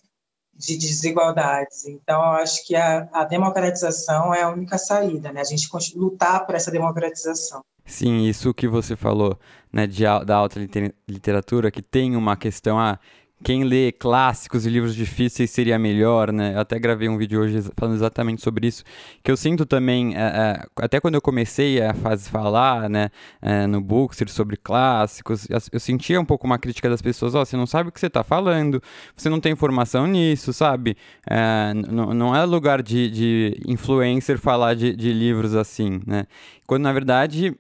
de 0.56 0.78
desigualdades. 0.78 1.86
Então, 1.86 2.20
eu 2.20 2.32
acho 2.42 2.66
que 2.66 2.76
a, 2.76 3.08
a 3.12 3.24
democratização 3.26 4.34
é 4.34 4.42
a 4.42 4.50
única 4.50 4.78
saída, 4.78 5.32
né? 5.32 5.42
A 5.42 5.44
gente 5.44 5.68
lutar 5.96 6.46
por 6.46 6.56
essa 6.56 6.72
democratização. 6.72 7.62
Sim, 7.86 8.26
isso 8.26 8.54
que 8.54 8.68
você 8.68 8.96
falou, 8.96 9.40
né, 9.72 9.86
de, 9.86 10.04
da 10.26 10.36
alta 10.36 10.60
literatura, 11.08 11.70
que 11.70 11.84
tem 11.84 12.16
uma 12.16 12.36
questão, 12.36 12.80
ah, 12.80 13.00
quem 13.44 13.64
lê 13.64 13.92
clássicos 13.92 14.66
e 14.66 14.70
livros 14.70 14.96
difíceis 14.96 15.52
seria 15.52 15.78
melhor, 15.78 16.32
né? 16.32 16.56
Eu 16.56 16.62
até 16.62 16.80
gravei 16.80 17.08
um 17.08 17.18
vídeo 17.18 17.42
hoje 17.42 17.62
falando 17.78 17.96
exatamente 17.96 18.42
sobre 18.42 18.68
isso, 18.68 18.84
que 19.22 19.30
eu 19.30 19.38
sinto 19.38 19.66
também, 19.68 20.16
é, 20.16 20.20
é, 20.20 20.66
até 20.78 21.00
quando 21.00 21.16
eu 21.16 21.22
comecei 21.22 21.80
a 21.82 21.94
fazer 21.94 22.30
falar, 22.30 22.90
né, 22.90 23.10
é, 23.42 23.68
no 23.68 23.82
Bookster 23.82 24.30
sobre 24.32 24.58
clássicos, 24.58 25.48
eu 25.72 25.80
sentia 25.80 26.20
um 26.20 26.26
pouco 26.26 26.48
uma 26.48 26.58
crítica 26.58 26.90
das 26.90 27.02
pessoas, 27.04 27.36
ó, 27.36 27.42
oh, 27.42 27.46
você 27.46 27.56
não 27.56 27.68
sabe 27.68 27.90
o 27.90 27.92
que 27.92 28.00
você 28.00 28.08
está 28.08 28.24
falando, 28.24 28.82
você 29.16 29.30
não 29.30 29.40
tem 29.40 29.52
informação 29.52 30.08
nisso, 30.08 30.52
sabe? 30.54 30.98
É, 31.30 31.74
não 31.74 32.36
é 32.36 32.44
lugar 32.46 32.82
de, 32.82 33.12
de 33.12 33.62
influencer 33.68 34.40
falar 34.40 34.74
de, 34.76 34.96
de 34.96 35.14
livros 35.14 35.54
assim, 35.56 36.02
né? 36.08 36.26
Quando, 36.66 36.84
na 36.84 36.94
verdade, 36.94 37.56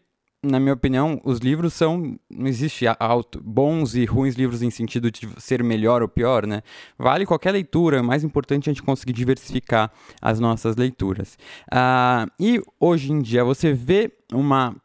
na 0.46 0.60
minha 0.60 0.74
opinião, 0.74 1.20
os 1.24 1.40
livros 1.40 1.74
são. 1.74 2.18
Não 2.30 2.48
existe 2.48 2.86
alto, 3.00 3.42
bons 3.44 3.96
e 3.96 4.06
ruins 4.06 4.36
livros 4.36 4.62
em 4.62 4.70
sentido 4.70 5.12
de 5.12 5.28
ser 5.38 5.64
melhor 5.64 6.02
ou 6.02 6.08
pior, 6.08 6.46
né? 6.46 6.62
Vale 6.98 7.26
qualquer 7.26 7.52
leitura, 7.52 7.98
é 7.98 8.02
mais 8.02 8.24
importante 8.24 8.70
a 8.70 8.74
gente 8.74 8.84
conseguir 8.84 9.14
diversificar 9.14 9.92
as 10.22 10.40
nossas 10.40 10.76
leituras. 10.76 11.38
Uh, 11.72 12.30
e 12.40 12.62
hoje 12.80 13.12
em 13.12 13.22
dia, 13.22 13.44
você 13.44 13.74
vê 13.74 14.12
uma 14.32 14.76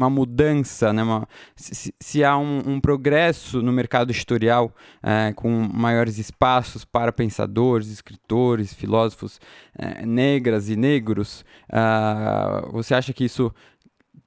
uma 0.00 0.08
mudança, 0.08 0.92
né? 0.92 1.02
Uma, 1.02 1.28
se, 1.54 1.94
se, 2.00 2.24
há 2.24 2.36
um, 2.38 2.62
um, 2.66 2.80
progresso 2.80 3.60
no 3.60 3.70
mercado 3.70 4.10
editorial 4.10 4.74
é, 5.02 5.32
com 5.34 5.50
maiores 5.50 6.16
espaços 6.16 6.86
para 6.86 7.12
pensadores, 7.12 7.88
escritores, 7.88 8.72
filósofos 8.72 9.38
é, 9.78 10.06
negras 10.06 10.70
e 10.70 10.76
negros, 10.76 11.44
uh, 11.68 12.72
você 12.72 12.94
acha 12.94 13.12
que 13.12 13.24
isso 13.24 13.52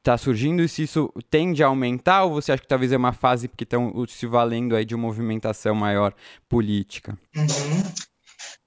está 0.04 0.18
surgindo 0.18 0.62
e 0.62 0.68
se 0.68 0.84
isso 0.84 1.10
tende 1.30 1.64
a 1.64 1.68
aumentar 1.68 2.26
ou 2.26 2.34
você 2.34 2.52
acha 2.52 2.62
que 2.62 2.68
talvez 2.68 2.92
é 2.92 2.98
uma 2.98 3.14
fase 3.14 3.48
que 3.48 3.64
estão 3.64 4.06
se 4.08 4.28
valendo 4.28 4.76
aí 4.76 4.84
de 4.84 4.94
uma 4.94 5.08
movimentação 5.08 5.74
maior 5.74 6.14
política? 6.50 7.18
Uhum. 7.36 7.84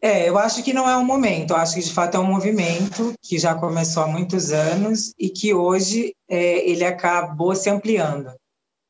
É, 0.01 0.29
eu 0.29 0.39
acho 0.39 0.63
que 0.63 0.73
não 0.73 0.89
é 0.89 0.97
um 0.97 1.05
momento, 1.05 1.51
eu 1.51 1.57
acho 1.57 1.75
que 1.75 1.83
de 1.83 1.93
fato 1.93 2.17
é 2.17 2.21
um 2.21 2.25
movimento 2.25 3.15
que 3.23 3.39
já 3.39 3.55
começou 3.55 4.03
há 4.03 4.07
muitos 4.07 4.51
anos 4.51 5.13
e 5.19 5.29
que 5.29 5.53
hoje 5.53 6.15
é, 6.29 6.69
ele 6.69 6.85
acabou 6.85 7.55
se 7.55 7.69
ampliando. 7.69 8.31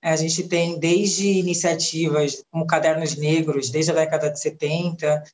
É, 0.02 0.10
a 0.10 0.16
gente 0.16 0.46
tem 0.48 0.78
desde 0.78 1.26
iniciativas 1.26 2.42
como 2.50 2.66
Cadernos 2.66 3.16
Negros, 3.16 3.70
desde 3.70 3.90
a 3.90 3.94
década 3.94 4.30
de 4.30 4.40
70, 4.40 5.24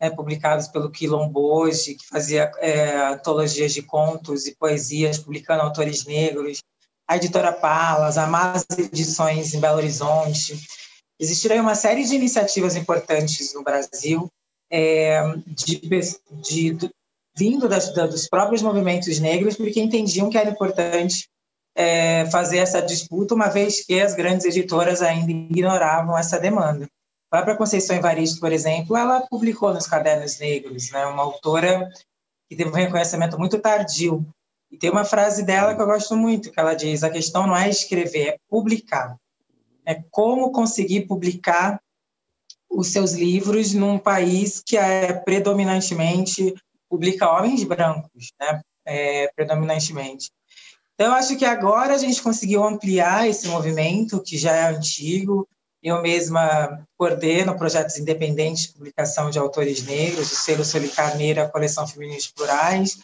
é, 0.00 0.10
publicados 0.10 0.68
pelo 0.68 0.90
Quilomboje, 0.90 1.94
que 1.94 2.06
fazia 2.06 2.50
é, 2.58 3.06
antologias 3.06 3.72
de 3.72 3.82
contos 3.82 4.46
e 4.46 4.54
poesias, 4.54 5.18
publicando 5.18 5.62
autores 5.62 6.04
negros, 6.04 6.58
a 7.06 7.16
editora 7.16 7.52
Palas, 7.52 8.18
a 8.18 8.26
Mas 8.26 8.64
Edições 8.78 9.54
em 9.54 9.60
Belo 9.60 9.76
Horizonte. 9.76 10.58
Existiram 11.18 11.60
uma 11.60 11.74
série 11.74 12.04
de 12.04 12.14
iniciativas 12.14 12.76
importantes 12.76 13.54
no 13.54 13.62
Brasil, 13.62 14.28
é, 14.70 15.22
de, 15.46 15.80
de, 15.80 16.74
de, 16.74 16.90
vindo 17.36 17.68
das, 17.68 17.92
dos 17.92 18.28
próprios 18.28 18.62
movimentos 18.62 19.18
negros, 19.20 19.56
porque 19.56 19.80
entendiam 19.80 20.30
que 20.30 20.38
era 20.38 20.50
importante 20.50 21.28
é, 21.76 22.26
fazer 22.30 22.58
essa 22.58 22.80
disputa, 22.80 23.34
uma 23.34 23.48
vez 23.48 23.84
que 23.84 24.00
as 24.00 24.14
grandes 24.14 24.46
editoras 24.46 25.02
ainda 25.02 25.30
ignoravam 25.30 26.16
essa 26.16 26.38
demanda. 26.38 26.88
A 27.34 27.56
Conceição 27.56 27.96
Evaristo, 27.96 28.38
por 28.38 28.52
exemplo, 28.52 28.96
ela 28.96 29.26
publicou 29.26 29.74
nos 29.74 29.86
Cadernos 29.86 30.38
Negros, 30.38 30.90
né, 30.92 31.04
uma 31.06 31.22
autora 31.22 31.90
que 32.48 32.54
teve 32.54 32.70
um 32.70 32.74
reconhecimento 32.74 33.36
muito 33.38 33.58
tardio. 33.58 34.24
E 34.70 34.78
tem 34.78 34.90
uma 34.90 35.04
frase 35.04 35.44
dela 35.44 35.74
que 35.74 35.82
eu 35.82 35.86
gosto 35.86 36.16
muito, 36.16 36.50
que 36.50 36.60
ela 36.60 36.74
diz: 36.74 37.02
a 37.02 37.10
questão 37.10 37.46
não 37.46 37.56
é 37.56 37.68
escrever, 37.68 38.28
é 38.28 38.36
publicar. 38.48 39.16
É 39.84 40.02
como 40.10 40.52
conseguir 40.52 41.06
publicar 41.06 41.80
os 42.70 42.88
seus 42.88 43.12
livros 43.12 43.74
num 43.74 43.98
país 43.98 44.62
que 44.64 44.76
é 44.76 45.12
predominantemente 45.12 46.54
publica 46.88 47.30
homens 47.30 47.64
brancos, 47.64 48.32
né? 48.40 48.60
É, 48.86 49.30
predominantemente. 49.34 50.30
Então, 50.94 51.08
eu 51.08 51.14
acho 51.14 51.36
que 51.36 51.44
agora 51.44 51.94
a 51.94 51.98
gente 51.98 52.22
conseguiu 52.22 52.62
ampliar 52.62 53.28
esse 53.28 53.48
movimento, 53.48 54.22
que 54.22 54.38
já 54.38 54.52
é 54.52 54.66
antigo, 54.68 55.48
eu 55.84 56.00
mesma 56.00 56.82
coordeno 56.96 57.58
projetos 57.58 57.98
independentes 57.98 58.62
de 58.62 58.72
publicação 58.72 59.28
de 59.28 59.38
autores 59.38 59.84
negros, 59.84 60.32
o 60.32 60.34
selo 60.34 60.64
Soli 60.64 60.88
Carneira, 60.88 61.44
a 61.44 61.48
coleção 61.48 61.86
Femininos 61.86 62.26
Plurais. 62.28 63.00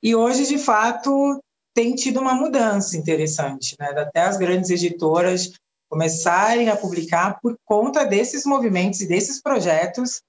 E 0.00 0.14
hoje, 0.14 0.46
de 0.46 0.56
fato, 0.56 1.42
tem 1.74 1.96
tido 1.96 2.20
uma 2.20 2.32
mudança 2.32 2.96
interessante, 2.96 3.74
né? 3.78 3.88
Até 3.88 4.20
as 4.20 4.36
grandes 4.36 4.70
editoras 4.70 5.52
começarem 5.90 6.68
a 6.68 6.76
publicar 6.76 7.40
por 7.40 7.56
conta 7.64 8.04
desses 8.04 8.46
movimentos 8.46 9.00
e 9.00 9.08
desses 9.08 9.42
projetos 9.42 10.22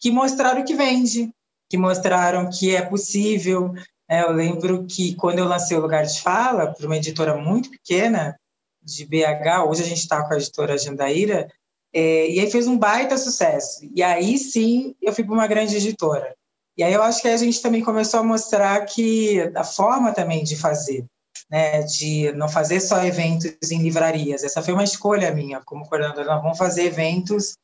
que 0.00 0.12
mostraram 0.12 0.64
que 0.64 0.74
vende, 0.74 1.30
que 1.68 1.76
mostraram 1.76 2.48
que 2.48 2.74
é 2.74 2.82
possível. 2.82 3.74
É, 4.08 4.22
eu 4.22 4.30
lembro 4.30 4.86
que 4.86 5.16
quando 5.16 5.40
eu 5.40 5.44
lancei 5.44 5.76
o 5.76 5.80
Lugar 5.80 6.04
de 6.04 6.20
Fala, 6.20 6.72
para 6.72 6.86
uma 6.86 6.96
editora 6.96 7.36
muito 7.36 7.70
pequena, 7.70 8.36
de 8.82 9.04
BH, 9.06 9.64
hoje 9.68 9.82
a 9.82 9.86
gente 9.86 10.00
está 10.00 10.26
com 10.26 10.34
a 10.34 10.36
editora 10.36 10.76
Jandaíra, 10.76 11.48
é, 11.92 12.30
e 12.30 12.40
aí 12.40 12.50
fez 12.50 12.66
um 12.66 12.78
baita 12.78 13.18
sucesso. 13.18 13.88
E 13.94 14.02
aí 14.02 14.38
sim 14.38 14.94
eu 15.00 15.12
fui 15.12 15.24
para 15.24 15.34
uma 15.34 15.46
grande 15.46 15.76
editora. 15.76 16.34
E 16.76 16.82
aí 16.82 16.92
eu 16.92 17.02
acho 17.02 17.20
que 17.20 17.28
a 17.28 17.36
gente 17.36 17.60
também 17.60 17.82
começou 17.82 18.20
a 18.20 18.24
mostrar 18.24 18.84
que 18.86 19.40
a 19.54 19.62
forma 19.62 20.12
também 20.12 20.42
de 20.42 20.56
fazer, 20.56 21.04
né, 21.50 21.82
de 21.82 22.32
não 22.32 22.48
fazer 22.48 22.80
só 22.80 23.04
eventos 23.04 23.70
em 23.70 23.82
livrarias. 23.82 24.42
Essa 24.42 24.62
foi 24.62 24.72
uma 24.72 24.84
escolha 24.84 25.34
minha 25.34 25.60
como 25.64 25.86
coordenadora. 25.86 26.40
Vamos 26.40 26.56
fazer 26.56 26.84
eventos 26.84 27.54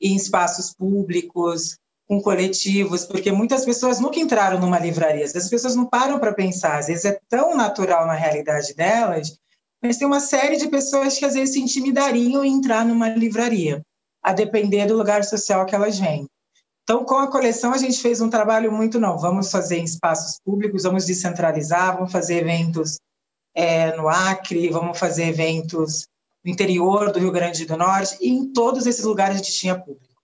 em 0.00 0.14
espaços 0.14 0.72
públicos, 0.72 1.76
com 2.06 2.20
coletivos, 2.20 3.04
porque 3.04 3.32
muitas 3.32 3.64
pessoas 3.64 3.98
nunca 3.98 4.20
entraram 4.20 4.60
numa 4.60 4.78
livraria. 4.78 5.24
As 5.24 5.48
pessoas 5.48 5.74
não 5.74 5.86
param 5.86 6.20
para 6.20 6.34
pensar. 6.34 6.78
Às 6.78 6.86
vezes 6.86 7.04
é 7.04 7.18
tão 7.28 7.56
natural 7.56 8.06
na 8.06 8.14
realidade 8.14 8.72
delas 8.74 9.36
mas 9.84 9.98
tem 9.98 10.06
uma 10.06 10.20
série 10.20 10.56
de 10.56 10.66
pessoas 10.68 11.18
que 11.18 11.26
às 11.26 11.34
vezes 11.34 11.52
se 11.52 11.60
intimidariam 11.60 12.42
em 12.42 12.54
entrar 12.54 12.86
numa 12.86 13.10
livraria, 13.10 13.82
a 14.22 14.32
depender 14.32 14.86
do 14.86 14.96
lugar 14.96 15.22
social 15.24 15.66
que 15.66 15.74
elas 15.74 15.98
vêm. 15.98 16.26
Então, 16.82 17.04
com 17.04 17.16
a 17.16 17.30
coleção, 17.30 17.70
a 17.74 17.76
gente 17.76 18.00
fez 18.00 18.22
um 18.22 18.30
trabalho 18.30 18.72
muito, 18.72 18.98
não, 18.98 19.18
vamos 19.18 19.50
fazer 19.50 19.76
em 19.76 19.84
espaços 19.84 20.40
públicos, 20.42 20.84
vamos 20.84 21.04
descentralizar, 21.04 21.96
vamos 21.96 22.10
fazer 22.10 22.36
eventos 22.36 22.98
é, 23.54 23.94
no 23.94 24.08
Acre, 24.08 24.70
vamos 24.70 24.98
fazer 24.98 25.24
eventos 25.24 26.06
no 26.42 26.50
interior 26.50 27.12
do 27.12 27.18
Rio 27.18 27.30
Grande 27.30 27.66
do 27.66 27.76
Norte, 27.76 28.16
e 28.22 28.30
em 28.30 28.52
todos 28.54 28.86
esses 28.86 29.04
lugares 29.04 29.34
a 29.34 29.38
gente 29.38 29.52
tinha 29.52 29.78
público. 29.78 30.14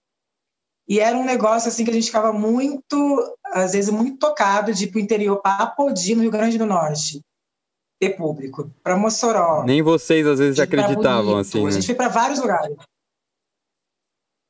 E 0.87 0.99
era 0.99 1.15
um 1.15 1.23
negócio 1.23 1.69
assim 1.69 1.83
que 1.83 1.91
a 1.91 1.93
gente 1.93 2.07
ficava 2.07 2.33
muito, 2.33 3.37
às 3.45 3.73
vezes, 3.73 3.91
muito 3.91 4.17
tocado 4.17 4.73
de 4.73 4.85
ir 4.85 4.87
para 4.87 4.97
o 4.97 5.01
interior, 5.01 5.39
para 5.39 5.63
Apodi, 5.63 6.15
no 6.15 6.23
Rio 6.23 6.31
Grande 6.31 6.57
do 6.57 6.65
Norte 6.65 7.21
ter 8.01 8.17
público. 8.17 8.71
Para 8.83 8.97
Mossoró. 8.97 9.63
Nem 9.63 9.83
vocês 9.83 10.25
às 10.25 10.39
vezes 10.39 10.59
acreditavam 10.59 11.37
assim. 11.37 11.65
A 11.67 11.69
gente 11.69 11.81
né? 11.81 11.85
foi 11.85 11.95
para 11.95 12.07
vários 12.07 12.39
lugares. 12.39 12.75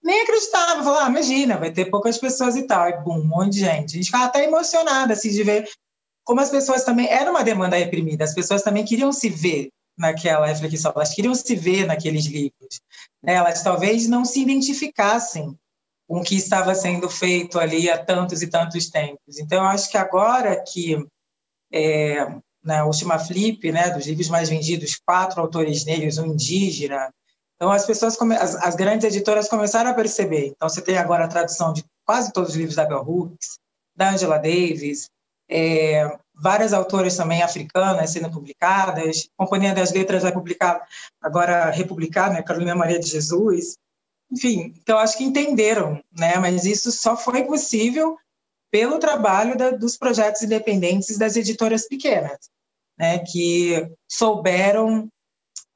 Nem 0.02 0.22
acreditava, 0.22 0.84
falava, 0.84 1.06
ah, 1.06 1.10
imagina, 1.10 1.58
vai 1.58 1.72
ter 1.72 1.86
poucas 1.86 2.18
pessoas 2.18 2.56
e 2.56 2.64
tal. 2.64 2.88
E 2.88 2.98
bum, 3.04 3.20
um 3.20 3.28
monte 3.28 3.54
de 3.54 3.60
gente. 3.60 3.92
A 3.92 3.96
gente 3.98 4.06
ficava 4.06 4.26
até 4.26 4.46
emocionada 4.46 5.14
assim, 5.14 5.30
de 5.30 5.44
ver 5.44 5.70
como 6.24 6.40
as 6.40 6.50
pessoas 6.50 6.86
também. 6.86 7.08
Era 7.08 7.30
uma 7.30 7.44
demanda 7.44 7.76
reprimida, 7.76 8.24
as 8.24 8.34
pessoas 8.34 8.62
também 8.62 8.86
queriam 8.86 9.12
se 9.12 9.30
ver 9.30 9.70
naquela 9.98 10.48
reflexão, 10.48 10.94
elas 10.96 11.14
queriam 11.14 11.36
se 11.36 11.56
ver 11.56 11.86
naqueles 11.86 12.26
livros. 12.26 12.80
Né? 13.22 13.34
Elas 13.34 13.62
talvez 13.62 14.08
não 14.08 14.24
se 14.24 14.42
identificassem 14.42 15.56
com 16.08 16.20
o 16.20 16.24
que 16.24 16.36
estava 16.36 16.74
sendo 16.74 17.10
feito 17.10 17.60
ali 17.60 17.90
há 17.90 18.04
tantos 18.04 18.42
e 18.42 18.48
tantos 18.48 18.90
tempos. 18.90 19.38
Então, 19.38 19.60
eu 19.62 19.70
acho 19.70 19.92
que 19.92 19.98
agora 19.98 20.64
que 20.64 21.06
é, 21.72 22.26
na 22.64 22.86
última 22.86 23.18
flip, 23.18 23.72
né, 23.72 23.90
dos 23.90 24.06
livros 24.06 24.30
mais 24.30 24.50
vendidos, 24.50 25.00
quatro 25.06 25.42
autores 25.42 25.86
negros, 25.86 26.18
um 26.18 26.28
indígena. 26.28 27.12
Então, 27.56 27.72
as 27.72 27.86
pessoas, 27.86 28.18
as, 28.40 28.56
as, 28.56 28.76
grandes 28.76 29.06
editoras 29.06 29.48
começaram 29.48 29.92
a 29.92 29.94
perceber. 29.94 30.48
Então, 30.48 30.68
você 30.68 30.82
tem 30.82 30.98
agora 30.98 31.26
a 31.26 31.28
tradução 31.28 31.74
de 31.74 31.84
quase 32.06 32.32
todos 32.34 32.52
os 32.52 32.56
livros 32.56 32.76
da 32.76 32.86
Bell 32.86 33.04
Hooks, 33.08 33.60
da 33.96 34.12
Angela 34.12 34.38
Davis, 34.38 35.10
é, 35.50 36.18
várias 36.34 36.74
autoras 36.74 37.16
também 37.16 37.44
africanas 37.44 38.10
sendo 38.12 38.32
publicadas. 38.32 39.28
Companhia 39.38 39.76
das 39.76 39.92
Letras 39.92 40.24
vai 40.24 40.32
publicar, 40.32 40.82
agora 41.22 41.70
republicar, 41.70 42.32
né, 42.32 42.42
Carolina 42.42 42.74
Maria 42.74 43.00
de 43.00 43.08
Jesus. 43.08 43.78
Enfim, 44.32 44.74
então 44.82 44.98
acho 44.98 45.18
que 45.18 45.26
entenderam, 45.26 46.02
né? 46.18 46.38
Mas 46.40 46.64
isso 46.64 46.90
só 46.92 47.18
foi 47.18 47.44
possível 47.44 48.18
pelo 48.72 48.98
trabalho 48.98 49.58
da, 49.58 49.72
dos 49.72 49.98
projetos 49.98 50.42
independentes 50.42 51.18
das 51.18 51.36
editoras 51.36 51.88
pequenas, 51.88 52.50
né, 52.98 53.20
que 53.20 53.88
souberam 54.10 55.10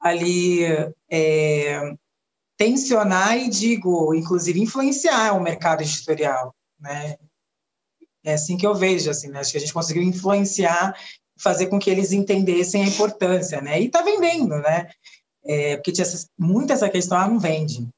ali 0.00 0.64
é, 1.10 1.94
tensionar 2.56 3.36
e 3.36 3.48
digo, 3.48 4.14
inclusive 4.14 4.60
influenciar 4.60 5.34
o 5.34 5.42
mercado 5.42 5.82
editorial, 5.82 6.54
né? 6.80 7.16
É 8.24 8.34
assim 8.34 8.56
que 8.56 8.66
eu 8.66 8.74
vejo, 8.74 9.08
assim, 9.08 9.28
né? 9.28 9.38
acho 9.38 9.52
que 9.52 9.58
a 9.58 9.60
gente 9.60 9.72
conseguiu 9.72 10.02
influenciar, 10.02 10.98
fazer 11.38 11.66
com 11.66 11.78
que 11.78 11.88
eles 11.88 12.12
entendessem 12.12 12.82
a 12.82 12.86
importância, 12.86 13.60
né? 13.60 13.80
E 13.80 13.86
está 13.86 14.02
vendendo, 14.02 14.58
né? 14.58 14.90
É, 15.44 15.76
porque 15.76 15.92
tinha 15.92 16.06
muito 16.36 16.72
essa 16.72 16.88
questão, 16.88 17.16
ah, 17.16 17.28
não 17.28 17.38
vende. 17.38 17.88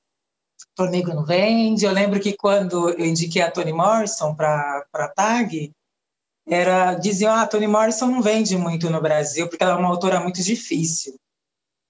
Ator 0.78 0.90
Negro 0.90 1.14
não 1.14 1.24
vende. 1.24 1.84
Eu 1.84 1.92
lembro 1.92 2.20
que 2.20 2.36
quando 2.36 2.90
eu 2.90 3.04
indiquei 3.04 3.42
a 3.42 3.50
Toni 3.50 3.72
Morrison 3.72 4.34
para 4.34 4.84
a 4.94 5.08
TAG, 5.08 5.72
era, 6.46 6.94
diziam, 6.94 7.32
ah, 7.32 7.42
a 7.42 7.46
Toni 7.46 7.66
Morrison 7.66 8.06
não 8.06 8.22
vende 8.22 8.56
muito 8.56 8.88
no 8.88 9.00
Brasil, 9.00 9.48
porque 9.48 9.62
ela 9.62 9.72
é 9.72 9.76
uma 9.76 9.88
autora 9.88 10.20
muito 10.20 10.40
difícil. 10.40 11.18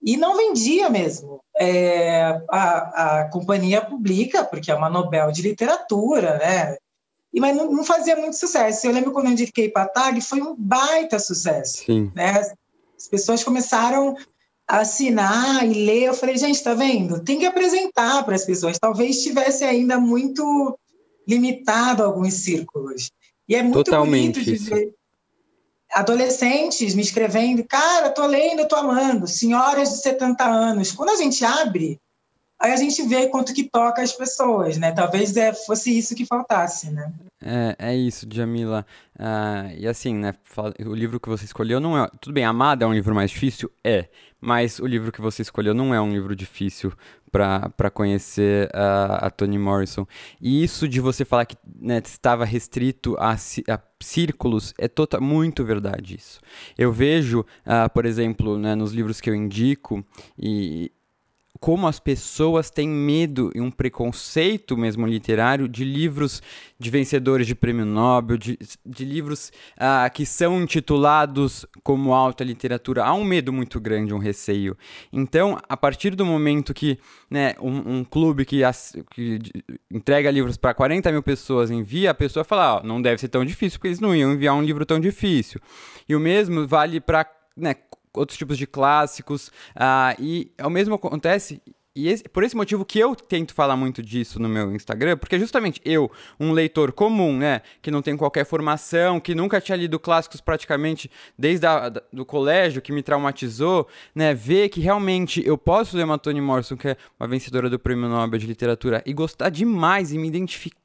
E 0.00 0.16
não 0.16 0.36
vendia 0.36 0.88
mesmo. 0.88 1.40
É, 1.60 2.40
a, 2.50 3.20
a 3.20 3.30
companhia 3.30 3.84
publica, 3.84 4.44
porque 4.44 4.70
é 4.70 4.74
uma 4.74 4.88
Nobel 4.88 5.30
de 5.30 5.42
literatura, 5.42 6.38
né? 6.38 6.76
E, 7.32 7.40
mas 7.40 7.54
não, 7.54 7.70
não 7.70 7.84
fazia 7.84 8.16
muito 8.16 8.36
sucesso. 8.36 8.86
Eu 8.86 8.92
lembro 8.92 9.12
quando 9.12 9.26
eu 9.26 9.32
indiquei 9.32 9.68
para 9.68 9.82
a 9.82 9.88
TAG, 9.88 10.20
foi 10.22 10.40
um 10.40 10.54
baita 10.56 11.18
sucesso. 11.18 11.84
Sim. 11.84 12.10
Né? 12.14 12.30
As 12.96 13.08
pessoas 13.08 13.44
começaram 13.44 14.16
assinar 14.68 15.66
e 15.66 15.86
ler. 15.86 16.04
Eu 16.04 16.14
falei, 16.14 16.36
gente, 16.36 16.62
tá 16.62 16.74
vendo? 16.74 17.24
Tem 17.24 17.38
que 17.38 17.46
apresentar 17.46 18.22
para 18.24 18.34
as 18.34 18.44
pessoas. 18.44 18.78
Talvez 18.78 19.16
estivesse 19.16 19.64
ainda 19.64 19.98
muito 19.98 20.78
limitado 21.26 22.02
a 22.02 22.06
alguns 22.06 22.34
círculos. 22.34 23.10
E 23.48 23.54
é 23.54 23.62
muito 23.62 23.84
Totalmente 23.84 24.40
bonito 24.40 24.58
de 24.58 24.70
ver 24.70 24.98
adolescentes 25.92 26.94
me 26.94 27.02
escrevendo, 27.02 27.64
cara, 27.64 28.10
tô 28.10 28.26
lendo, 28.26 28.68
tô 28.68 28.76
amando, 28.76 29.26
senhoras 29.26 29.90
de 29.90 30.02
70 30.02 30.44
anos. 30.44 30.92
Quando 30.92 31.10
a 31.10 31.16
gente 31.16 31.44
abre, 31.44 32.00
aí 32.58 32.72
a 32.72 32.76
gente 32.76 33.02
vê 33.02 33.28
quanto 33.28 33.54
que 33.54 33.64
toca 33.64 34.02
as 34.02 34.12
pessoas, 34.12 34.76
né? 34.76 34.92
Talvez 34.92 35.36
é, 35.36 35.52
fosse 35.52 35.96
isso 35.96 36.14
que 36.14 36.26
faltasse, 36.26 36.90
né? 36.90 37.12
É, 37.40 37.76
é 37.78 37.96
isso, 37.96 38.26
Jamila. 38.30 38.84
Uh, 39.14 39.76
e 39.78 39.86
assim, 39.86 40.14
né? 40.14 40.34
O 40.84 40.94
livro 40.94 41.20
que 41.20 41.28
você 41.28 41.44
escolheu 41.44 41.78
não 41.78 41.96
é. 41.96 42.08
Tudo 42.20 42.32
bem, 42.32 42.44
Amada 42.44 42.84
é 42.84 42.88
um 42.88 42.92
livro 42.92 43.14
mais 43.14 43.30
difícil? 43.30 43.70
É. 43.84 44.08
Mas 44.40 44.78
o 44.78 44.86
livro 44.86 45.10
que 45.10 45.20
você 45.20 45.42
escolheu 45.42 45.74
não 45.74 45.94
é 45.94 46.00
um 46.00 46.10
livro 46.10 46.34
difícil 46.34 46.92
para 47.30 47.90
conhecer 47.90 48.70
a, 48.74 49.26
a 49.26 49.30
Toni 49.30 49.58
Morrison. 49.58 50.06
E 50.40 50.62
isso 50.62 50.88
de 50.88 51.00
você 51.00 51.24
falar 51.24 51.44
que 51.44 51.56
né, 51.80 52.00
estava 52.04 52.44
restrito 52.44 53.16
a, 53.18 53.32
a 53.32 53.80
círculos 54.00 54.72
é 54.78 54.88
tota, 54.88 55.20
muito 55.20 55.64
verdade 55.64 56.16
isso. 56.16 56.40
Eu 56.76 56.92
vejo, 56.92 57.40
uh, 57.40 57.90
por 57.92 58.06
exemplo, 58.06 58.56
né, 58.58 58.74
nos 58.74 58.92
livros 58.92 59.20
que 59.20 59.28
eu 59.28 59.34
indico, 59.34 60.04
e, 60.38 60.90
como 61.60 61.86
as 61.86 61.98
pessoas 61.98 62.70
têm 62.70 62.88
medo 62.88 63.50
e 63.54 63.60
um 63.60 63.70
preconceito 63.70 64.76
mesmo 64.76 65.06
literário 65.06 65.68
de 65.68 65.84
livros 65.84 66.42
de 66.78 66.90
vencedores 66.90 67.46
de 67.46 67.54
prêmio 67.54 67.84
Nobel, 67.84 68.36
de, 68.36 68.58
de 68.86 69.04
livros 69.04 69.52
ah, 69.76 70.08
que 70.08 70.24
são 70.24 70.62
intitulados 70.62 71.66
como 71.82 72.14
alta 72.14 72.44
literatura. 72.44 73.04
Há 73.04 73.12
um 73.12 73.24
medo 73.24 73.52
muito 73.52 73.80
grande, 73.80 74.14
um 74.14 74.18
receio. 74.18 74.76
Então, 75.12 75.58
a 75.68 75.76
partir 75.76 76.14
do 76.14 76.24
momento 76.24 76.72
que 76.72 76.98
né, 77.28 77.54
um, 77.60 77.98
um 77.98 78.04
clube 78.04 78.44
que, 78.44 78.62
as, 78.62 78.96
que, 79.10 79.38
entrega 79.90 80.30
livros 80.30 80.56
para 80.56 80.74
40 80.74 81.10
mil 81.10 81.22
pessoas 81.22 81.70
envia, 81.70 82.12
a 82.12 82.14
pessoa 82.14 82.44
fala: 82.44 82.80
oh, 82.80 82.86
não 82.86 83.02
deve 83.02 83.18
ser 83.18 83.28
tão 83.28 83.44
difícil, 83.44 83.78
porque 83.78 83.88
eles 83.88 84.00
não 84.00 84.14
iam 84.14 84.32
enviar 84.32 84.54
um 84.54 84.62
livro 84.62 84.86
tão 84.86 85.00
difícil. 85.00 85.60
E 86.08 86.14
o 86.14 86.20
mesmo 86.20 86.66
vale 86.66 87.00
para 87.00 87.26
né, 87.56 87.74
outros 88.18 88.36
tipos 88.36 88.58
de 88.58 88.66
clássicos. 88.66 89.48
Uh, 89.76 90.20
e 90.20 90.52
o 90.62 90.70
mesmo 90.70 90.94
acontece 90.94 91.62
e 91.98 92.06
esse, 92.06 92.22
por 92.28 92.44
esse 92.44 92.54
motivo 92.54 92.84
que 92.84 92.96
eu 92.96 93.16
tento 93.16 93.52
falar 93.52 93.74
muito 93.74 94.00
disso 94.00 94.40
no 94.40 94.48
meu 94.48 94.72
Instagram, 94.72 95.16
porque 95.16 95.36
justamente 95.36 95.80
eu, 95.84 96.08
um 96.38 96.52
leitor 96.52 96.92
comum, 96.92 97.36
né, 97.36 97.60
que 97.82 97.90
não 97.90 98.00
tem 98.00 98.16
qualquer 98.16 98.46
formação, 98.46 99.18
que 99.18 99.34
nunca 99.34 99.60
tinha 99.60 99.74
lido 99.74 99.98
clássicos 99.98 100.40
praticamente 100.40 101.10
desde 101.36 101.62
da, 101.62 101.88
do 101.88 102.24
colégio, 102.24 102.80
que 102.80 102.92
me 102.92 103.02
traumatizou, 103.02 103.88
né, 104.14 104.32
ver 104.32 104.68
que 104.68 104.78
realmente 104.78 105.44
eu 105.44 105.58
posso 105.58 105.96
ler 105.96 106.04
uma 106.04 106.16
Toni 106.16 106.40
Morrison, 106.40 106.76
que 106.76 106.86
é 106.86 106.96
uma 107.18 107.26
vencedora 107.28 107.68
do 107.68 107.80
Prêmio 107.80 108.08
Nobel 108.08 108.38
de 108.38 108.46
Literatura, 108.46 109.02
e 109.04 109.12
gostar 109.12 109.48
demais 109.48 110.12
e 110.12 110.18
me 110.18 110.28
identificar 110.28 110.77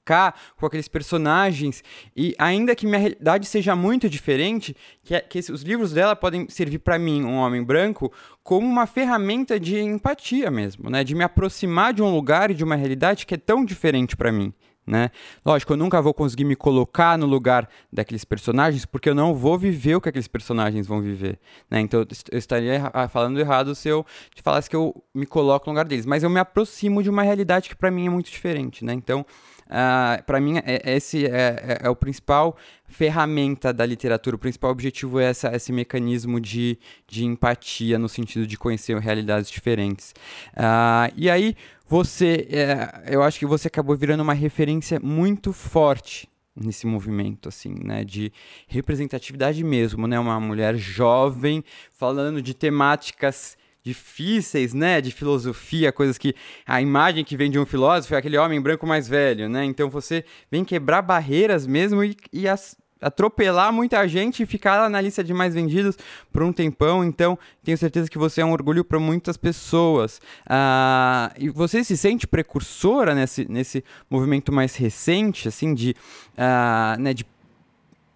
com 0.58 0.66
aqueles 0.66 0.88
personagens, 0.88 1.84
e 2.16 2.36
ainda 2.38 2.76
que 2.76 2.86
minha 2.86 3.00
realidade 3.00 3.46
seja 3.46 3.76
muito 3.76 4.10
diferente, 4.10 4.76
que, 5.04 5.16
é, 5.16 5.22
que 5.22 5.40
os 5.40 5.62
livros 5.62 5.94
dela 5.94 6.16
podem 6.16 6.48
servir 6.50 6.80
para 6.80 7.00
mim, 7.00 7.24
um 7.24 7.36
homem 7.36 7.64
branco, 7.64 8.12
como 8.44 8.68
uma 8.68 8.86
ferramenta 8.86 9.60
de 9.60 9.80
empatia 9.80 10.52
mesmo, 10.52 10.90
né? 10.90 11.04
De 11.04 11.16
me 11.16 11.24
aproximar 11.24 11.94
de 11.94 12.04
um 12.04 12.14
lugar 12.14 12.52
e 12.52 12.54
de 12.54 12.64
uma 12.64 12.76
realidade 12.76 13.26
que 13.26 13.36
é 13.36 13.38
tão 13.38 13.64
diferente 13.64 14.16
para 14.18 14.32
mim. 14.32 14.54
Né? 14.86 15.12
Lógico, 15.46 15.72
eu 15.72 15.78
nunca 15.78 16.02
vou 16.02 16.14
conseguir 16.14 16.44
me 16.44 16.58
colocar 16.58 17.18
no 17.18 17.26
lugar 17.26 17.70
daqueles 17.92 18.26
personagens, 18.26 18.86
porque 18.86 19.10
eu 19.10 19.16
não 19.16 19.34
vou 19.34 19.58
viver 19.58 19.96
o 19.96 20.02
que 20.02 20.10
aqueles 20.10 20.28
personagens 20.28 20.86
vão 20.86 21.02
viver, 21.02 21.40
né? 21.72 21.80
Então 21.80 22.02
eu 22.02 22.38
estaria 22.38 22.92
falando 23.10 23.40
errado 23.40 23.74
se 23.76 23.88
eu 23.88 24.06
te 24.36 24.42
falasse 24.42 24.70
que 24.70 24.76
eu 24.76 24.94
me 25.16 25.26
coloco 25.26 25.68
no 25.68 25.72
lugar 25.72 25.86
deles, 25.86 26.06
mas 26.06 26.22
eu 26.22 26.30
me 26.30 26.38
aproximo 26.40 27.02
de 27.02 27.10
uma 27.10 27.24
realidade 27.24 27.70
que 27.70 27.78
para 27.78 27.90
mim 27.90 28.08
é 28.08 28.10
muito 28.10 28.30
diferente, 28.30 28.84
né? 28.84 28.92
Então 28.94 29.26
Uh, 29.66 29.70
ah, 29.70 30.24
para 30.26 30.40
mim, 30.40 30.58
é, 30.58 30.96
esse 30.96 31.26
é, 31.26 31.30
é, 31.30 31.80
é, 31.84 31.90
o 31.90 31.96
principal 31.96 32.56
ferramenta 32.86 33.74
da 33.74 33.86
literatura, 33.86 34.36
o 34.36 34.40
principal 34.40 34.72
objetivo 34.72 35.20
é 35.20 35.26
essa, 35.26 35.56
esse 35.56 35.72
mecanismo 35.72 36.40
de, 36.40 36.78
de 37.08 37.26
empatia, 37.26 37.98
no 37.98 38.08
sentido 38.08 38.46
de 38.46 38.58
conhecer 38.58 38.98
realidades 39.00 39.50
diferentes. 39.50 40.14
Uh, 40.54 41.12
e 41.16 41.30
aí, 41.30 41.56
você, 41.88 42.48
é, 42.50 43.14
eu 43.14 43.22
acho 43.22 43.40
que 43.40 43.46
você 43.46 43.68
acabou 43.68 43.96
virando 43.96 44.22
uma 44.22 44.34
referência 44.34 45.00
muito 45.00 45.52
forte 45.52 46.30
nesse 46.56 46.86
movimento 46.86 47.50
assim, 47.50 47.76
né, 47.84 48.04
de 48.04 48.32
representatividade 48.68 49.64
mesmo, 49.64 50.08
né, 50.08 50.20
uma 50.20 50.40
mulher 50.40 50.76
jovem 50.76 51.64
falando 51.92 52.42
de 52.42 52.54
temáticas 52.54 53.58
difíceis, 53.84 54.74
né, 54.74 55.02
de 55.02 55.12
filosofia, 55.12 55.92
coisas 55.92 56.18
que 56.18 56.34
a 56.66 56.82
imagem 56.82 57.24
que 57.24 57.36
vem 57.36 57.52
de 57.52 57.60
um 57.60 57.66
filósofo 57.66 58.16
é 58.16 58.18
aquele 58.18 58.38
homem 58.38 58.62
branco 58.62 58.88
mais 58.88 59.08
velho, 59.08 59.50
né? 59.50 59.66
Então 59.66 59.90
você 59.90 60.24
vem 60.50 60.64
quebrar 60.64 61.02
barreiras 61.02 61.68
mesmo 61.68 62.04
e, 62.04 62.16
e 62.32 62.48
as, 62.48 62.78
atropelar 63.04 63.72
muita 63.74 64.08
gente 64.08 64.44
e 64.44 64.46
ficar 64.46 64.90
na 64.90 65.02
lista 65.02 65.24
de 65.24 65.34
mais 65.34 65.54
vendidos 65.54 65.98
por 66.32 66.42
um 66.42 66.54
tempão. 66.54 67.04
Então, 67.04 67.38
tenho 67.64 67.78
certeza 67.78 68.10
que 68.10 68.18
você 68.18 68.42
é 68.42 68.46
um 68.46 68.52
orgulho 68.52 68.84
para 68.84 69.00
muitas 69.00 69.36
pessoas. 69.38 70.22
Ah, 70.48 71.32
e 71.38 71.50
você 71.50 71.84
se 71.84 71.98
sente 71.98 72.26
precursora 72.26 73.14
nesse, 73.14 73.46
nesse 73.50 73.84
movimento 74.10 74.52
mais 74.52 74.76
recente, 74.76 75.48
assim, 75.48 75.74
de, 75.74 75.96
ah, 76.38 76.96
né, 77.00 77.14
de 77.14 77.26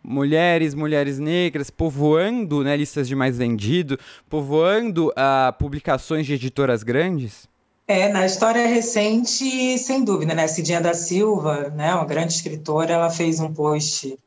mulheres, 0.08 0.74
mulheres 0.74 1.20
negras, 1.20 1.70
povoando 1.70 2.64
né, 2.64 2.78
listas 2.78 3.08
de 3.08 3.16
mais 3.16 3.38
vendido, 3.38 4.00
povoando 4.30 5.10
uh, 5.10 5.54
publicações 5.60 6.26
de 6.26 6.34
editoras 6.34 6.82
grandes? 6.82 7.48
É, 7.86 8.08
na 8.10 8.26
história 8.26 8.66
recente, 8.66 9.78
sem 9.78 10.04
dúvida, 10.04 10.34
né? 10.34 10.48
Cidinha 10.48 10.82
da 10.82 10.94
Silva, 10.94 11.70
né, 11.76 11.94
uma 11.94 12.06
grande 12.06 12.34
escritora, 12.34 12.94
ela 12.94 13.10
fez 13.10 13.40
um 13.40 13.54
post 13.54 14.18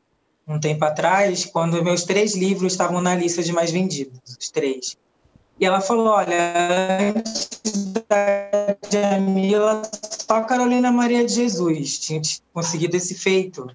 um 0.47 0.59
tempo 0.59 0.83
atrás, 0.83 1.45
quando 1.45 1.83
meus 1.83 2.03
três 2.03 2.35
livros 2.35 2.73
estavam 2.73 2.99
na 2.99 3.15
lista 3.15 3.41
de 3.41 3.53
mais 3.53 3.71
vendidos, 3.71 4.19
os 4.39 4.49
três. 4.49 4.97
E 5.59 5.65
ela 5.65 5.79
falou, 5.79 6.07
olha, 6.07 6.35
antes 7.15 7.61
da 8.09 8.75
Jamila, 8.91 9.83
só 10.01 10.41
Carolina 10.41 10.91
Maria 10.91 11.23
de 11.23 11.33
Jesus 11.33 11.99
tinha 11.99 12.21
conseguido 12.51 12.97
esse 12.97 13.13
feito. 13.15 13.67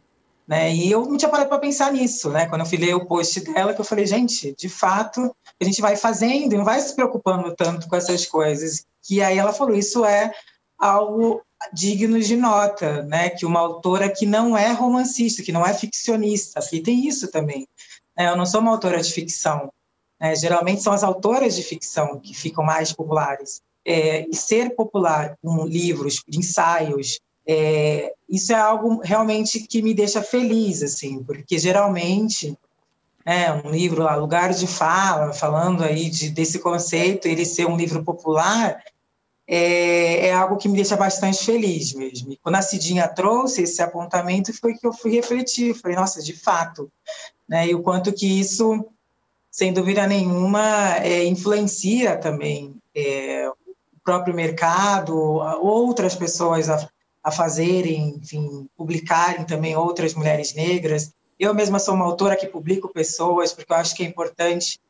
Né? 0.47 0.73
E 0.73 0.91
eu 0.91 1.05
não 1.05 1.17
tinha 1.17 1.29
parado 1.29 1.49
para 1.49 1.59
pensar 1.59 1.93
nisso, 1.93 2.31
né? 2.31 2.47
Quando 2.47 2.61
eu 2.61 2.67
fui 2.67 2.95
o 2.95 3.07
post 3.07 3.41
dela, 3.41 3.75
que 3.75 3.81
eu 3.81 3.85
falei, 3.85 4.07
gente, 4.07 4.55
de 4.57 4.69
fato, 4.69 5.35
a 5.61 5.65
gente 5.65 5.81
vai 5.81 5.97
fazendo 5.97 6.53
e 6.53 6.57
não 6.57 6.65
vai 6.65 6.81
se 6.81 6.95
preocupando 6.95 7.53
tanto 7.57 7.89
com 7.89 7.97
essas 7.97 8.25
coisas. 8.27 8.87
Que 9.03 9.21
aí 9.21 9.39
ela 9.39 9.53
falou, 9.53 9.75
isso 9.75 10.05
é 10.05 10.33
algo 10.79 11.43
digno 11.73 12.21
de 12.21 12.37
nota, 12.37 13.03
né? 13.03 13.31
Que 13.31 13.45
uma 13.45 13.59
autora 13.59 14.09
que 14.09 14.25
não 14.25 14.57
é 14.57 14.71
romancista, 14.71 15.43
que 15.43 15.51
não 15.51 15.67
é 15.67 15.75
ficcionista, 15.75 16.61
tem 16.85 17.09
isso 17.09 17.29
também. 17.29 17.67
Né? 18.17 18.29
Eu 18.29 18.37
não 18.37 18.47
sou 18.47 18.61
uma 18.61 18.71
autora 18.71 19.01
de 19.01 19.13
ficção. 19.13 19.73
Né? 20.21 20.37
Geralmente 20.37 20.83
são 20.83 20.93
as 20.93 21.03
autoras 21.03 21.57
de 21.57 21.63
ficção 21.63 22.21
que 22.21 22.35
ficam 22.35 22.65
mais 22.65 22.93
populares. 22.93 23.61
É, 23.85 24.27
e 24.29 24.35
ser 24.35 24.75
popular 24.75 25.37
com 25.41 25.65
livros, 25.65 26.21
ensaios, 26.29 27.21
é, 27.47 28.13
isso 28.29 28.53
é 28.53 28.57
algo 28.57 29.01
realmente 29.03 29.61
que 29.61 29.81
me 29.81 29.95
deixa 29.95 30.21
feliz, 30.23 30.83
assim, 30.83 31.23
porque 31.23 31.59
geralmente 31.59 32.59
é, 33.25 33.53
um 33.53 33.71
livro 33.71 34.03
lá, 34.03 34.17
Lugar 34.17 34.53
de 34.53 34.67
Fala, 34.67 35.33
falando 35.33 35.83
aí 35.83 36.11
de, 36.11 36.31
desse 36.31 36.59
conceito, 36.59 37.27
ele 37.27 37.45
ser 37.45 37.67
um 37.67 37.77
livro 37.77 38.05
popular, 38.05 38.83
é, 39.49 40.27
é, 40.27 40.33
algo 40.33 40.57
que 40.57 40.69
me 40.69 40.77
deixa 40.77 40.97
bastante 40.97 41.45
feliz 41.45 41.93
mesmo. 41.93 42.33
E 42.33 42.37
quando 42.37 42.57
a 42.57 42.63
Cidinha 42.63 43.07
trouxe 43.07 43.63
esse 43.63 43.81
apontamento, 43.81 44.53
foi 44.53 44.75
que 44.75 44.87
eu 44.87 44.93
fui 44.93 45.13
refletir, 45.13 45.75
falei, 45.75 45.97
nossa, 45.97 46.21
de 46.21 46.33
fato, 46.33 46.91
né? 47.49 47.69
E 47.69 47.75
o 47.75 47.83
quanto 47.83 48.13
que 48.13 48.27
isso, 48.27 48.85
sem 49.51 49.73
dúvida 49.73 50.07
nenhuma, 50.07 50.97
é, 50.99 51.25
influencia 51.25 52.17
também 52.17 52.75
é, 52.95 53.49
o 53.49 54.01
próprio 54.05 54.35
mercado, 54.35 55.17
outras 55.61 56.17
pessoas 56.17 56.69
fazerem, 57.31 58.21
enfim, 58.23 58.69
publicarem 58.77 59.45
também 59.45 59.77
outras 59.77 60.15
mulheres 60.15 60.55
negras. 60.55 61.12
Eu 61.39 61.55
mesma 61.55 61.79
sou 61.79 61.95
uma 61.95 62.05
autora 62.05 62.37
que 62.37 62.47
publico 62.47 62.89
pessoas, 62.89 63.53
porque 63.53 63.73
eu 63.73 63.77
acho 63.77 63.95
que 63.95 64.05
é 64.05 64.07
importante 64.07 64.81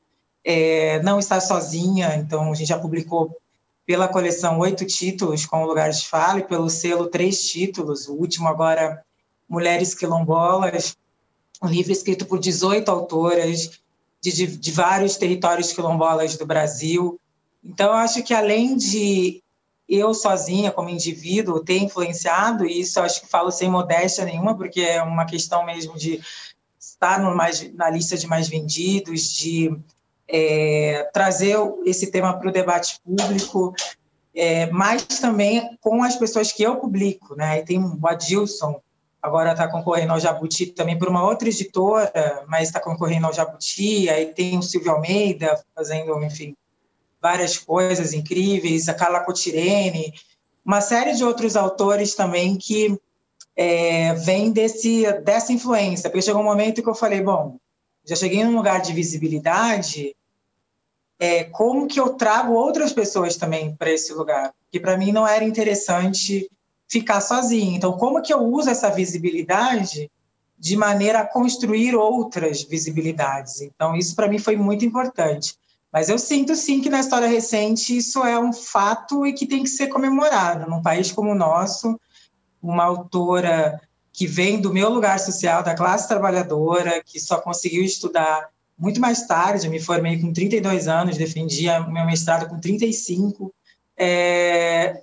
é, 0.44 1.02
não 1.02 1.18
estar 1.18 1.40
sozinha. 1.40 2.14
Então, 2.16 2.52
a 2.52 2.54
gente 2.54 2.68
já 2.68 2.78
publicou 2.78 3.36
pela 3.84 4.08
coleção 4.08 4.58
oito 4.58 4.84
títulos 4.84 5.46
com 5.46 5.64
lugares 5.64 6.00
de 6.00 6.08
fala 6.08 6.40
e 6.40 6.44
pelo 6.44 6.68
selo 6.68 7.08
três 7.08 7.42
títulos. 7.42 8.08
O 8.08 8.14
último 8.14 8.48
agora, 8.48 9.02
Mulheres 9.48 9.94
Quilombolas, 9.94 10.96
um 11.62 11.68
livro 11.68 11.92
escrito 11.92 12.26
por 12.26 12.38
18 12.38 12.88
autoras 12.90 13.80
de, 14.20 14.32
de, 14.32 14.46
de 14.56 14.72
vários 14.72 15.16
territórios 15.16 15.72
quilombolas 15.72 16.36
do 16.36 16.46
Brasil. 16.46 17.18
Então, 17.64 17.88
eu 17.88 17.94
acho 17.94 18.22
que 18.22 18.34
além 18.34 18.76
de 18.76 19.42
eu 19.88 20.12
sozinha, 20.12 20.72
como 20.72 20.88
indivíduo, 20.88 21.62
ter 21.62 21.78
influenciado, 21.78 22.66
e 22.66 22.80
isso 22.80 23.00
acho 23.00 23.20
que 23.20 23.28
falo 23.28 23.50
sem 23.50 23.70
modéstia 23.70 24.24
nenhuma, 24.24 24.56
porque 24.56 24.80
é 24.80 25.02
uma 25.02 25.24
questão 25.24 25.64
mesmo 25.64 25.96
de 25.96 26.20
estar 26.78 27.20
no 27.20 27.34
mais, 27.36 27.72
na 27.74 27.88
lista 27.88 28.16
de 28.16 28.26
mais 28.26 28.48
vendidos, 28.48 29.30
de 29.30 29.76
é, 30.28 31.08
trazer 31.12 31.56
esse 31.84 32.10
tema 32.10 32.36
para 32.36 32.48
o 32.48 32.52
debate 32.52 33.00
público, 33.04 33.74
é, 34.34 34.66
mas 34.70 35.04
também 35.04 35.76
com 35.80 36.02
as 36.02 36.16
pessoas 36.16 36.50
que 36.50 36.62
eu 36.62 36.76
publico, 36.76 37.34
né? 37.36 37.58
E 37.58 37.64
tem 37.64 37.78
o 37.78 37.98
Adilson, 38.06 38.80
agora 39.22 39.52
está 39.52 39.68
concorrendo 39.68 40.12
ao 40.12 40.20
Jabuti 40.20 40.66
também 40.66 40.98
por 40.98 41.08
uma 41.08 41.24
outra 41.24 41.48
editora, 41.48 42.12
mas 42.46 42.68
está 42.68 42.80
concorrendo 42.80 43.26
ao 43.26 43.32
Jabuti, 43.32 44.08
aí 44.08 44.26
tem 44.26 44.58
o 44.58 44.62
Silvio 44.62 44.92
Almeida 44.92 45.62
fazendo, 45.74 46.22
enfim, 46.22 46.56
várias 47.26 47.58
coisas 47.58 48.12
incríveis, 48.12 48.88
a 48.88 48.94
Carla 48.94 49.18
Cotirene, 49.18 50.14
uma 50.64 50.80
série 50.80 51.12
de 51.16 51.24
outros 51.24 51.56
autores 51.56 52.14
também 52.14 52.56
que 52.56 52.96
é, 53.56 54.14
vem 54.14 54.52
desse, 54.52 55.10
dessa 55.22 55.52
influência, 55.52 56.08
porque 56.08 56.22
chegou 56.22 56.40
um 56.40 56.44
momento 56.44 56.84
que 56.84 56.88
eu 56.88 56.94
falei, 56.94 57.20
bom, 57.20 57.56
já 58.04 58.14
cheguei 58.14 58.44
num 58.44 58.54
lugar 58.54 58.80
de 58.80 58.92
visibilidade, 58.92 60.14
é, 61.18 61.42
como 61.42 61.88
que 61.88 61.98
eu 61.98 62.10
trago 62.10 62.52
outras 62.52 62.92
pessoas 62.92 63.34
também 63.34 63.74
para 63.74 63.90
esse 63.90 64.12
lugar? 64.12 64.54
Que 64.70 64.78
para 64.78 64.96
mim 64.96 65.10
não 65.10 65.26
era 65.26 65.42
interessante 65.42 66.48
ficar 66.88 67.20
sozinho. 67.20 67.74
Então, 67.74 67.92
como 67.94 68.22
que 68.22 68.32
eu 68.32 68.40
uso 68.40 68.70
essa 68.70 68.88
visibilidade 68.88 70.08
de 70.56 70.76
maneira 70.76 71.20
a 71.20 71.26
construir 71.26 71.96
outras 71.96 72.62
visibilidades? 72.62 73.62
Então, 73.62 73.96
isso 73.96 74.14
para 74.14 74.28
mim 74.28 74.38
foi 74.38 74.56
muito 74.56 74.84
importante. 74.84 75.56
Mas 75.96 76.10
eu 76.10 76.18
sinto 76.18 76.54
sim 76.54 76.82
que 76.82 76.90
na 76.90 77.00
história 77.00 77.26
recente 77.26 77.96
isso 77.96 78.22
é 78.22 78.38
um 78.38 78.52
fato 78.52 79.26
e 79.26 79.32
que 79.32 79.46
tem 79.46 79.62
que 79.62 79.70
ser 79.70 79.86
comemorado. 79.86 80.68
Num 80.68 80.82
país 80.82 81.10
como 81.10 81.30
o 81.30 81.34
nosso, 81.34 81.98
uma 82.62 82.84
autora 82.84 83.80
que 84.12 84.26
vem 84.26 84.60
do 84.60 84.74
meu 84.74 84.90
lugar 84.90 85.18
social, 85.18 85.62
da 85.62 85.74
classe 85.74 86.06
trabalhadora, 86.06 87.02
que 87.02 87.18
só 87.18 87.40
conseguiu 87.40 87.82
estudar 87.82 88.50
muito 88.76 89.00
mais 89.00 89.26
tarde, 89.26 89.70
me 89.70 89.80
formei 89.80 90.20
com 90.20 90.34
32 90.34 90.86
anos, 90.86 91.16
defendi 91.16 91.64
meu 91.88 92.04
mestrado 92.04 92.46
com 92.46 92.60
35. 92.60 93.50
É, 93.96 95.02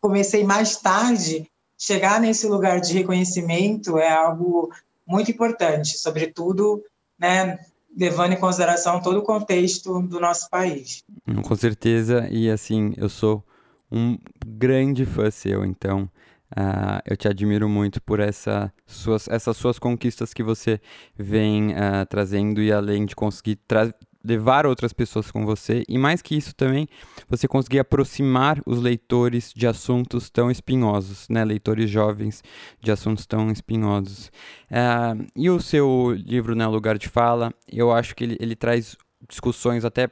comecei 0.00 0.44
mais 0.44 0.76
tarde, 0.76 1.50
chegar 1.76 2.20
nesse 2.20 2.46
lugar 2.46 2.80
de 2.80 2.92
reconhecimento 2.92 3.98
é 3.98 4.12
algo 4.12 4.72
muito 5.04 5.28
importante, 5.28 5.98
sobretudo, 5.98 6.84
né, 7.18 7.58
levando 7.96 8.32
em 8.32 8.40
consideração 8.40 9.00
todo 9.00 9.18
o 9.18 9.22
contexto 9.22 10.00
do 10.02 10.20
nosso 10.20 10.48
país. 10.48 11.04
Com 11.46 11.54
certeza, 11.54 12.28
e 12.30 12.50
assim, 12.50 12.92
eu 12.96 13.08
sou 13.08 13.44
um 13.90 14.16
grande 14.46 15.04
fã 15.04 15.30
seu, 15.30 15.64
então 15.64 16.08
Uh, 16.50 16.98
eu 17.06 17.16
te 17.16 17.28
admiro 17.28 17.68
muito 17.68 18.02
por 18.02 18.18
essa 18.18 18.72
suas, 18.84 19.28
essas 19.28 19.56
suas 19.56 19.78
conquistas 19.78 20.34
que 20.34 20.42
você 20.42 20.80
vem 21.16 21.70
uh, 21.70 22.04
trazendo 22.08 22.60
e 22.60 22.72
além 22.72 23.06
de 23.06 23.14
conseguir 23.14 23.54
levar 24.24 24.66
outras 24.66 24.92
pessoas 24.92 25.30
com 25.30 25.44
você 25.44 25.82
e 25.88 25.96
mais 25.96 26.20
que 26.20 26.36
isso 26.36 26.54
também 26.54 26.88
você 27.28 27.48
conseguir 27.48 27.78
aproximar 27.78 28.60
os 28.66 28.80
leitores 28.80 29.52
de 29.54 29.66
assuntos 29.66 30.28
tão 30.28 30.50
espinhosos, 30.50 31.28
né, 31.28 31.44
leitores 31.44 31.88
jovens 31.88 32.42
de 32.80 32.90
assuntos 32.90 33.26
tão 33.26 33.50
espinhosos. 33.50 34.30
Uh, 34.70 35.26
e 35.34 35.48
o 35.48 35.60
seu 35.60 36.12
livro, 36.12 36.54
né, 36.54 36.66
Lugar 36.66 36.98
de 36.98 37.08
Fala, 37.08 37.52
eu 37.70 37.92
acho 37.92 38.14
que 38.14 38.24
ele, 38.24 38.36
ele 38.40 38.54
traz 38.54 38.96
discussões 39.28 39.84
até 39.84 40.08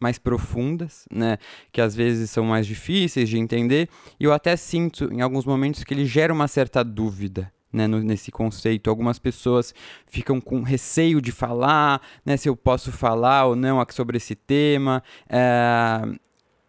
mais 0.00 0.18
profundas, 0.18 1.06
né, 1.10 1.38
que 1.72 1.80
às 1.80 1.94
vezes 1.94 2.30
são 2.30 2.44
mais 2.44 2.66
difíceis 2.66 3.28
de 3.28 3.38
entender, 3.38 3.88
e 4.20 4.24
eu 4.24 4.32
até 4.32 4.54
sinto 4.56 5.12
em 5.12 5.22
alguns 5.22 5.44
momentos 5.44 5.84
que 5.84 5.94
ele 5.94 6.04
gera 6.04 6.32
uma 6.32 6.48
certa 6.48 6.84
dúvida, 6.84 7.50
né, 7.76 7.86
no, 7.86 8.00
nesse 8.00 8.32
conceito. 8.32 8.88
Algumas 8.88 9.18
pessoas 9.18 9.74
ficam 10.06 10.40
com 10.40 10.62
receio 10.62 11.20
de 11.20 11.30
falar, 11.30 12.00
né, 12.24 12.36
se 12.36 12.48
eu 12.48 12.56
posso 12.56 12.90
falar 12.90 13.44
ou 13.44 13.54
não 13.54 13.84
sobre 13.90 14.16
esse 14.16 14.34
tema. 14.34 15.02
É... 15.28 16.02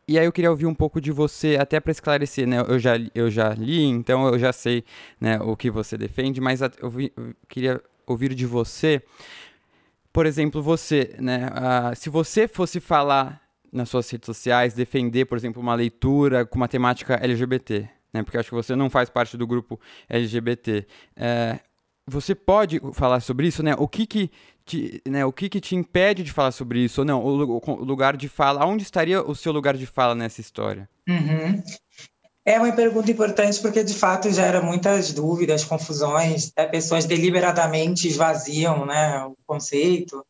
E 0.10 0.18
aí 0.18 0.26
eu 0.26 0.32
queria 0.32 0.52
ouvir 0.52 0.66
um 0.66 0.76
pouco 0.76 1.02
de 1.02 1.12
você, 1.12 1.58
até 1.60 1.80
para 1.80 1.92
esclarecer, 1.92 2.48
né? 2.48 2.64
Eu 2.66 2.80
já, 2.80 2.94
eu 3.14 3.30
já 3.30 3.50
li, 3.50 3.84
então 3.84 4.26
eu 4.28 4.40
já 4.40 4.54
sei 4.54 4.86
né, 5.20 5.38
o 5.42 5.56
que 5.56 5.70
você 5.70 5.98
defende, 5.98 6.40
mas 6.40 6.62
eu, 6.62 6.90
vi, 6.90 7.12
eu 7.18 7.34
queria 7.50 7.82
ouvir 8.06 8.34
de 8.34 8.46
você 8.46 9.04
por 10.18 10.26
exemplo, 10.26 10.64
você, 10.64 11.16
né? 11.20 11.46
Uh, 11.46 11.96
se 11.96 12.10
você 12.10 12.48
fosse 12.48 12.80
falar 12.80 13.40
nas 13.72 13.88
suas 13.88 14.10
redes 14.10 14.26
sociais, 14.26 14.74
defender, 14.74 15.26
por 15.26 15.38
exemplo, 15.38 15.62
uma 15.62 15.76
leitura 15.76 16.44
com 16.44 16.56
uma 16.56 16.68
temática 16.68 17.20
LGBT, 17.22 17.88
né? 18.18 18.24
Porque 18.24 18.38
acho 18.38 18.50
que 18.50 18.56
você 18.56 18.76
não 18.76 18.90
faz 18.90 19.10
parte 19.10 19.38
do 19.38 19.48
grupo 19.48 19.80
LGBT. 20.10 20.86
É, 21.16 21.60
você 22.06 22.34
pode 22.34 22.82
falar 22.94 23.20
sobre 23.20 23.48
isso, 23.48 23.62
né? 23.62 23.76
O 23.78 23.88
que 23.88 24.06
que 24.08 24.32
te, 24.66 25.02
né, 25.08 25.26
o 25.26 25.32
que 25.32 25.50
que 25.50 25.62
te 25.62 25.76
impede 25.76 26.24
de 26.24 26.32
falar 26.32 26.52
sobre 26.52 26.80
isso 26.80 27.02
ou 27.02 27.06
não? 27.06 27.24
O, 27.24 27.58
o 27.58 27.84
lugar 27.84 28.18
de 28.18 28.28
fala, 28.28 28.66
onde 28.66 28.84
estaria 28.84 29.22
o 29.22 29.36
seu 29.36 29.52
lugar 29.52 29.76
de 29.76 29.86
fala 29.86 30.16
nessa 30.16 30.42
história? 30.42 30.90
Uhum. 31.08 31.62
É 32.46 32.58
uma 32.58 32.72
pergunta 32.72 33.12
importante 33.12 33.60
porque, 33.60 33.84
de 33.84 33.94
fato, 33.94 34.32
gera 34.32 34.62
muitas 34.62 35.12
dúvidas, 35.12 35.66
confusões. 35.66 36.54
Né? 36.58 36.66
Pessoas 36.66 37.06
deliberadamente 37.06 38.08
esvaziam 38.08 38.86
né, 38.86 39.22
o 39.26 39.36
conceito. 39.46 40.26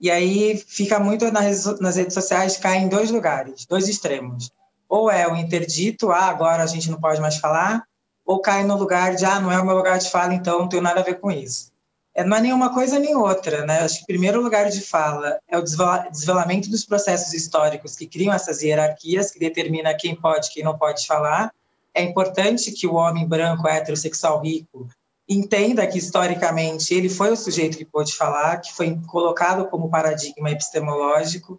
E 0.00 0.10
aí 0.10 0.56
fica 0.56 0.98
muito 0.98 1.30
nas, 1.30 1.78
nas 1.78 1.96
redes 1.96 2.14
sociais, 2.14 2.56
cai 2.56 2.78
em 2.78 2.88
dois 2.88 3.10
lugares, 3.10 3.66
dois 3.66 3.86
extremos. 3.86 4.50
Ou 4.92 5.10
é 5.10 5.26
o 5.26 5.34
interdito, 5.34 6.10
ah, 6.10 6.26
agora 6.26 6.62
a 6.62 6.66
gente 6.66 6.90
não 6.90 7.00
pode 7.00 7.18
mais 7.18 7.38
falar, 7.38 7.82
ou 8.26 8.42
cai 8.42 8.62
no 8.62 8.76
lugar 8.76 9.14
de, 9.14 9.24
ah, 9.24 9.40
não 9.40 9.50
é 9.50 9.58
o 9.58 9.64
meu 9.64 9.74
lugar 9.74 9.98
de 9.98 10.10
fala, 10.10 10.34
então 10.34 10.58
não 10.58 10.68
tenho 10.68 10.82
nada 10.82 11.00
a 11.00 11.02
ver 11.02 11.18
com 11.18 11.30
isso. 11.30 11.72
É, 12.14 12.22
não 12.22 12.36
é 12.36 12.42
nenhuma 12.42 12.74
coisa 12.74 12.98
nem 12.98 13.16
outra, 13.16 13.64
né? 13.64 13.78
Acho 13.80 13.96
que 13.96 14.02
o 14.02 14.06
primeiro 14.06 14.42
lugar 14.42 14.68
de 14.68 14.82
fala 14.82 15.38
é 15.48 15.56
o 15.56 15.62
desvelamento 15.62 16.68
dos 16.68 16.84
processos 16.84 17.32
históricos 17.32 17.96
que 17.96 18.06
criam 18.06 18.34
essas 18.34 18.60
hierarquias, 18.60 19.30
que 19.30 19.38
determina 19.38 19.94
quem 19.94 20.14
pode 20.14 20.52
quem 20.52 20.62
não 20.62 20.76
pode 20.76 21.06
falar. 21.06 21.50
É 21.94 22.02
importante 22.02 22.70
que 22.70 22.86
o 22.86 22.96
homem 22.96 23.26
branco, 23.26 23.66
heterossexual, 23.66 24.42
rico, 24.42 24.90
entenda 25.26 25.86
que 25.86 25.96
historicamente 25.96 26.92
ele 26.92 27.08
foi 27.08 27.30
o 27.30 27.36
sujeito 27.36 27.78
que 27.78 27.86
pôde 27.86 28.12
falar, 28.12 28.58
que 28.58 28.74
foi 28.74 29.00
colocado 29.06 29.64
como 29.70 29.88
paradigma 29.88 30.50
epistemológico, 30.50 31.58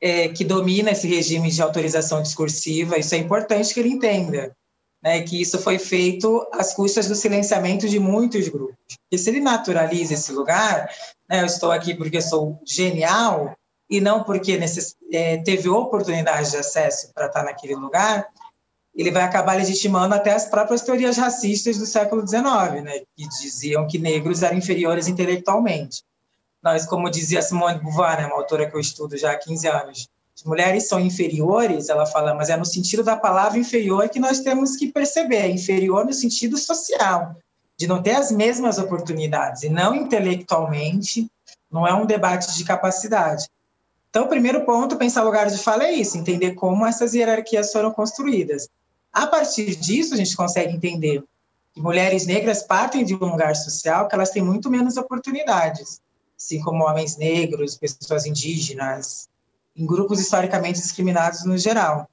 é, 0.00 0.28
que 0.28 0.44
domina 0.44 0.90
esse 0.90 1.08
regime 1.08 1.50
de 1.50 1.62
autorização 1.62 2.22
discursiva. 2.22 2.98
Isso 2.98 3.14
é 3.14 3.18
importante 3.18 3.72
que 3.74 3.80
ele 3.80 3.90
entenda 3.90 4.54
né, 5.02 5.22
que 5.22 5.40
isso 5.40 5.58
foi 5.58 5.78
feito 5.78 6.46
às 6.52 6.74
custas 6.74 7.08
do 7.08 7.14
silenciamento 7.14 7.88
de 7.88 7.98
muitos 7.98 8.48
grupos. 8.48 8.76
E 9.10 9.18
se 9.18 9.30
ele 9.30 9.40
naturaliza 9.40 10.14
esse 10.14 10.32
lugar, 10.32 10.90
né, 11.28 11.40
eu 11.40 11.46
estou 11.46 11.70
aqui 11.70 11.94
porque 11.94 12.20
sou 12.20 12.60
genial 12.66 13.54
e 13.88 14.00
não 14.00 14.22
porque 14.24 14.58
necess... 14.58 14.96
é, 15.12 15.38
teve 15.38 15.68
oportunidade 15.68 16.50
de 16.50 16.56
acesso 16.56 17.12
para 17.14 17.26
estar 17.26 17.44
naquele 17.44 17.74
lugar, 17.74 18.26
ele 18.94 19.10
vai 19.10 19.22
acabar 19.22 19.56
legitimando 19.56 20.14
até 20.14 20.32
as 20.32 20.46
próprias 20.46 20.82
teorias 20.82 21.16
racistas 21.16 21.78
do 21.78 21.86
século 21.86 22.26
XIX, 22.26 22.82
né, 22.82 23.00
que 23.16 23.28
diziam 23.40 23.86
que 23.86 23.98
negros 23.98 24.42
eram 24.42 24.58
inferiores 24.58 25.06
intelectualmente. 25.06 26.02
Nós, 26.68 26.84
como 26.84 27.08
dizia 27.08 27.40
Simone 27.40 27.78
de 27.78 27.82
Beauvoir, 27.82 28.18
né, 28.18 28.26
uma 28.26 28.36
autora 28.36 28.68
que 28.68 28.76
eu 28.76 28.80
estudo 28.80 29.16
já 29.16 29.32
há 29.32 29.38
15 29.38 29.66
anos, 29.68 30.08
as 30.36 30.44
mulheres 30.44 30.86
são 30.86 31.00
inferiores, 31.00 31.88
ela 31.88 32.04
fala, 32.04 32.34
mas 32.34 32.50
é 32.50 32.58
no 32.58 32.64
sentido 32.66 33.02
da 33.02 33.16
palavra 33.16 33.58
inferior 33.58 34.06
que 34.10 34.20
nós 34.20 34.40
temos 34.40 34.76
que 34.76 34.92
perceber, 34.92 35.36
é 35.36 35.48
inferior 35.48 36.04
no 36.04 36.12
sentido 36.12 36.58
social, 36.58 37.34
de 37.74 37.86
não 37.86 38.02
ter 38.02 38.16
as 38.16 38.30
mesmas 38.30 38.76
oportunidades, 38.76 39.62
e 39.62 39.70
não 39.70 39.94
intelectualmente, 39.94 41.26
não 41.72 41.86
é 41.86 41.94
um 41.94 42.04
debate 42.04 42.54
de 42.54 42.64
capacidade. 42.64 43.48
Então, 44.10 44.26
o 44.26 44.28
primeiro 44.28 44.66
ponto, 44.66 44.98
pensar 44.98 45.22
lugar 45.22 45.48
de 45.48 45.56
fala 45.56 45.84
é 45.84 45.92
isso, 45.92 46.18
entender 46.18 46.52
como 46.52 46.86
essas 46.86 47.14
hierarquias 47.14 47.72
foram 47.72 47.90
construídas. 47.92 48.68
A 49.10 49.26
partir 49.26 49.74
disso, 49.74 50.12
a 50.12 50.18
gente 50.18 50.36
consegue 50.36 50.76
entender 50.76 51.24
que 51.72 51.80
mulheres 51.80 52.26
negras 52.26 52.62
partem 52.62 53.06
de 53.06 53.14
um 53.14 53.30
lugar 53.30 53.56
social 53.56 54.06
que 54.06 54.14
elas 54.14 54.28
têm 54.28 54.42
muito 54.42 54.68
menos 54.68 54.98
oportunidades, 54.98 56.02
assim 56.38 56.60
como 56.60 56.84
homens 56.84 57.16
negros, 57.16 57.76
pessoas 57.76 58.24
indígenas, 58.24 59.28
em 59.76 59.84
grupos 59.84 60.20
historicamente 60.20 60.80
discriminados 60.80 61.44
no 61.44 61.58
geral. 61.58 62.08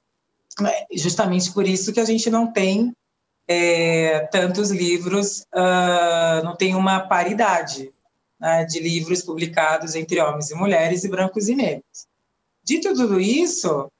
Justamente 0.92 1.52
por 1.52 1.66
isso 1.66 1.92
que 1.92 2.00
a 2.00 2.04
gente 2.04 2.28
não 2.28 2.52
tem 2.52 2.94
é, 3.46 4.20
tantos 4.32 4.70
livros, 4.70 5.46
uh, 5.54 6.42
não 6.44 6.56
tem 6.56 6.74
uma 6.74 7.00
paridade 7.00 7.92
né, 8.40 8.64
de 8.64 8.80
livros 8.80 9.22
publicados 9.22 9.94
entre 9.94 10.20
homens 10.20 10.50
e 10.50 10.54
mulheres 10.54 11.04
e 11.04 11.08
brancos 11.08 11.48
e 11.48 11.54
negros. 11.54 12.06
Dito 12.64 12.92
tudo 12.94 13.20
isso, 13.20 13.90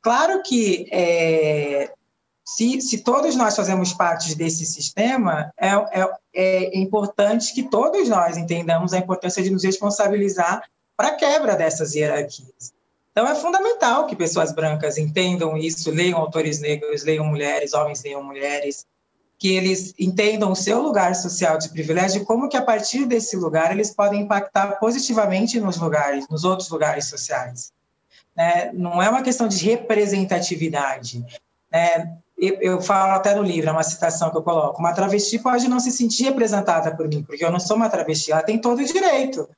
claro 0.00 0.42
que 0.42 0.86
é, 0.92 1.92
se, 2.56 2.80
se, 2.80 2.98
todos 2.98 3.36
nós 3.36 3.56
fazemos 3.56 3.92
parte 3.92 4.34
desse 4.34 4.66
sistema, 4.66 5.52
é, 5.58 5.68
é, 5.68 6.08
é, 6.34 6.78
importante 6.78 7.54
que 7.54 7.62
todos 7.62 8.08
nós 8.08 8.36
entendamos 8.36 8.92
a 8.92 8.98
importância 8.98 9.42
de 9.42 9.50
nos 9.50 9.64
responsabilizar 9.64 10.62
para 10.96 11.08
a 11.08 11.14
quebra 11.14 11.56
dessas 11.56 11.94
hierarquias. 11.94 12.72
Então, 13.10 13.26
é 13.26 13.34
fundamental 13.34 14.06
que 14.06 14.16
pessoas 14.16 14.52
brancas 14.52 14.96
entendam 14.96 15.56
isso, 15.56 15.90
leiam 15.90 16.18
autores 16.18 16.60
negros, 16.60 17.04
leiam 17.04 17.24
mulheres, 17.24 17.74
homens 17.74 18.02
leiam 18.02 18.22
mulheres, 18.22 18.86
que 19.38 19.48
eles 19.56 19.92
entendam 19.98 20.52
o 20.52 20.56
seu 20.56 20.80
lugar 20.80 21.14
social 21.16 21.58
de 21.58 21.68
privilégio 21.68 22.22
e 22.22 22.24
como 22.24 22.48
que 22.48 22.56
a 22.56 22.62
partir 22.62 23.04
desse 23.06 23.36
lugar 23.36 23.72
eles 23.72 23.92
podem 23.92 24.22
impactar 24.22 24.78
positivamente 24.78 25.58
nos 25.58 25.76
lugares, 25.78 26.28
nos 26.28 26.44
outros 26.44 26.70
lugares 26.70 27.06
sociais. 27.06 27.72
Né? 28.36 28.70
Não 28.72 29.02
é 29.02 29.08
uma 29.08 29.22
questão 29.22 29.48
de 29.48 29.58
representatividade. 29.64 31.24
Né? 31.70 32.16
Eu, 32.44 32.82
falo 32.82 33.12
até 33.12 33.36
no 33.36 33.42
livro, 33.44 33.70
é 33.70 33.72
uma 33.72 33.84
citação 33.84 34.28
que 34.28 34.36
eu 34.36 34.42
coloco, 34.42 34.80
uma 34.80 34.92
travesti 34.92 35.38
pode 35.38 35.68
não 35.68 35.78
se 35.78 35.92
sentir 35.92 36.24
representada 36.24 36.90
por 36.96 37.06
mim, 37.06 37.22
porque 37.22 37.44
eu 37.44 37.52
não 37.52 37.60
sou 37.60 37.76
uma 37.76 37.88
travesti, 37.88 38.32
ela 38.32 38.42
tem 38.42 38.58
todo 38.58 38.80
o 38.80 38.84
direito, 38.84 39.48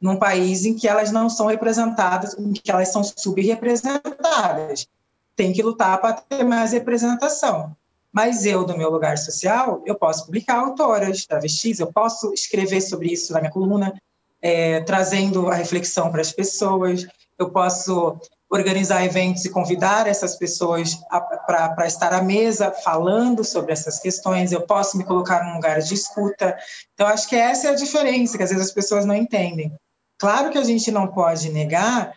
num 0.00 0.16
país 0.16 0.64
em 0.64 0.74
que 0.74 0.88
elas 0.88 1.12
não 1.12 1.28
são 1.28 1.48
representadas, 1.48 2.34
em 2.38 2.50
que 2.54 2.70
elas 2.70 2.88
são 2.88 3.04
subrepresentadas. 3.04 4.88
Tem 5.36 5.52
que 5.52 5.62
lutar 5.62 6.00
para 6.00 6.14
ter 6.14 6.42
mais 6.42 6.72
representação. 6.72 7.76
Mas 8.10 8.46
eu, 8.46 8.64
do 8.64 8.74
meu 8.74 8.88
lugar 8.88 9.18
social, 9.18 9.82
eu 9.84 9.94
posso 9.94 10.24
publicar 10.24 10.60
autoras 10.60 11.26
travestis, 11.26 11.78
eu 11.78 11.92
posso 11.92 12.32
escrever 12.32 12.80
sobre 12.80 13.12
isso 13.12 13.34
na 13.34 13.40
minha 13.40 13.52
coluna, 13.52 13.92
é, 14.40 14.80
trazendo 14.80 15.50
a 15.50 15.54
reflexão 15.54 16.10
para 16.10 16.22
as 16.22 16.32
pessoas, 16.32 17.06
eu 17.38 17.50
posso 17.50 18.18
organizar 18.50 19.04
eventos 19.04 19.44
e 19.44 19.50
convidar 19.50 20.08
essas 20.08 20.36
pessoas 20.36 20.98
para 21.46 21.86
estar 21.86 22.12
à 22.12 22.20
mesa 22.20 22.72
falando 22.72 23.44
sobre 23.44 23.72
essas 23.72 24.00
questões, 24.00 24.50
eu 24.50 24.62
posso 24.62 24.98
me 24.98 25.04
colocar 25.04 25.44
num 25.44 25.54
lugar 25.54 25.80
de 25.80 25.94
escuta. 25.94 26.58
Então, 26.92 27.06
acho 27.06 27.28
que 27.28 27.36
essa 27.36 27.68
é 27.68 27.70
a 27.70 27.76
diferença, 27.76 28.36
que 28.36 28.42
às 28.42 28.50
vezes 28.50 28.66
as 28.66 28.72
pessoas 28.72 29.06
não 29.06 29.14
entendem. 29.14 29.72
Claro 30.18 30.50
que 30.50 30.58
a 30.58 30.64
gente 30.64 30.90
não 30.90 31.06
pode 31.06 31.48
negar 31.50 32.12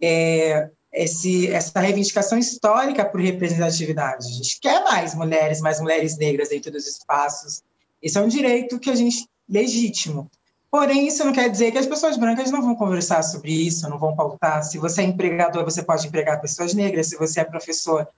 é, 0.00 0.70
esse, 0.92 1.50
essa 1.50 1.80
reivindicação 1.80 2.38
histórica 2.38 3.04
por 3.04 3.20
representatividade. 3.20 4.26
A 4.26 4.32
gente 4.32 4.60
quer 4.60 4.84
mais 4.84 5.16
mulheres, 5.16 5.60
mais 5.60 5.80
mulheres 5.80 6.16
negras 6.16 6.50
dentro 6.50 6.70
dos 6.70 6.86
espaços. 6.86 7.60
Esse 8.00 8.16
é 8.16 8.20
um 8.20 8.28
direito 8.28 8.78
que 8.78 8.88
a 8.88 8.94
gente 8.94 9.26
legítimo. 9.48 10.30
Porém, 10.72 11.06
isso 11.06 11.22
não 11.22 11.34
quer 11.34 11.50
dizer 11.50 11.70
que 11.70 11.76
as 11.76 11.84
pessoas 11.84 12.16
brancas 12.16 12.50
não 12.50 12.62
vão 12.62 12.74
conversar 12.74 13.22
sobre 13.22 13.52
isso, 13.52 13.86
não 13.90 13.98
vão 13.98 14.16
pautar. 14.16 14.64
Se 14.64 14.78
você 14.78 15.02
é 15.02 15.04
empregador, 15.04 15.64
você 15.64 15.82
pode 15.82 16.06
empregar 16.06 16.40
pessoas 16.40 16.72
negras. 16.72 17.08
Se 17.08 17.16
você 17.18 17.40
é 17.40 17.44
professor, 17.44 18.08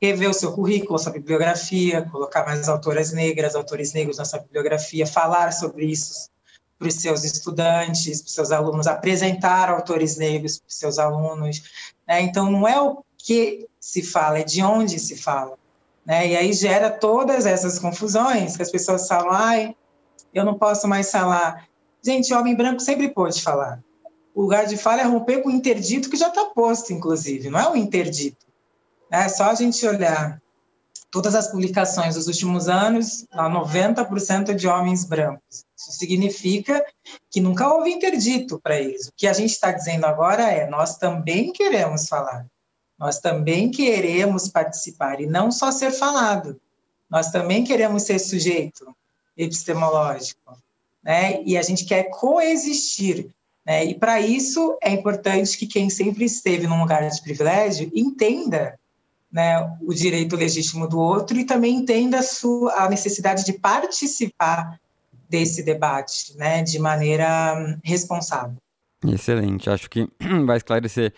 rever 0.00 0.30
o 0.30 0.32
seu 0.32 0.52
currículo, 0.52 0.96
sua 0.96 1.10
bibliografia, 1.10 2.02
colocar 2.02 2.44
mais 2.44 2.68
autoras 2.68 3.12
negras, 3.12 3.56
autores 3.56 3.92
negros 3.92 4.18
na 4.18 4.24
sua 4.24 4.38
bibliografia, 4.38 5.08
falar 5.08 5.52
sobre 5.52 5.86
isso 5.86 6.30
para 6.78 6.86
os 6.86 6.94
seus 6.94 7.24
estudantes, 7.24 8.20
para 8.20 8.28
os 8.28 8.32
seus 8.32 8.52
alunos, 8.52 8.86
apresentar 8.86 9.68
autores 9.68 10.16
negros 10.16 10.58
para 10.60 10.68
os 10.68 10.76
seus 10.76 11.00
alunos. 11.00 11.64
Né? 12.06 12.20
Então, 12.20 12.48
não 12.48 12.68
é 12.68 12.80
o 12.80 13.04
que 13.16 13.66
se 13.80 14.04
fala, 14.04 14.38
é 14.38 14.44
de 14.44 14.62
onde 14.62 15.00
se 15.00 15.16
fala. 15.16 15.58
Né? 16.06 16.28
E 16.28 16.36
aí 16.36 16.52
gera 16.52 16.92
todas 16.92 17.44
essas 17.44 17.76
confusões, 17.76 18.56
que 18.56 18.62
as 18.62 18.70
pessoas 18.70 19.08
falam, 19.08 19.32
ai, 19.32 19.74
eu 20.32 20.44
não 20.44 20.56
posso 20.56 20.86
mais 20.86 21.10
falar. 21.10 21.67
Gente, 22.02 22.32
homem 22.32 22.54
branco 22.54 22.80
sempre 22.80 23.08
pode 23.08 23.42
falar. 23.42 23.82
O 24.34 24.42
lugar 24.42 24.66
de 24.66 24.76
fala 24.76 25.00
é 25.00 25.04
romper 25.04 25.42
com 25.42 25.48
o 25.48 25.52
interdito 25.52 26.08
que 26.08 26.16
já 26.16 26.28
está 26.28 26.44
posto, 26.46 26.92
inclusive, 26.92 27.50
não 27.50 27.58
é 27.58 27.68
um 27.68 27.76
interdito. 27.76 28.46
É 29.10 29.28
só 29.28 29.44
a 29.50 29.54
gente 29.54 29.84
olhar 29.86 30.40
todas 31.10 31.34
as 31.34 31.48
publicações 31.48 32.14
dos 32.14 32.26
últimos 32.26 32.68
anos, 32.68 33.26
90% 33.32 34.54
de 34.54 34.68
homens 34.68 35.04
brancos. 35.04 35.64
Isso 35.76 35.92
significa 35.92 36.84
que 37.30 37.40
nunca 37.40 37.72
houve 37.72 37.90
interdito 37.90 38.60
para 38.60 38.78
eles. 38.78 39.08
O 39.08 39.12
que 39.16 39.26
a 39.26 39.32
gente 39.32 39.50
está 39.50 39.72
dizendo 39.72 40.04
agora 40.04 40.42
é: 40.44 40.68
nós 40.68 40.96
também 40.96 41.52
queremos 41.52 42.06
falar, 42.08 42.46
nós 42.98 43.18
também 43.18 43.70
queremos 43.70 44.48
participar, 44.48 45.20
e 45.20 45.26
não 45.26 45.50
só 45.50 45.72
ser 45.72 45.90
falado, 45.90 46.60
nós 47.10 47.30
também 47.30 47.64
queremos 47.64 48.02
ser 48.02 48.18
sujeito 48.18 48.94
epistemológico, 49.36 50.58
né? 51.08 51.42
e 51.46 51.56
a 51.56 51.62
gente 51.62 51.86
quer 51.86 52.10
coexistir. 52.10 53.30
Né? 53.66 53.86
E 53.86 53.94
para 53.94 54.20
isso 54.20 54.76
é 54.82 54.90
importante 54.90 55.56
que 55.56 55.66
quem 55.66 55.88
sempre 55.88 56.26
esteve 56.26 56.66
num 56.66 56.78
lugar 56.78 57.08
de 57.08 57.22
privilégio 57.22 57.90
entenda 57.94 58.78
né, 59.32 59.58
o 59.80 59.94
direito 59.94 60.36
legítimo 60.36 60.86
do 60.86 60.98
outro 60.98 61.38
e 61.38 61.44
também 61.44 61.76
entenda 61.76 62.18
a, 62.18 62.22
sua, 62.22 62.84
a 62.84 62.90
necessidade 62.90 63.42
de 63.44 63.54
participar 63.54 64.78
desse 65.30 65.62
debate 65.62 66.36
né, 66.36 66.62
de 66.62 66.78
maneira 66.78 67.78
responsável. 67.82 68.56
Excelente. 69.06 69.70
Acho 69.70 69.88
que 69.88 70.06
vai 70.44 70.58
esclarecer 70.58 71.14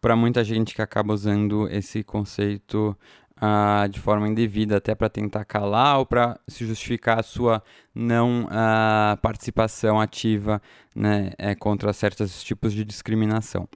para 0.00 0.16
muita 0.16 0.42
gente 0.42 0.74
que 0.74 0.80
acaba 0.80 1.12
usando 1.12 1.68
esse 1.68 2.02
conceito 2.02 2.96
uh, 3.42 3.88
de 3.88 3.98
forma 4.00 4.28
indevida, 4.28 4.76
até 4.76 4.94
para 4.94 5.08
tentar 5.08 5.44
calar 5.44 5.98
ou 5.98 6.06
para 6.06 6.38
se 6.46 6.66
justificar 6.66 7.20
a 7.20 7.22
sua 7.22 7.62
não 7.94 8.44
uh, 8.44 9.16
participação 9.22 10.00
ativa 10.00 10.60
né, 10.94 11.32
é, 11.38 11.54
contra 11.54 11.92
certos 11.92 12.42
tipos 12.42 12.72
de 12.72 12.84
discriminação. 12.84 13.68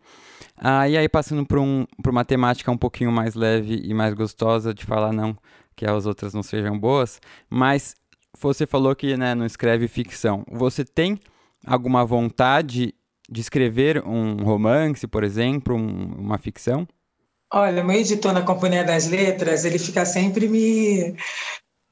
Uh, 0.58 0.86
e 0.88 0.96
aí, 0.96 1.08
passando 1.08 1.44
para 1.46 1.60
um, 1.60 1.86
uma 2.06 2.24
temática 2.24 2.70
um 2.70 2.76
pouquinho 2.76 3.10
mais 3.10 3.34
leve 3.34 3.80
e 3.84 3.94
mais 3.94 4.14
gostosa 4.14 4.74
de 4.74 4.84
falar, 4.84 5.12
não 5.12 5.36
que 5.74 5.86
as 5.86 6.06
outras 6.06 6.34
não 6.34 6.42
sejam 6.42 6.78
boas, 6.78 7.18
mas 7.48 7.94
você 8.38 8.66
falou 8.66 8.94
que 8.94 9.16
né, 9.16 9.34
não 9.34 9.46
escreve 9.46 9.88
ficção. 9.88 10.44
Você 10.50 10.84
tem 10.84 11.18
alguma 11.66 12.04
vontade 12.04 12.94
de 13.28 13.40
escrever 13.40 14.02
um 14.06 14.36
romance, 14.44 15.06
por 15.06 15.24
exemplo, 15.24 15.74
um, 15.74 16.14
uma 16.18 16.38
ficção? 16.38 16.86
Olha, 17.54 17.84
meu 17.84 17.96
editor 17.98 18.32
na 18.32 18.42
Companhia 18.42 18.82
das 18.82 19.08
Letras, 19.08 19.66
ele 19.66 19.78
fica 19.78 20.06
sempre 20.06 20.48
me, 20.48 21.14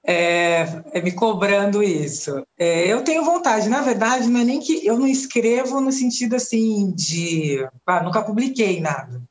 é, 0.03 0.83
é, 0.93 1.03
me 1.03 1.13
cobrando 1.13 1.83
isso. 1.83 2.43
É, 2.59 2.87
eu 2.87 3.05
tenho 3.05 3.23
vontade, 3.25 3.69
na 3.69 3.83
verdade, 3.83 4.27
não 4.27 4.41
é 4.41 4.45
nem 4.45 4.59
que 4.59 4.87
eu 4.87 4.99
não 4.99 5.07
escrevo 5.07 5.79
no 5.81 5.93
sentido 5.93 6.35
assim 6.37 6.91
de. 6.93 7.63
Ah, 7.87 8.03
nunca 8.03 8.23
publiquei 8.23 8.81
nada. 8.81 9.23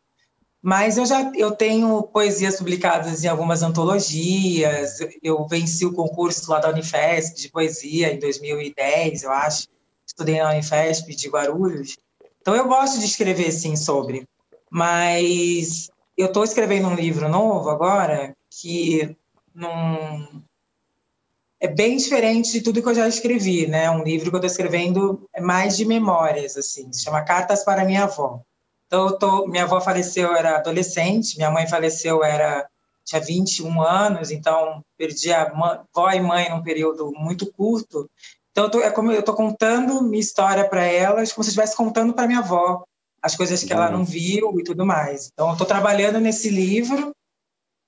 Mas 0.61 0.97
eu 0.97 1.05
já 1.05 1.31
eu 1.35 1.51
tenho 1.51 2.03
poesias 2.03 2.57
publicadas 2.57 3.23
em 3.23 3.27
algumas 3.27 3.63
antologias. 3.63 4.99
Eu 5.23 5.47
venci 5.47 5.85
o 5.85 5.93
concurso 5.93 6.51
lá 6.51 6.59
da 6.59 6.69
Unifesp 6.69 7.41
de 7.41 7.49
poesia 7.49 8.13
em 8.13 8.19
2010, 8.19 9.23
eu 9.23 9.31
acho. 9.31 9.67
Estudei 10.05 10.39
na 10.39 10.51
Unifesp 10.51 11.15
de 11.15 11.27
Guarulhos. 11.27 11.97
Então 12.41 12.55
eu 12.55 12.67
gosto 12.67 12.99
de 12.99 13.05
escrever 13.05 13.51
sim 13.51 13.75
sobre. 13.75 14.27
Mas 14.69 15.89
eu 16.19 16.25
estou 16.25 16.43
escrevendo 16.43 16.89
um 16.89 16.95
livro 16.95 17.29
novo 17.29 17.69
agora 17.69 18.35
que 18.49 19.15
não 19.55 20.43
é 21.61 21.67
bem 21.67 21.95
diferente 21.95 22.51
de 22.51 22.61
tudo 22.61 22.81
que 22.81 22.89
eu 22.89 22.95
já 22.95 23.07
escrevi, 23.07 23.67
né? 23.67 23.89
Um 23.89 24.03
livro 24.03 24.29
que 24.29 24.35
eu 24.35 24.39
estou 24.39 24.51
escrevendo 24.51 25.29
é 25.33 25.39
mais 25.39 25.77
de 25.77 25.85
memórias, 25.85 26.57
assim, 26.57 26.91
se 26.91 27.03
chama 27.03 27.23
Cartas 27.23 27.63
para 27.63 27.85
Minha 27.85 28.03
Avó. 28.03 28.41
Então, 28.85 29.17
tô, 29.17 29.47
minha 29.47 29.63
avó 29.63 29.79
faleceu, 29.79 30.29
eu 30.29 30.35
era 30.35 30.57
adolescente, 30.57 31.37
minha 31.37 31.51
mãe 31.51 31.67
faleceu, 31.67 32.21
era 32.21 32.67
tinha 33.05 33.21
21 33.21 33.81
anos, 33.81 34.29
então 34.29 34.83
perdi 34.97 35.31
a 35.31 35.53
mãe, 35.53 35.79
avó 35.95 36.11
e 36.11 36.19
mãe 36.19 36.49
num 36.49 36.61
período 36.61 37.13
muito 37.15 37.49
curto. 37.53 38.09
Então, 38.51 38.69
tô, 38.69 38.81
é 38.81 38.91
como 38.91 39.11
eu 39.11 39.21
estou 39.21 39.35
contando 39.35 40.01
minha 40.03 40.19
história 40.19 40.67
para 40.67 40.83
elas, 40.83 41.31
como 41.31 41.45
se 41.45 41.49
eu 41.49 41.51
estivesse 41.51 41.77
contando 41.77 42.13
para 42.13 42.27
minha 42.27 42.39
avó 42.39 42.83
as 43.21 43.35
coisas 43.35 43.63
que 43.63 43.73
ela 43.73 43.89
não 43.89 44.03
viu 44.03 44.59
e 44.59 44.63
tudo 44.63 44.85
mais. 44.85 45.29
Então, 45.33 45.51
estou 45.51 45.67
trabalhando 45.67 46.19
nesse 46.19 46.49
livro, 46.49 47.13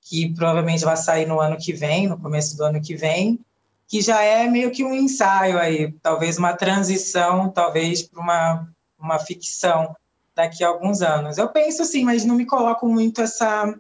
que 0.02 0.34
provavelmente 0.34 0.84
vai 0.84 0.98
sair 0.98 1.26
no 1.26 1.40
ano 1.40 1.58
que 1.58 1.74
vem, 1.74 2.08
no 2.08 2.18
começo 2.18 2.58
do 2.58 2.64
ano 2.64 2.82
que 2.82 2.96
vem, 2.96 3.40
que 3.88 4.02
já 4.02 4.22
é 4.22 4.48
meio 4.48 4.72
que 4.72 4.84
um 4.84 4.94
ensaio 4.94 5.60
aí, 5.60 5.92
talvez 6.02 6.38
uma 6.38 6.54
transição, 6.54 7.50
talvez 7.50 8.04
para 8.04 8.22
uma, 8.22 8.68
uma 8.98 9.20
ficção 9.20 9.96
daqui 10.34 10.64
a 10.64 10.70
alguns 10.70 11.02
anos. 11.02 11.38
Eu 11.38 11.50
penso 11.50 11.84
sim, 11.86 12.04
mas 12.04 12.26
não 12.26 12.36
me 12.36 12.46
coloco 12.46 12.88
muito 12.88 13.22
essa 13.22 13.74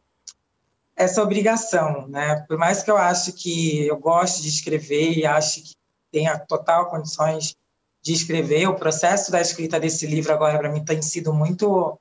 essa 0.93 1.23
obrigação, 1.23 2.07
né? 2.07 2.45
Por 2.47 2.57
mais 2.57 2.83
que 2.83 2.91
eu 2.91 2.97
ache 2.97 3.31
que 3.31 3.87
eu 3.87 3.97
goste 3.97 4.41
de 4.41 4.49
escrever 4.49 5.17
e 5.17 5.25
ache 5.25 5.61
que 5.61 5.73
tenha 6.11 6.37
total 6.37 6.89
condições 6.89 7.55
de 8.01 8.13
escrever. 8.13 8.67
O 8.67 8.75
processo 8.75 9.31
da 9.31 9.41
escrita 9.41 9.79
desse 9.79 10.05
livro 10.07 10.33
agora 10.33 10.57
para 10.57 10.71
mim 10.71 10.83
tem 10.83 11.01
sido 11.01 11.33
muito 11.33 11.99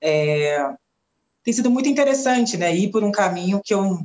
é, 0.00 0.68
tem 1.44 1.54
sido 1.54 1.70
muito 1.70 1.88
interessante, 1.88 2.56
né? 2.56 2.74
Ir 2.74 2.90
por 2.90 3.04
um 3.04 3.12
caminho 3.12 3.60
que 3.64 3.72
eu 3.72 4.04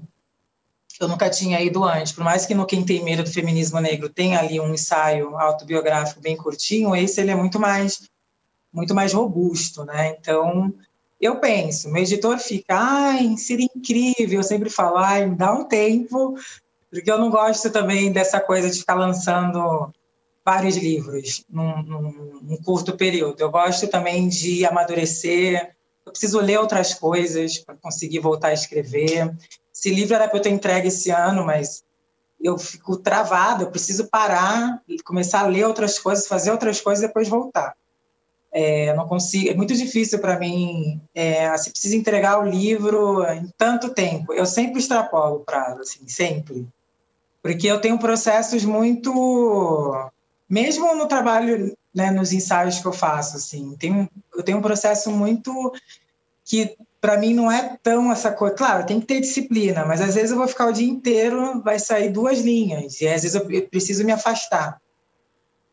eu 0.99 1.07
nunca 1.07 1.29
tinha 1.29 1.59
ido 1.59 1.83
antes. 1.83 2.11
Por 2.11 2.23
mais 2.23 2.45
que 2.45 2.53
no 2.53 2.65
Quem 2.65 2.85
Tem 2.85 3.03
Medo 3.03 3.23
do 3.23 3.31
Feminismo 3.31 3.79
Negro 3.79 4.07
tenha 4.07 4.39
ali 4.39 4.59
um 4.59 4.73
ensaio 4.73 5.35
autobiográfico 5.35 6.21
bem 6.21 6.37
curtinho, 6.37 6.95
esse 6.95 7.19
ele 7.19 7.31
é 7.31 7.35
muito 7.35 7.59
mais 7.59 8.09
muito 8.71 8.95
mais 8.95 9.11
robusto, 9.13 9.83
né? 9.83 10.15
Então, 10.19 10.73
eu 11.19 11.39
penso, 11.39 11.89
meu 11.89 12.01
editor 12.01 12.39
fica, 12.39 12.75
ai, 12.77 13.35
seria 13.37 13.67
incrível, 13.75 14.39
eu 14.39 14.43
sempre 14.43 14.69
falo, 14.69 14.97
ai, 14.97 15.29
dá 15.29 15.51
um 15.53 15.65
tempo, 15.65 16.35
porque 16.89 17.11
eu 17.11 17.17
não 17.19 17.29
gosto 17.29 17.69
também 17.69 18.11
dessa 18.11 18.39
coisa 18.39 18.69
de 18.69 18.79
ficar 18.79 18.95
lançando 18.95 19.93
vários 20.43 20.75
livros 20.75 21.43
num, 21.49 21.83
num, 21.83 22.39
num, 22.41 22.57
curto 22.63 22.97
período. 22.97 23.39
Eu 23.39 23.51
gosto 23.51 23.87
também 23.87 24.27
de 24.27 24.65
amadurecer. 24.65 25.75
Eu 26.05 26.11
preciso 26.11 26.39
ler 26.39 26.59
outras 26.59 26.93
coisas 26.93 27.59
para 27.59 27.75
conseguir 27.75 28.19
voltar 28.19 28.49
a 28.49 28.53
escrever. 28.53 29.35
Esse 29.73 29.89
livro 29.93 30.15
era 30.15 30.27
para 30.27 30.37
eu 30.37 30.41
ter 30.41 30.49
entregue 30.49 30.87
esse 30.87 31.11
ano, 31.11 31.45
mas 31.45 31.83
eu 32.43 32.57
fico 32.57 32.97
travada, 32.97 33.63
eu 33.63 33.71
preciso 33.71 34.09
parar, 34.09 34.81
começar 35.05 35.41
a 35.41 35.47
ler 35.47 35.65
outras 35.65 35.99
coisas, 35.99 36.27
fazer 36.27 36.51
outras 36.51 36.81
coisas 36.81 37.03
e 37.03 37.07
depois 37.07 37.29
voltar. 37.29 37.75
É, 38.53 38.93
não 38.95 39.07
consigo, 39.07 39.49
é 39.49 39.53
muito 39.53 39.73
difícil 39.73 40.19
para 40.19 40.37
mim. 40.37 40.99
É, 41.15 41.49
precisa 41.49 41.95
entregar 41.95 42.39
o 42.39 42.49
livro 42.49 43.23
em 43.31 43.47
tanto 43.57 43.93
tempo, 43.93 44.33
eu 44.33 44.45
sempre 44.45 44.79
extrapolo 44.79 45.37
o 45.37 45.45
prazo, 45.45 45.81
assim, 45.81 46.07
sempre, 46.07 46.67
porque 47.41 47.67
eu 47.67 47.79
tenho 47.79 47.97
processos 47.97 48.65
muito, 48.65 49.11
mesmo 50.51 50.93
no 50.95 51.07
trabalho, 51.07 51.73
né, 51.95 52.11
nos 52.11 52.33
ensaios 52.33 52.79
que 52.79 52.85
eu 52.85 52.91
faço, 52.91 53.37
assim, 53.37 53.73
tenho, 53.79 54.09
eu 54.35 54.43
tenho 54.43 54.57
um 54.57 54.61
processo 54.61 55.09
muito 55.09 55.73
que 56.43 56.75
para 56.99 57.17
mim 57.17 57.33
não 57.33 57.49
é 57.49 57.77
tão 57.81 58.11
essa 58.11 58.33
coisa. 58.33 58.53
Claro, 58.53 58.85
tem 58.85 58.99
que 58.99 59.05
ter 59.05 59.21
disciplina, 59.21 59.85
mas 59.85 60.01
às 60.01 60.13
vezes 60.13 60.31
eu 60.31 60.37
vou 60.37 60.47
ficar 60.49 60.67
o 60.67 60.73
dia 60.73 60.87
inteiro, 60.87 61.61
vai 61.63 61.79
sair 61.79 62.09
duas 62.09 62.41
linhas, 62.41 62.99
e 62.99 63.07
às 63.07 63.23
vezes 63.23 63.33
eu 63.33 63.67
preciso 63.69 64.03
me 64.03 64.11
afastar. 64.11 64.79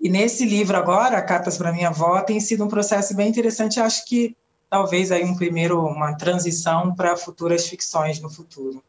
E 0.00 0.08
nesse 0.08 0.44
livro 0.44 0.76
agora, 0.76 1.20
Cartas 1.22 1.58
para 1.58 1.72
Minha 1.72 1.88
Avó, 1.88 2.20
tem 2.20 2.38
sido 2.38 2.64
um 2.64 2.68
processo 2.68 3.16
bem 3.16 3.28
interessante. 3.28 3.80
Acho 3.80 4.04
que 4.06 4.36
talvez 4.70 5.10
aí 5.10 5.24
um 5.24 5.34
primeiro, 5.34 5.84
uma 5.84 6.14
transição 6.14 6.94
para 6.94 7.16
futuras 7.16 7.66
ficções 7.66 8.20
no 8.20 8.30
futuro. 8.30 8.80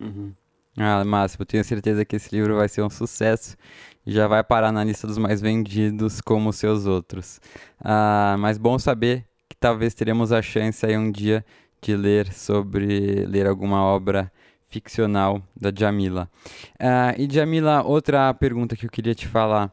Uhum. 0.00 0.32
Ah, 0.76 1.04
Márcio, 1.04 1.40
eu 1.40 1.46
tenho 1.46 1.64
certeza 1.64 2.04
que 2.04 2.16
esse 2.16 2.34
livro 2.34 2.56
vai 2.56 2.68
ser 2.68 2.82
um 2.82 2.90
sucesso 2.90 3.56
e 4.04 4.12
já 4.12 4.26
vai 4.26 4.42
parar 4.42 4.72
na 4.72 4.82
lista 4.82 5.06
dos 5.06 5.18
mais 5.18 5.40
vendidos 5.40 6.20
como 6.20 6.50
os 6.50 6.56
seus 6.56 6.86
outros. 6.86 7.40
Ah, 7.80 8.36
mas 8.38 8.58
bom 8.58 8.78
saber 8.78 9.24
que 9.48 9.56
talvez 9.56 9.94
teremos 9.94 10.32
a 10.32 10.42
chance 10.42 10.84
aí 10.84 10.96
um 10.96 11.10
dia 11.10 11.44
de 11.80 11.96
ler 11.96 12.32
sobre 12.32 13.24
ler 13.26 13.46
alguma 13.46 13.84
obra 13.84 14.32
ficcional 14.66 15.40
da 15.54 15.72
Jamila. 15.74 16.28
Ah, 16.78 17.14
e 17.16 17.28
Jamila, 17.30 17.82
outra 17.84 18.34
pergunta 18.34 18.76
que 18.76 18.86
eu 18.86 18.90
queria 18.90 19.14
te 19.14 19.28
falar 19.28 19.72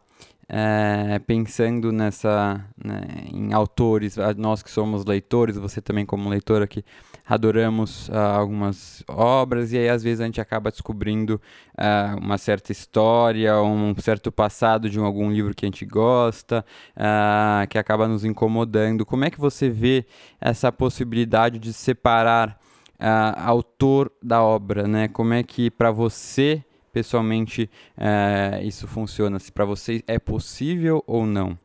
é, 0.53 1.17
pensando 1.19 1.93
nessa 1.93 2.63
né, 2.83 3.01
em 3.31 3.53
autores, 3.53 4.17
nós 4.37 4.61
que 4.61 4.69
somos 4.69 5.05
leitores, 5.05 5.55
você 5.55 5.81
também 5.81 6.05
como 6.05 6.29
leitora 6.29 6.67
que 6.67 6.83
adoramos 7.31 8.09
uh, 8.09 8.13
algumas 8.13 9.05
obras 9.07 9.71
e 9.71 9.77
aí 9.77 9.87
às 9.87 10.03
vezes 10.03 10.19
a 10.19 10.25
gente 10.25 10.41
acaba 10.41 10.69
descobrindo 10.69 11.39
uh, 11.77 12.19
uma 12.19 12.37
certa 12.37 12.73
história, 12.73 13.57
um 13.61 13.95
certo 13.99 14.33
passado 14.33 14.89
de 14.89 14.99
um, 14.99 15.05
algum 15.05 15.31
livro 15.31 15.55
que 15.55 15.65
a 15.65 15.67
gente 15.67 15.85
gosta, 15.85 16.65
uh, 16.97 17.65
que 17.69 17.77
acaba 17.77 18.05
nos 18.05 18.25
incomodando. 18.25 19.05
Como 19.05 19.23
é 19.23 19.29
que 19.29 19.39
você 19.39 19.69
vê 19.69 20.05
essa 20.41 20.73
possibilidade 20.73 21.57
de 21.57 21.71
separar 21.71 22.59
autor 23.37 24.11
da 24.21 24.43
obra, 24.43 24.87
né? 24.87 25.07
Como 25.07 25.33
é 25.33 25.41
que 25.41 25.71
para 25.71 25.89
você 25.89 26.63
pessoalmente 26.93 27.67
é, 27.97 28.61
isso 28.61 28.87
funciona? 28.87 29.39
Se 29.39 29.51
para 29.51 29.65
vocês 29.65 30.03
é 30.05 30.19
possível 30.19 31.03
ou 31.07 31.25
não? 31.25 31.57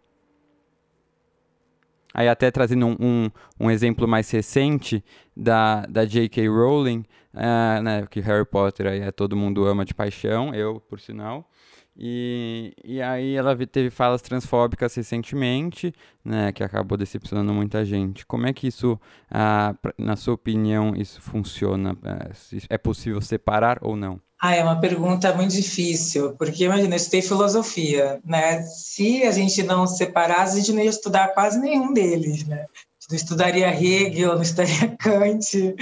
Aí 2.17 2.31
até 2.31 2.51
trazendo 2.51 2.87
um, 2.87 2.97
um, 2.99 3.31
um 3.61 3.71
exemplo 3.71 4.09
mais 4.09 4.31
recente 4.31 5.05
da, 5.37 5.85
da 5.85 6.07
J.K. 6.07 6.49
Rowling, 6.49 7.05
é, 7.35 7.83
né, 7.83 8.07
que 8.11 8.21
Harry 8.21 8.47
Potter 8.47 8.87
aí 8.87 9.01
é, 9.03 9.13
todo 9.13 9.37
mundo 9.37 9.67
ama 9.67 9.85
de 9.85 9.93
paixão, 9.93 10.55
eu 10.55 10.81
por 10.81 10.99
sinal. 10.99 11.47
E, 11.95 12.73
e 12.83 13.03
aí 13.03 13.35
ela 13.35 13.55
teve 13.67 13.91
falas 13.91 14.23
transfóbicas 14.23 14.95
recentemente, 14.95 15.93
né, 16.25 16.53
que 16.53 16.65
acabou 16.65 16.97
decepcionando 16.97 17.53
muita 17.53 17.85
gente. 17.85 18.25
Como 18.25 18.47
é 18.47 18.53
que 18.55 18.67
isso, 18.67 18.99
ah, 19.31 19.75
na 19.99 20.17
sua 20.17 20.33
opinião, 20.33 20.95
isso 20.97 21.21
funciona? 21.21 21.95
É, 22.03 22.75
é 22.77 22.79
possível 22.79 23.21
separar 23.21 23.79
ou 23.83 23.95
não? 23.95 24.19
Ah, 24.39 24.55
é 24.55 24.63
uma 24.63 24.79
pergunta 24.81 25.33
muito 25.35 25.53
difícil, 25.53 26.35
porque 26.37 26.65
imagina, 26.65 26.95
eu 26.95 26.97
estudei 26.97 27.23
filosofia, 27.23 28.21
né? 28.25 28.63
Se 28.63 29.23
a 29.23 29.31
gente 29.33 29.63
não 29.63 29.87
separasse, 29.87 30.57
a 30.57 30.61
gente 30.61 30.73
não 30.73 30.83
ia 30.83 30.91
estudar 30.91 31.29
quase 31.29 31.59
nenhum 31.59 31.93
deles, 31.93 32.45
né? 32.45 32.67
Não 33.09 33.17
estudaria 33.17 33.69
Hegel, 33.69 34.35
não 34.35 34.43
estudaria 34.43 34.97
Kant, 34.99 35.75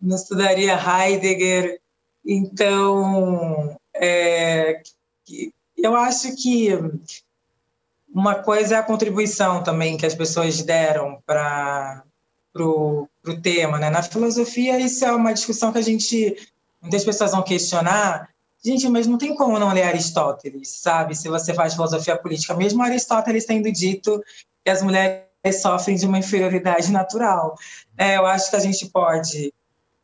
não 0.00 0.16
estudaria 0.16 0.78
Heidegger. 0.78 1.80
Então, 2.24 3.76
é, 3.94 4.80
eu 5.76 5.94
acho 5.94 6.34
que 6.36 6.70
uma 8.14 8.36
coisa 8.36 8.76
é 8.76 8.78
a 8.78 8.82
contribuição 8.82 9.62
também 9.62 9.96
que 9.96 10.06
as 10.06 10.14
pessoas 10.14 10.62
deram 10.62 11.20
para 11.26 12.02
o 12.56 13.08
tema. 13.42 13.78
Né? 13.78 13.90
Na 13.90 14.02
filosofia, 14.02 14.78
isso 14.78 15.04
é 15.04 15.12
uma 15.12 15.34
discussão 15.34 15.72
que 15.72 15.78
a 15.78 15.82
gente 15.82 16.36
Muitas 16.84 17.02
pessoas 17.02 17.30
vão 17.30 17.42
questionar, 17.42 18.28
gente, 18.62 18.86
mas 18.90 19.06
não 19.06 19.16
tem 19.16 19.34
como 19.34 19.58
não 19.58 19.72
ler 19.72 19.84
Aristóteles, 19.84 20.68
sabe? 20.68 21.16
Se 21.16 21.30
você 21.30 21.54
faz 21.54 21.72
filosofia 21.72 22.14
política, 22.14 22.52
mesmo 22.52 22.82
Aristóteles 22.82 23.46
tendo 23.46 23.72
dito 23.72 24.22
que 24.62 24.70
as 24.70 24.82
mulheres 24.82 25.24
sofrem 25.62 25.96
de 25.96 26.04
uma 26.04 26.18
inferioridade 26.18 26.92
natural. 26.92 27.56
É, 27.96 28.18
eu 28.18 28.26
acho 28.26 28.50
que 28.50 28.56
a 28.56 28.60
gente 28.60 28.86
pode 28.90 29.50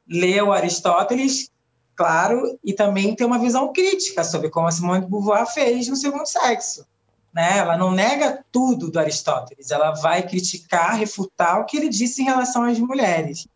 ler 0.09 0.43
o 0.43 0.53
Aristóteles, 0.53 1.51
claro, 1.95 2.59
e 2.65 2.73
também 2.73 3.15
ter 3.15 3.27
uma 3.27 3.39
visão 3.39 3.75
crítica 3.75 4.25
sobre 4.25 4.49
como 4.49 4.67
a 4.67 4.73
Simone 4.73 5.03
de 5.03 5.11
Beauvoir 5.11 5.47
fez 5.53 5.87
no 5.87 5.97
segundo 5.97 6.25
sexo. 6.25 6.87
Né? 7.31 7.59
Ela 7.59 7.77
não 7.77 7.93
nega 7.93 8.43
tudo 8.51 8.91
do 8.91 8.99
Aristóteles, 8.99 9.71
ela 9.71 9.91
vai 9.93 10.27
criticar, 10.27 10.97
refutar 10.97 11.61
o 11.61 11.67
que 11.67 11.77
ele 11.77 11.91
disse 11.91 12.23
em 12.23 12.25
relação 12.25 12.65
às 12.65 12.79
mulheres. 12.79 13.47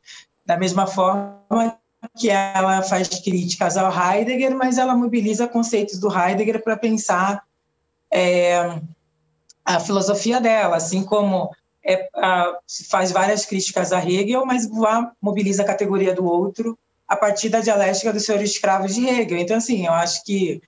Da 0.44 0.58
mesma 0.58 0.86
forma 0.86 1.78
que 2.16 2.30
ela 2.30 2.82
faz 2.82 3.08
críticas 3.08 3.76
ao 3.76 3.92
Heidegger, 3.92 4.54
mas 4.54 4.78
ela 4.78 4.94
mobiliza 4.94 5.48
conceitos 5.48 5.98
do 5.98 6.08
Heidegger 6.08 6.62
para 6.62 6.76
pensar 6.76 7.42
é, 8.12 8.80
a 9.64 9.80
filosofia 9.80 10.40
dela, 10.40 10.76
assim 10.76 11.02
como 11.02 11.50
é, 11.84 12.08
a, 12.14 12.58
faz 12.88 13.10
várias 13.10 13.44
críticas 13.44 13.92
a 13.92 13.98
Hegel, 13.98 14.46
mas 14.46 14.68
mobiliza 15.20 15.62
a 15.62 15.66
categoria 15.66 16.14
do 16.14 16.24
outro 16.24 16.78
a 17.06 17.16
partir 17.16 17.48
da 17.48 17.60
dialética 17.60 18.12
dos 18.12 18.24
senhores 18.24 18.50
escravos 18.50 18.94
de 18.94 19.06
Hegel. 19.06 19.38
Então, 19.38 19.56
assim, 19.56 19.86
eu 19.86 19.92
acho 19.92 20.24
que 20.24 20.62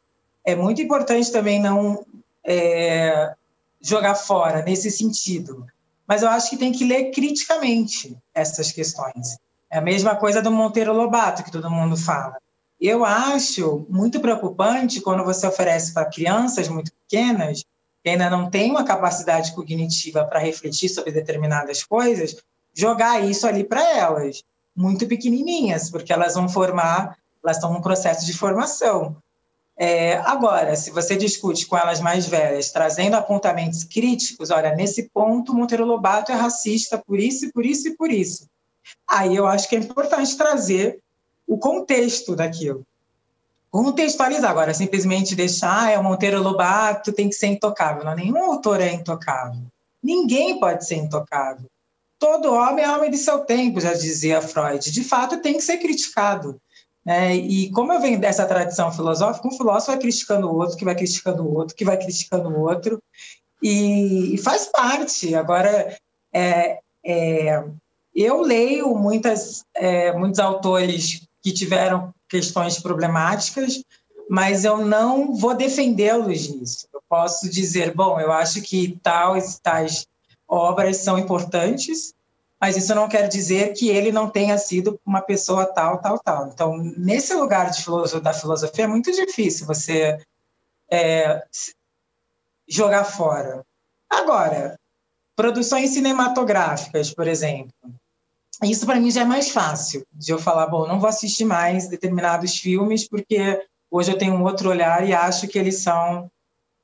é 0.44 0.54
muito 0.54 0.82
importante 0.82 1.30
também 1.30 1.60
não 1.60 2.04
é, 2.44 3.32
jogar 3.80 4.14
fora 4.14 4.62
nesse 4.62 4.90
sentido, 4.90 5.66
mas 6.06 6.22
eu 6.22 6.28
acho 6.28 6.50
que 6.50 6.56
tem 6.56 6.72
que 6.72 6.84
ler 6.84 7.10
criticamente 7.10 8.16
essas 8.34 8.72
questões. 8.72 9.38
É 9.70 9.78
a 9.78 9.82
mesma 9.82 10.14
coisa 10.16 10.40
do 10.40 10.50
Monteiro 10.50 10.92
Lobato, 10.92 11.42
que 11.42 11.50
todo 11.50 11.70
mundo 11.70 11.96
fala. 11.96 12.36
Eu 12.80 13.04
acho 13.04 13.86
muito 13.88 14.20
preocupante 14.20 15.00
quando 15.00 15.24
você 15.24 15.46
oferece 15.46 15.92
para 15.92 16.10
crianças 16.10 16.68
muito 16.68 16.92
pequenas, 16.92 17.64
que 18.02 18.10
ainda 18.10 18.30
não 18.30 18.50
têm 18.50 18.70
uma 18.70 18.84
capacidade 18.84 19.52
cognitiva 19.54 20.24
para 20.24 20.38
refletir 20.38 20.88
sobre 20.88 21.10
determinadas 21.10 21.82
coisas, 21.82 22.36
jogar 22.74 23.24
isso 23.24 23.46
ali 23.46 23.64
para 23.64 23.82
elas, 23.96 24.44
muito 24.76 25.06
pequenininhas, 25.06 25.90
porque 25.90 26.12
elas 26.12 26.34
vão 26.34 26.48
formar, 26.48 27.16
elas 27.42 27.56
estão 27.56 27.72
num 27.72 27.80
processo 27.80 28.26
de 28.26 28.32
formação. 28.36 29.16
É, 29.78 30.18
agora, 30.18 30.76
se 30.76 30.90
você 30.90 31.16
discute 31.16 31.66
com 31.66 31.76
elas 31.76 32.00
mais 32.00 32.26
velhas, 32.26 32.70
trazendo 32.70 33.14
apontamentos 33.14 33.84
críticos, 33.84 34.50
olha, 34.50 34.74
nesse 34.74 35.10
ponto, 35.10 35.54
Monteiro 35.54 35.84
Lobato 35.84 36.30
é 36.30 36.34
racista 36.34 36.96
por 36.98 37.18
isso, 37.18 37.50
por 37.52 37.64
isso 37.64 37.88
e 37.88 37.96
por 37.96 38.10
isso. 38.10 38.46
Aí 39.08 39.34
eu 39.34 39.46
acho 39.46 39.68
que 39.68 39.76
é 39.76 39.78
importante 39.78 40.36
trazer 40.36 41.00
o 41.46 41.58
contexto 41.58 42.34
daquilo. 42.34 42.84
Contextualizar 43.70 44.50
agora, 44.50 44.72
simplesmente 44.72 45.34
deixar, 45.34 45.84
ah, 45.84 45.90
é 45.90 45.98
o 45.98 46.04
Monteiro 46.04 46.42
Lobato, 46.42 47.12
tem 47.12 47.28
que 47.28 47.34
ser 47.34 47.48
intocável. 47.48 48.04
Não, 48.04 48.14
nenhum 48.14 48.42
autor 48.42 48.80
é 48.80 48.92
intocável. 48.92 49.62
Ninguém 50.02 50.58
pode 50.58 50.86
ser 50.86 50.96
intocável. 50.96 51.66
Todo 52.18 52.54
homem 52.54 52.84
é 52.84 52.90
homem 52.90 53.10
de 53.10 53.18
seu 53.18 53.40
tempo, 53.40 53.80
já 53.80 53.92
dizia 53.92 54.40
Freud. 54.40 54.90
De 54.90 55.04
fato, 55.04 55.42
tem 55.42 55.54
que 55.54 55.60
ser 55.60 55.76
criticado. 55.78 56.58
Né? 57.04 57.36
E 57.36 57.70
como 57.70 57.92
eu 57.92 58.00
venho 58.00 58.18
dessa 58.18 58.46
tradição 58.46 58.90
filosófica, 58.90 59.46
um 59.46 59.56
filósofo 59.56 59.92
vai 59.92 59.98
criticando 60.00 60.48
o 60.48 60.56
outro, 60.56 60.76
que 60.76 60.84
vai 60.84 60.96
criticando 60.96 61.42
o 61.44 61.54
outro, 61.54 61.76
que 61.76 61.84
vai 61.84 61.96
criticando 61.96 62.48
o 62.48 62.60
outro, 62.62 63.02
e, 63.62 64.34
e 64.34 64.38
faz 64.38 64.66
parte. 64.66 65.34
Agora, 65.34 65.96
é, 66.32 66.78
é, 67.04 67.64
eu 68.24 68.40
leio 68.40 68.94
muitas, 68.94 69.64
é, 69.74 70.12
muitos 70.12 70.40
autores 70.40 71.28
que 71.42 71.52
tiveram 71.52 72.14
questões 72.28 72.78
problemáticas, 72.78 73.82
mas 74.28 74.64
eu 74.64 74.84
não 74.84 75.34
vou 75.34 75.54
defendê-los 75.54 76.48
nisso. 76.48 76.88
Eu 76.92 77.02
posso 77.08 77.48
dizer, 77.48 77.94
bom, 77.94 78.18
eu 78.18 78.32
acho 78.32 78.62
que 78.62 78.98
tais 79.02 79.58
tais 79.58 80.06
obras 80.48 80.98
são 80.98 81.18
importantes, 81.18 82.14
mas 82.60 82.76
isso 82.76 82.94
não 82.94 83.08
quer 83.08 83.28
dizer 83.28 83.74
que 83.74 83.88
ele 83.88 84.10
não 84.10 84.30
tenha 84.30 84.56
sido 84.56 84.98
uma 85.04 85.20
pessoa 85.20 85.66
tal, 85.66 85.98
tal, 85.98 86.18
tal. 86.18 86.48
Então, 86.48 86.76
nesse 86.96 87.34
lugar 87.34 87.72
filosofia, 87.74 88.20
da 88.20 88.32
filosofia, 88.32 88.84
é 88.84 88.88
muito 88.88 89.12
difícil 89.12 89.66
você 89.66 90.18
é, 90.90 91.44
jogar 92.66 93.04
fora. 93.04 93.64
Agora, 94.08 94.78
produções 95.36 95.90
cinematográficas, 95.90 97.12
por 97.12 97.28
exemplo, 97.28 97.72
isso 98.62 98.86
para 98.86 99.00
mim 99.00 99.10
já 99.10 99.22
é 99.22 99.24
mais 99.24 99.50
fácil, 99.50 100.04
de 100.12 100.32
eu 100.32 100.38
falar, 100.38 100.66
bom, 100.66 100.86
não 100.86 100.98
vou 100.98 101.08
assistir 101.08 101.44
mais 101.44 101.88
determinados 101.88 102.56
filmes 102.58 103.08
porque 103.08 103.60
Hoje 103.90 104.12
eu 104.12 104.18
tenho 104.18 104.34
um 104.34 104.42
outro 104.42 104.68
olhar 104.68 105.08
e 105.08 105.14
acho 105.14 105.46
que 105.46 105.58
eles 105.58 105.82
são, 105.82 106.30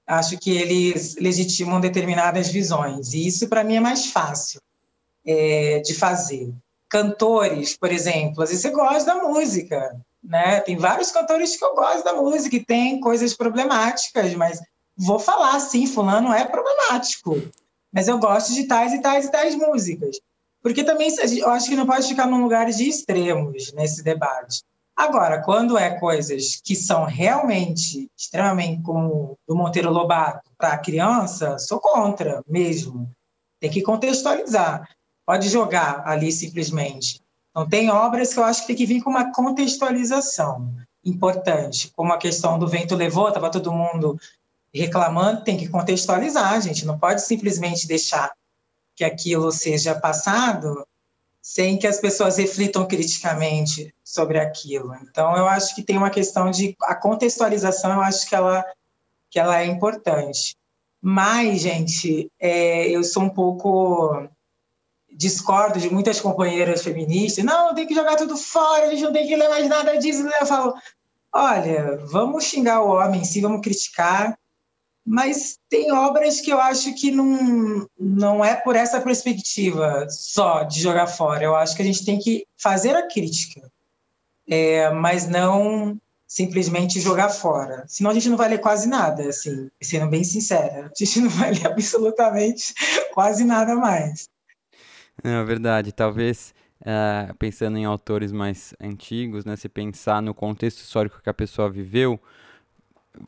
acho 0.06 0.38
que 0.38 0.56
eles 0.56 1.16
legitimam 1.16 1.80
determinadas 1.80 2.48
visões. 2.48 3.12
E 3.12 3.26
isso 3.26 3.48
para 3.48 3.64
mim 3.64 3.76
é 3.76 3.80
mais 3.80 4.06
fácil 4.06 4.60
é, 5.26 5.80
de 5.80 5.94
fazer. 5.94 6.52
Cantores, 6.88 7.76
por 7.76 7.90
exemplo, 7.90 8.42
às 8.42 8.50
vezes 8.50 8.62
você 8.62 8.70
gosta 8.70 9.14
da 9.14 9.22
música, 9.22 9.96
né? 10.22 10.60
Tem 10.60 10.76
vários 10.76 11.10
cantores 11.10 11.56
que 11.56 11.64
eu 11.64 11.74
gosto 11.74 12.04
da 12.04 12.14
música 12.14 12.54
e 12.54 12.64
tem 12.64 13.00
coisas 13.00 13.34
problemáticas, 13.34 14.34
mas 14.34 14.60
vou 14.96 15.18
falar 15.18 15.58
sim, 15.58 15.86
fulano 15.86 16.32
é 16.32 16.44
problemático, 16.44 17.42
mas 17.90 18.08
eu 18.08 18.18
gosto 18.18 18.54
de 18.54 18.64
tais 18.64 18.92
e 18.92 19.00
tais 19.00 19.26
e 19.26 19.30
tais 19.30 19.54
músicas. 19.54 20.18
Porque 20.62 20.84
também 20.84 21.10
eu 21.38 21.50
acho 21.50 21.68
que 21.68 21.76
não 21.76 21.86
pode 21.86 22.06
ficar 22.06 22.26
num 22.26 22.42
lugar 22.42 22.70
de 22.70 22.88
extremos 22.88 23.72
nesse 23.72 24.02
debate. 24.02 24.62
Agora, 24.96 25.42
quando 25.42 25.76
é 25.76 25.98
coisas 25.98 26.60
que 26.62 26.76
são 26.76 27.04
realmente 27.04 28.08
extremamente 28.16 28.82
como 28.82 29.36
do 29.48 29.56
Monteiro 29.56 29.90
Lobato 29.90 30.50
para 30.56 30.74
a 30.74 30.78
criança, 30.78 31.58
sou 31.58 31.80
contra 31.80 32.42
mesmo. 32.46 33.10
Tem 33.58 33.70
que 33.70 33.82
contextualizar. 33.82 34.88
Pode 35.26 35.48
jogar 35.48 36.06
ali 36.06 36.30
simplesmente. 36.30 37.20
Então, 37.50 37.68
tem 37.68 37.90
obras 37.90 38.32
que 38.32 38.38
eu 38.38 38.44
acho 38.44 38.60
que 38.62 38.68
tem 38.68 38.76
que 38.76 38.86
vir 38.86 39.02
com 39.02 39.10
uma 39.10 39.32
contextualização 39.32 40.72
importante, 41.04 41.90
como 41.96 42.12
a 42.12 42.18
questão 42.18 42.58
do 42.58 42.68
vento 42.68 42.94
levou, 42.94 43.28
estava 43.28 43.50
todo 43.50 43.72
mundo 43.72 44.18
reclamando, 44.72 45.44
tem 45.44 45.56
que 45.56 45.68
contextualizar, 45.68 46.60
gente, 46.62 46.86
não 46.86 46.98
pode 46.98 47.22
simplesmente 47.22 47.86
deixar 47.86 48.32
que 49.02 49.04
aquilo 49.04 49.50
seja 49.50 49.96
passado 49.96 50.86
sem 51.40 51.76
que 51.76 51.88
as 51.88 51.98
pessoas 51.98 52.36
reflitam 52.36 52.86
criticamente 52.86 53.92
sobre 54.04 54.38
aquilo. 54.38 54.94
Então, 55.02 55.36
eu 55.36 55.48
acho 55.48 55.74
que 55.74 55.82
tem 55.82 55.98
uma 55.98 56.08
questão 56.08 56.52
de 56.52 56.76
a 56.82 56.94
contextualização, 56.94 57.94
eu 57.94 58.00
acho 58.00 58.28
que 58.28 58.34
ela 58.34 58.64
que 59.28 59.40
ela 59.40 59.60
é 59.60 59.66
importante. 59.66 60.56
Mas, 61.00 61.62
gente, 61.62 62.30
é, 62.38 62.88
eu 62.88 63.02
sou 63.02 63.24
um 63.24 63.30
pouco 63.30 64.28
discordo 65.10 65.80
de 65.80 65.90
muitas 65.90 66.20
companheiras 66.20 66.82
feministas. 66.82 67.42
Não, 67.44 67.74
tem 67.74 67.86
que 67.86 67.94
jogar 67.94 68.16
tudo 68.16 68.36
fora, 68.36 68.86
a 68.86 68.90
gente 68.90 69.02
não 69.02 69.12
tem 69.12 69.26
que 69.26 69.34
ler 69.34 69.48
mais 69.48 69.68
nada 69.68 69.96
disso. 69.96 70.22
Eu 70.40 70.46
falo, 70.46 70.74
olha, 71.32 71.96
vamos 72.04 72.44
xingar 72.44 72.82
o 72.82 72.90
homem, 72.90 73.24
sim, 73.24 73.40
vamos 73.40 73.62
criticar, 73.62 74.38
mas 75.04 75.58
tem 75.68 75.92
obras 75.92 76.40
que 76.40 76.50
eu 76.50 76.60
acho 76.60 76.94
que 76.94 77.10
não, 77.10 77.88
não 77.98 78.44
é 78.44 78.54
por 78.54 78.76
essa 78.76 79.00
perspectiva 79.00 80.06
só 80.08 80.62
de 80.62 80.80
jogar 80.80 81.06
fora. 81.08 81.44
Eu 81.44 81.56
acho 81.56 81.74
que 81.74 81.82
a 81.82 81.84
gente 81.84 82.04
tem 82.04 82.18
que 82.18 82.46
fazer 82.56 82.94
a 82.94 83.08
crítica, 83.08 83.70
é, 84.48 84.90
mas 84.90 85.28
não 85.28 86.00
simplesmente 86.26 86.98
jogar 86.98 87.28
fora. 87.28 87.84
Senão 87.86 88.10
a 88.10 88.14
gente 88.14 88.28
não 88.28 88.38
vai 88.38 88.48
ler 88.48 88.58
quase 88.58 88.88
nada, 88.88 89.28
assim, 89.28 89.70
sendo 89.82 90.08
bem 90.08 90.24
sincera. 90.24 90.86
A 90.86 91.04
gente 91.04 91.20
não 91.20 91.28
vai 91.28 91.52
ler 91.52 91.66
absolutamente 91.66 92.72
quase 93.12 93.44
nada 93.44 93.74
mais. 93.74 94.30
É 95.22 95.44
verdade. 95.44 95.92
Talvez, 95.92 96.54
uh, 96.80 97.34
pensando 97.36 97.76
em 97.76 97.84
autores 97.84 98.32
mais 98.32 98.72
antigos, 98.80 99.44
né, 99.44 99.56
se 99.56 99.68
pensar 99.68 100.22
no 100.22 100.32
contexto 100.32 100.78
histórico 100.78 101.20
que 101.22 101.28
a 101.28 101.34
pessoa 101.34 101.68
viveu, 101.68 102.18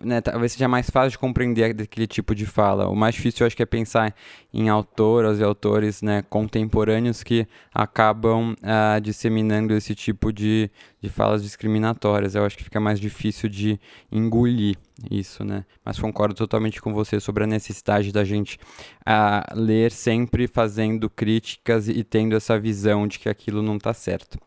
né, 0.03 0.21
talvez 0.21 0.53
seja 0.53 0.67
mais 0.67 0.89
fácil 0.89 1.11
de 1.11 1.19
compreender 1.19 1.65
aquele 1.83 2.07
tipo 2.07 2.35
de 2.35 2.47
fala. 2.47 2.89
O 2.89 2.97
mais 2.97 3.15
difícil 3.15 3.45
eu 3.45 3.47
acho 3.47 3.57
que 3.57 3.63
é 3.63 3.67
pensar 3.67 4.15
em 4.53 4.69
autoras 4.69 5.39
e 5.39 5.45
autores 5.45 6.01
né, 6.01 6.23
contemporâneos 6.23 7.23
que 7.23 7.47
acabam 7.73 8.53
uh, 8.53 9.01
disseminando 9.01 9.75
esse 9.75 9.95
tipo 9.95 10.33
de, 10.33 10.71
de 11.01 11.09
falas 11.09 11.43
discriminatórias. 11.43 12.35
Eu 12.35 12.45
acho 12.45 12.57
que 12.57 12.65
fica 12.65 12.81
mais 12.81 12.99
difícil 12.99 13.49
de 13.49 13.79
engolir 14.11 14.77
isso, 15.11 15.45
né? 15.45 15.65
Mas 15.85 15.99
concordo 15.99 16.35
totalmente 16.35 16.81
com 16.81 16.95
você 16.95 17.19
sobre 17.19 17.45
a 17.45 17.47
necessidade 17.47 18.13
da 18.13 18.25
gente 18.25 18.59
uh, 19.01 19.55
ler 19.55 19.91
sempre 19.91 20.47
fazendo 20.47 21.11
críticas 21.11 21.89
e 21.89 22.03
tendo 22.05 22.37
essa 22.37 22.59
visão 22.59 23.07
de 23.07 23.19
que 23.19 23.29
aquilo 23.29 23.61
não 23.61 23.77
está 23.77 23.93
certo. 23.93 24.39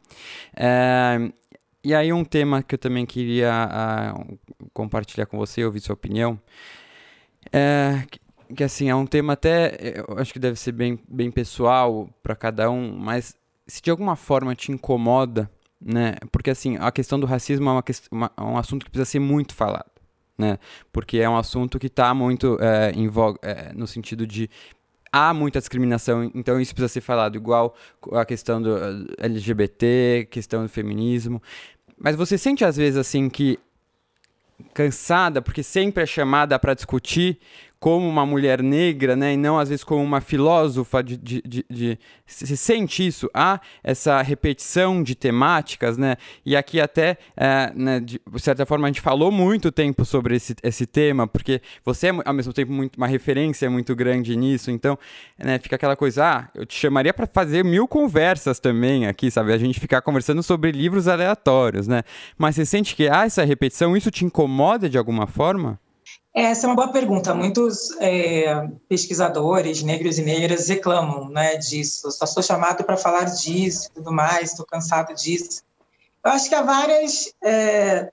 Uh, 0.53 1.31
e 1.87 1.95
aí 1.95 2.11
um 2.11 2.25
tema 2.25 2.61
que 2.61 2.75
eu 2.75 2.79
também 2.79 3.05
queria 3.05 4.13
uh, 4.19 4.39
compartilhar 4.73 5.25
com 5.25 5.37
você, 5.37 5.63
ouvir 5.63 5.79
sua 5.79 5.93
opinião, 5.93 6.37
é 7.49 8.03
que, 8.53 8.61
assim, 8.61 8.89
é 8.89 8.95
um 8.95 9.05
tema 9.05 9.33
até, 9.33 10.03
eu 10.05 10.17
acho 10.17 10.33
que 10.33 10.39
deve 10.39 10.59
ser 10.59 10.73
bem, 10.73 10.99
bem 11.07 11.31
pessoal 11.31 12.09
para 12.21 12.35
cada 12.35 12.69
um, 12.69 12.93
mas 12.97 13.37
se 13.65 13.81
de 13.81 13.89
alguma 13.89 14.17
forma 14.17 14.53
te 14.53 14.69
incomoda, 14.69 15.49
né, 15.79 16.15
porque 16.29 16.49
assim, 16.49 16.75
a 16.77 16.91
questão 16.91 17.17
do 17.17 17.25
racismo 17.25 17.69
é 17.69 17.71
uma, 17.71 17.83
uma, 18.11 18.31
é 18.35 18.41
um 18.41 18.57
assunto 18.57 18.83
que 18.83 18.91
precisa 18.91 19.09
ser 19.09 19.19
muito 19.19 19.55
falado, 19.55 19.89
né, 20.37 20.59
porque 20.91 21.19
é 21.19 21.29
um 21.29 21.37
assunto 21.37 21.79
que 21.79 21.87
está 21.87 22.13
muito 22.13 22.57
é, 22.59 22.91
em 22.91 23.07
voga, 23.07 23.39
é, 23.41 23.71
no 23.71 23.87
sentido 23.87 24.27
de 24.27 24.49
há 25.11 25.33
muita 25.33 25.59
discriminação, 25.59 26.29
então 26.33 26.59
isso 26.59 26.73
precisa 26.73 26.93
ser 26.93 27.01
falado, 27.01 27.35
igual 27.35 27.75
a 28.13 28.25
questão 28.25 28.61
do 28.61 28.77
eh, 28.77 29.05
LGBT, 29.19 30.27
questão 30.29 30.63
do 30.63 30.69
feminismo. 30.69 31.41
Mas 31.97 32.15
você 32.15 32.37
sente 32.37 32.63
às 32.63 32.77
vezes 32.77 32.97
assim 32.97 33.29
que 33.29 33.59
cansada, 34.73 35.41
porque 35.41 35.63
sempre 35.63 36.03
é 36.03 36.05
chamada 36.05 36.57
para 36.57 36.73
discutir 36.73 37.39
como 37.79 38.07
uma 38.07 38.25
mulher 38.25 38.63
negra, 38.63 39.15
né, 39.15 39.33
e 39.33 39.37
não 39.37 39.59
às 39.59 39.69
vezes 39.69 39.83
como 39.83 40.03
uma 40.03 40.19
filósofa 40.19 41.03
de, 41.03 41.15
de, 41.17 41.43
de, 41.45 41.65
de, 41.69 41.99
se 42.25 42.57
sente 42.57 43.05
isso, 43.05 43.29
há 43.33 43.59
essa 43.83 44.21
repetição 44.21 45.03
de 45.03 45.13
temáticas, 45.13 45.97
né, 45.97 46.15
e 46.45 46.55
aqui 46.55 46.81
até, 46.81 47.17
é, 47.35 47.71
né, 47.75 47.99
de 47.99 48.19
certa 48.37 48.65
forma 48.65 48.87
a 48.87 48.89
gente 48.89 49.01
falou 49.01 49.31
muito 49.31 49.71
tempo 49.71 50.03
sobre 50.05 50.35
esse, 50.35 50.55
esse 50.63 50.87
tema, 50.87 51.27
porque 51.27 51.61
você 51.85 52.07
é 52.07 52.13
ao 52.25 52.33
mesmo 52.33 52.51
tempo 52.51 52.71
muito, 52.71 52.97
uma 52.97 53.07
referência 53.07 53.69
muito 53.69 53.95
grande 53.95 54.35
nisso, 54.35 54.71
então, 54.71 54.97
né, 55.37 55.59
fica 55.59 55.75
aquela 55.75 55.95
coisa, 55.95 56.25
ah, 56.25 56.49
eu 56.55 56.65
te 56.65 56.75
chamaria 56.75 57.13
para 57.13 57.27
fazer 57.27 57.63
mil 57.63 57.87
conversas 57.87 58.59
também 58.59 59.05
aqui, 59.05 59.29
sabe, 59.29 59.53
a 59.53 59.57
gente 59.57 59.79
ficar 59.79 60.01
conversando 60.01 60.41
sobre 60.41 60.71
livros 60.71 61.07
aleatórios, 61.07 61.87
né, 61.87 62.01
mas 62.37 62.55
você 62.55 62.65
sente 62.65 62.95
que 62.95 63.07
há 63.07 63.25
essa 63.25 63.43
repetição, 63.43 63.95
isso 63.95 64.09
te 64.09 64.25
incomoda 64.25 64.89
de 64.89 64.97
alguma 64.97 65.27
forma? 65.27 65.79
Essa 66.39 66.67
é 66.67 66.69
uma 66.69 66.75
boa 66.75 66.89
pergunta. 66.89 67.33
Muitos 67.33 67.89
é, 67.99 68.69
pesquisadores, 68.87 69.81
negros 69.81 70.19
e 70.19 70.21
negras, 70.21 70.67
reclamam 70.67 71.29
né, 71.29 71.57
disso. 71.57 72.11
Só 72.11 72.27
sou 72.27 72.43
chamado 72.43 72.83
para 72.83 72.95
falar 72.95 73.23
disso 73.23 73.87
e 73.87 73.95
tudo 73.95 74.11
mais, 74.11 74.51
estou 74.51 74.63
cansado 74.63 75.15
disso. 75.15 75.63
Eu 76.23 76.29
acho 76.29 76.47
que 76.47 76.53
há 76.53 76.61
várias 76.61 77.33
é, 77.43 78.11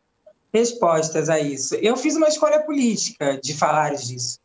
respostas 0.50 1.28
a 1.28 1.38
isso. 1.38 1.74
Eu 1.74 1.98
fiz 1.98 2.16
uma 2.16 2.26
escolha 2.26 2.62
política 2.62 3.38
de 3.38 3.52
falar 3.52 3.94
disso. 3.94 4.38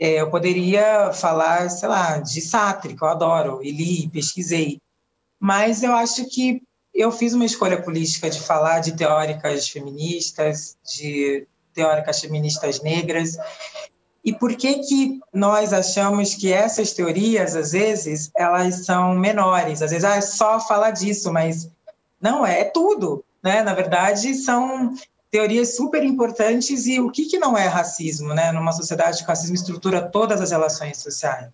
É, 0.00 0.20
eu 0.20 0.28
poderia 0.28 1.12
falar, 1.12 1.70
sei 1.70 1.88
lá, 1.88 2.18
de 2.18 2.40
Sartre, 2.40 2.96
que 2.96 3.04
eu 3.04 3.08
adoro, 3.08 3.62
e 3.62 3.70
li, 3.70 4.08
pesquisei. 4.08 4.80
Mas 5.38 5.84
eu 5.84 5.94
acho 5.94 6.28
que 6.28 6.60
eu 6.92 7.12
fiz 7.12 7.34
uma 7.34 7.44
escolha 7.44 7.80
política 7.80 8.28
de 8.28 8.40
falar 8.40 8.80
de 8.80 8.96
teóricas 8.96 9.68
feministas, 9.68 10.76
de 10.84 11.46
teóricas 11.74 12.20
feministas 12.20 12.80
negras. 12.80 13.36
E 14.24 14.32
por 14.32 14.54
que 14.54 14.74
que 14.80 15.20
nós 15.32 15.72
achamos 15.72 16.34
que 16.34 16.52
essas 16.52 16.92
teorias, 16.92 17.56
às 17.56 17.72
vezes, 17.72 18.30
elas 18.36 18.84
são 18.86 19.14
menores? 19.14 19.82
Às 19.82 19.90
vezes, 19.90 20.04
ah, 20.04 20.16
é 20.16 20.20
só 20.20 20.60
falar 20.60 20.92
disso, 20.92 21.32
mas 21.32 21.68
não, 22.20 22.46
é, 22.46 22.60
é 22.60 22.64
tudo. 22.64 23.24
Né? 23.42 23.62
Na 23.62 23.74
verdade, 23.74 24.34
são 24.34 24.94
teorias 25.30 25.74
super 25.74 26.04
importantes 26.04 26.86
e 26.86 27.00
o 27.00 27.10
que, 27.10 27.24
que 27.24 27.38
não 27.38 27.56
é 27.56 27.66
racismo, 27.66 28.34
né? 28.34 28.52
Numa 28.52 28.70
sociedade 28.70 29.18
que 29.18 29.24
o 29.24 29.28
racismo 29.28 29.54
estrutura 29.54 30.02
todas 30.02 30.40
as 30.40 30.50
relações 30.50 30.98
sociais. 30.98 31.48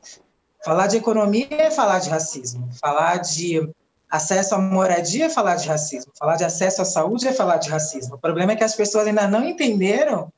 Falar 0.64 0.88
de 0.88 0.96
economia 0.96 1.46
é 1.50 1.70
falar 1.70 2.00
de 2.00 2.10
racismo. 2.10 2.68
Falar 2.80 3.18
de 3.18 3.70
Acesso 4.10 4.54
à 4.54 4.58
moradia 4.58 5.26
é 5.26 5.28
falar 5.28 5.56
de 5.56 5.68
racismo, 5.68 6.12
falar 6.18 6.36
de 6.36 6.44
acesso 6.44 6.80
à 6.80 6.84
saúde 6.84 7.28
é 7.28 7.32
falar 7.32 7.58
de 7.58 7.68
racismo. 7.68 8.14
O 8.14 8.18
problema 8.18 8.52
é 8.52 8.56
que 8.56 8.64
as 8.64 8.74
pessoas 8.74 9.06
ainda 9.06 9.28
não 9.28 9.44
entenderam 9.44 10.32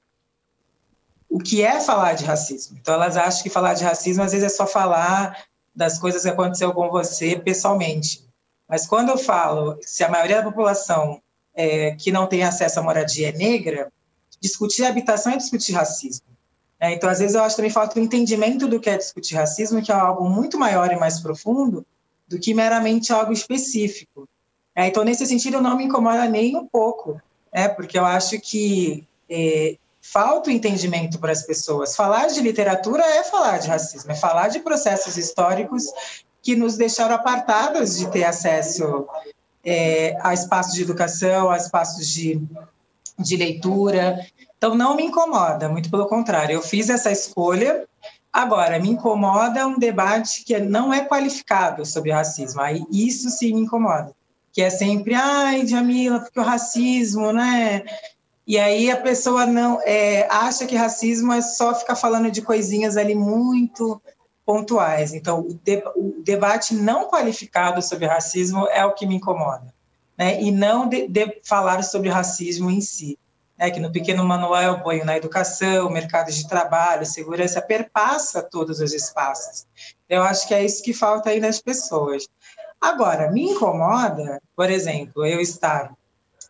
o 1.28 1.38
que 1.38 1.62
é 1.62 1.80
falar 1.80 2.14
de 2.14 2.24
racismo. 2.24 2.76
Então, 2.80 2.94
elas 2.94 3.16
acham 3.16 3.42
que 3.44 3.50
falar 3.50 3.74
de 3.74 3.84
racismo 3.84 4.24
às 4.24 4.32
vezes 4.32 4.52
é 4.52 4.56
só 4.56 4.66
falar 4.66 5.44
das 5.74 5.98
coisas 5.98 6.22
que 6.22 6.28
aconteceu 6.28 6.72
com 6.72 6.90
você 6.90 7.36
pessoalmente. 7.36 8.28
Mas 8.68 8.86
quando 8.86 9.10
eu 9.10 9.18
falo 9.18 9.78
se 9.82 10.02
a 10.02 10.08
maioria 10.08 10.38
da 10.38 10.42
população 10.42 11.22
é, 11.54 11.92
que 11.92 12.10
não 12.10 12.26
tem 12.26 12.42
acesso 12.42 12.80
à 12.80 12.82
moradia 12.82 13.28
é 13.28 13.32
negra, 13.32 13.92
discutir 14.40 14.84
habitação 14.84 15.32
é 15.32 15.36
discutir 15.36 15.72
racismo. 15.72 16.26
É, 16.80 16.92
então, 16.92 17.10
às 17.10 17.18
vezes, 17.18 17.34
eu 17.34 17.42
acho 17.42 17.54
que 17.54 17.56
também 17.56 17.70
falta 17.70 17.98
o 17.98 18.02
entendimento 18.02 18.66
do 18.66 18.80
que 18.80 18.88
é 18.88 18.96
discutir 18.96 19.34
racismo, 19.34 19.82
que 19.82 19.92
é 19.92 19.94
algo 19.94 20.28
muito 20.28 20.58
maior 20.58 20.90
e 20.90 20.96
mais 20.96 21.20
profundo, 21.20 21.84
do 22.30 22.38
que 22.38 22.54
meramente 22.54 23.12
algo 23.12 23.32
específico. 23.32 24.26
É, 24.74 24.86
então, 24.86 25.04
nesse 25.04 25.26
sentido, 25.26 25.60
não 25.60 25.76
me 25.76 25.84
incomoda 25.84 26.26
nem 26.26 26.56
um 26.56 26.66
pouco, 26.66 27.20
é, 27.52 27.68
porque 27.68 27.98
eu 27.98 28.06
acho 28.06 28.40
que 28.40 29.04
é, 29.28 29.76
falta 30.00 30.48
o 30.48 30.52
entendimento 30.52 31.18
para 31.18 31.32
as 31.32 31.42
pessoas. 31.42 31.94
Falar 31.94 32.28
de 32.28 32.40
literatura 32.40 33.04
é 33.04 33.24
falar 33.24 33.58
de 33.58 33.68
racismo, 33.68 34.12
é 34.12 34.14
falar 34.14 34.48
de 34.48 34.60
processos 34.60 35.18
históricos 35.18 35.84
que 36.40 36.56
nos 36.56 36.76
deixaram 36.76 37.16
apartados 37.16 37.98
de 37.98 38.10
ter 38.10 38.24
acesso 38.24 39.06
é, 39.62 40.16
a 40.22 40.32
espaços 40.32 40.72
de 40.72 40.82
educação, 40.82 41.50
a 41.50 41.56
espaços 41.58 42.08
de 42.08 42.40
de 43.20 43.36
leitura. 43.36 44.26
Então, 44.56 44.74
não 44.74 44.96
me 44.96 45.04
incomoda, 45.04 45.68
muito 45.68 45.90
pelo 45.90 46.06
contrário. 46.06 46.54
Eu 46.54 46.62
fiz 46.62 46.88
essa 46.88 47.10
escolha. 47.10 47.86
Agora, 48.32 48.78
me 48.78 48.90
incomoda 48.90 49.66
um 49.66 49.78
debate 49.78 50.44
que 50.44 50.58
não 50.58 50.94
é 50.94 51.04
qualificado 51.04 51.84
sobre 51.84 52.12
racismo. 52.12 52.60
Aí, 52.60 52.84
isso 52.90 53.28
sim 53.28 53.54
me 53.54 53.62
incomoda. 53.62 54.14
Que 54.52 54.62
é 54.62 54.70
sempre, 54.70 55.14
ai, 55.14 55.66
Jamila, 55.66 56.20
porque 56.20 56.38
o 56.38 56.44
racismo, 56.44 57.32
né? 57.32 57.84
E 58.46 58.58
aí 58.58 58.90
a 58.90 58.96
pessoa 58.96 59.46
não 59.46 59.80
é, 59.82 60.26
acha 60.30 60.66
que 60.66 60.74
racismo 60.74 61.32
é 61.32 61.40
só 61.40 61.74
ficar 61.74 61.94
falando 61.94 62.30
de 62.30 62.42
coisinhas 62.42 62.96
ali 62.96 63.14
muito 63.14 64.00
pontuais. 64.44 65.14
Então, 65.14 65.40
o, 65.40 65.54
de, 65.54 65.82
o 65.94 66.20
debate 66.24 66.74
não 66.74 67.08
qualificado 67.08 67.80
sobre 67.80 68.06
racismo 68.06 68.66
é 68.72 68.84
o 68.84 68.92
que 68.92 69.06
me 69.06 69.14
incomoda, 69.16 69.72
né? 70.18 70.42
E 70.42 70.50
não 70.50 70.88
de, 70.88 71.06
de 71.06 71.40
falar 71.44 71.82
sobre 71.84 72.08
racismo 72.08 72.70
em 72.70 72.80
si. 72.80 73.16
Né, 73.61 73.70
que 73.70 73.78
no 73.78 73.92
pequeno 73.92 74.24
manual 74.24 74.80
ponho 74.80 75.04
na 75.04 75.18
educação, 75.18 75.90
mercado 75.90 76.32
de 76.32 76.48
trabalho, 76.48 77.04
segurança, 77.04 77.61
perpassa 77.61 78.42
todos 78.42 78.80
os 78.80 78.94
espaços. 78.94 79.66
Eu 80.08 80.22
acho 80.22 80.48
que 80.48 80.54
é 80.54 80.64
isso 80.64 80.82
que 80.82 80.94
falta 80.94 81.28
aí 81.28 81.38
nas 81.38 81.61
pessoas. 81.61 82.26
Agora, 82.80 83.30
me 83.30 83.42
incomoda, 83.42 84.40
por 84.56 84.70
exemplo, 84.70 85.26
eu 85.26 85.38
estar 85.42 85.92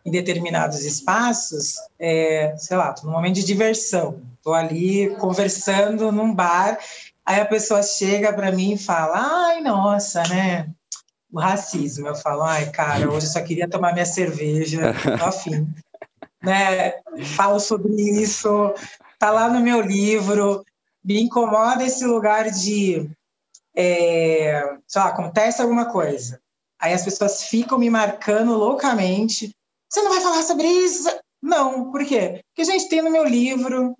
em 0.07 0.11
determinados 0.13 0.85
espaços, 0.85 1.75
é, 1.99 2.55
sei 2.57 2.77
lá, 2.77 2.95
num 3.03 3.11
momento 3.11 3.35
de 3.35 3.45
diversão, 3.45 4.23
estou 4.37 4.55
ali 4.55 5.15
conversando 5.17 6.13
num 6.13 6.33
bar, 6.33 6.79
aí 7.27 7.41
a 7.41 7.45
pessoa 7.45 7.83
chega 7.83 8.33
para 8.33 8.53
mim 8.53 8.75
e 8.75 8.79
fala, 8.79 9.49
ai, 9.49 9.61
nossa, 9.61 10.23
né, 10.29 10.71
o 11.33 11.41
racismo. 11.41 12.07
Eu 12.07 12.15
falo, 12.15 12.43
ai, 12.43 12.71
cara, 12.71 13.11
hoje 13.11 13.27
eu 13.27 13.33
só 13.33 13.41
queria 13.43 13.69
tomar 13.69 13.93
minha 13.93 14.07
cerveja, 14.07 14.95
tô 15.19 15.25
afim. 15.25 15.69
né? 16.43 16.93
Falo 17.37 17.61
sobre 17.61 17.93
isso, 17.93 18.75
tá 19.19 19.31
lá 19.31 19.49
no 19.49 19.61
meu 19.61 19.81
livro, 19.81 20.65
me 21.05 21.21
incomoda 21.21 21.85
esse 21.85 22.05
lugar 22.05 22.51
de, 22.51 23.11
é, 23.75 24.77
sei 24.87 25.03
lá, 25.03 25.09
acontece 25.09 25.61
alguma 25.61 25.91
coisa, 25.91 26.41
aí 26.79 26.93
as 26.93 27.05
pessoas 27.05 27.45
ficam 27.45 27.79
me 27.79 27.91
marcando 27.91 28.55
loucamente, 28.55 29.55
você 29.89 30.03
não 30.03 30.11
vai 30.11 30.21
falar 30.21 30.43
sobre 30.43 30.67
isso? 30.67 31.09
Não, 31.43 31.91
por 31.91 32.05
quê? 32.05 32.43
Porque, 32.49 32.65
gente, 32.65 32.89
tem 32.89 33.03
no 33.03 33.11
meu 33.11 33.25
livro, 33.25 33.97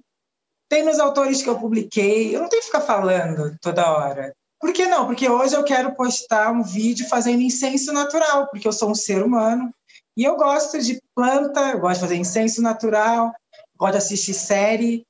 tem 0.69 0.85
nos 0.85 1.01
autores 1.01 1.43
que 1.43 1.49
eu 1.49 1.59
publiquei, 1.59 2.35
eu 2.35 2.41
não 2.41 2.49
tenho 2.49 2.63
que 2.63 2.67
ficar 2.67 2.83
falando 2.83 3.57
toda 3.61 3.91
hora. 3.91 4.33
Por 4.61 4.73
que 4.73 4.87
não? 4.87 5.07
Porque 5.07 5.29
hoje 5.29 5.57
eu 5.57 5.65
quero 5.65 5.95
postar 5.95 6.53
um 6.53 6.63
vídeo 6.63 7.09
fazendo 7.09 7.41
incenso 7.41 7.93
natural, 7.93 8.47
porque 8.49 8.69
eu 8.69 8.73
sou 8.73 8.91
um 8.91 8.95
ser 8.95 9.23
humano 9.23 9.73
e 10.21 10.25
eu 10.25 10.37
gosto 10.37 10.79
de 10.79 11.01
planta, 11.15 11.71
eu 11.71 11.81
gosto 11.81 11.95
de 11.95 12.01
fazer 12.01 12.17
incenso 12.17 12.61
natural, 12.61 13.33
gosto 13.75 13.93
de 13.93 13.97
assistir 13.97 14.35
série, 14.35 15.07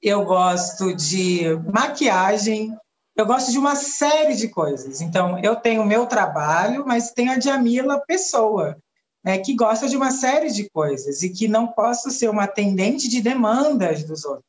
eu 0.00 0.24
gosto 0.24 0.94
de 0.94 1.40
maquiagem, 1.72 2.72
eu 3.16 3.26
gosto 3.26 3.50
de 3.50 3.58
uma 3.58 3.74
série 3.74 4.36
de 4.36 4.46
coisas. 4.46 5.00
Então, 5.00 5.40
eu 5.40 5.56
tenho 5.56 5.82
o 5.82 5.84
meu 5.84 6.06
trabalho, 6.06 6.84
mas 6.86 7.10
tem 7.10 7.30
a 7.30 7.40
Jamila 7.40 8.00
pessoa 8.06 8.78
né, 9.24 9.38
que 9.38 9.56
gosta 9.56 9.88
de 9.88 9.96
uma 9.96 10.12
série 10.12 10.52
de 10.52 10.70
coisas 10.70 11.24
e 11.24 11.30
que 11.30 11.48
não 11.48 11.66
posso 11.66 12.08
ser 12.12 12.30
uma 12.30 12.44
atendente 12.44 13.08
de 13.08 13.20
demandas 13.20 14.04
dos 14.04 14.24
outros. 14.24 14.44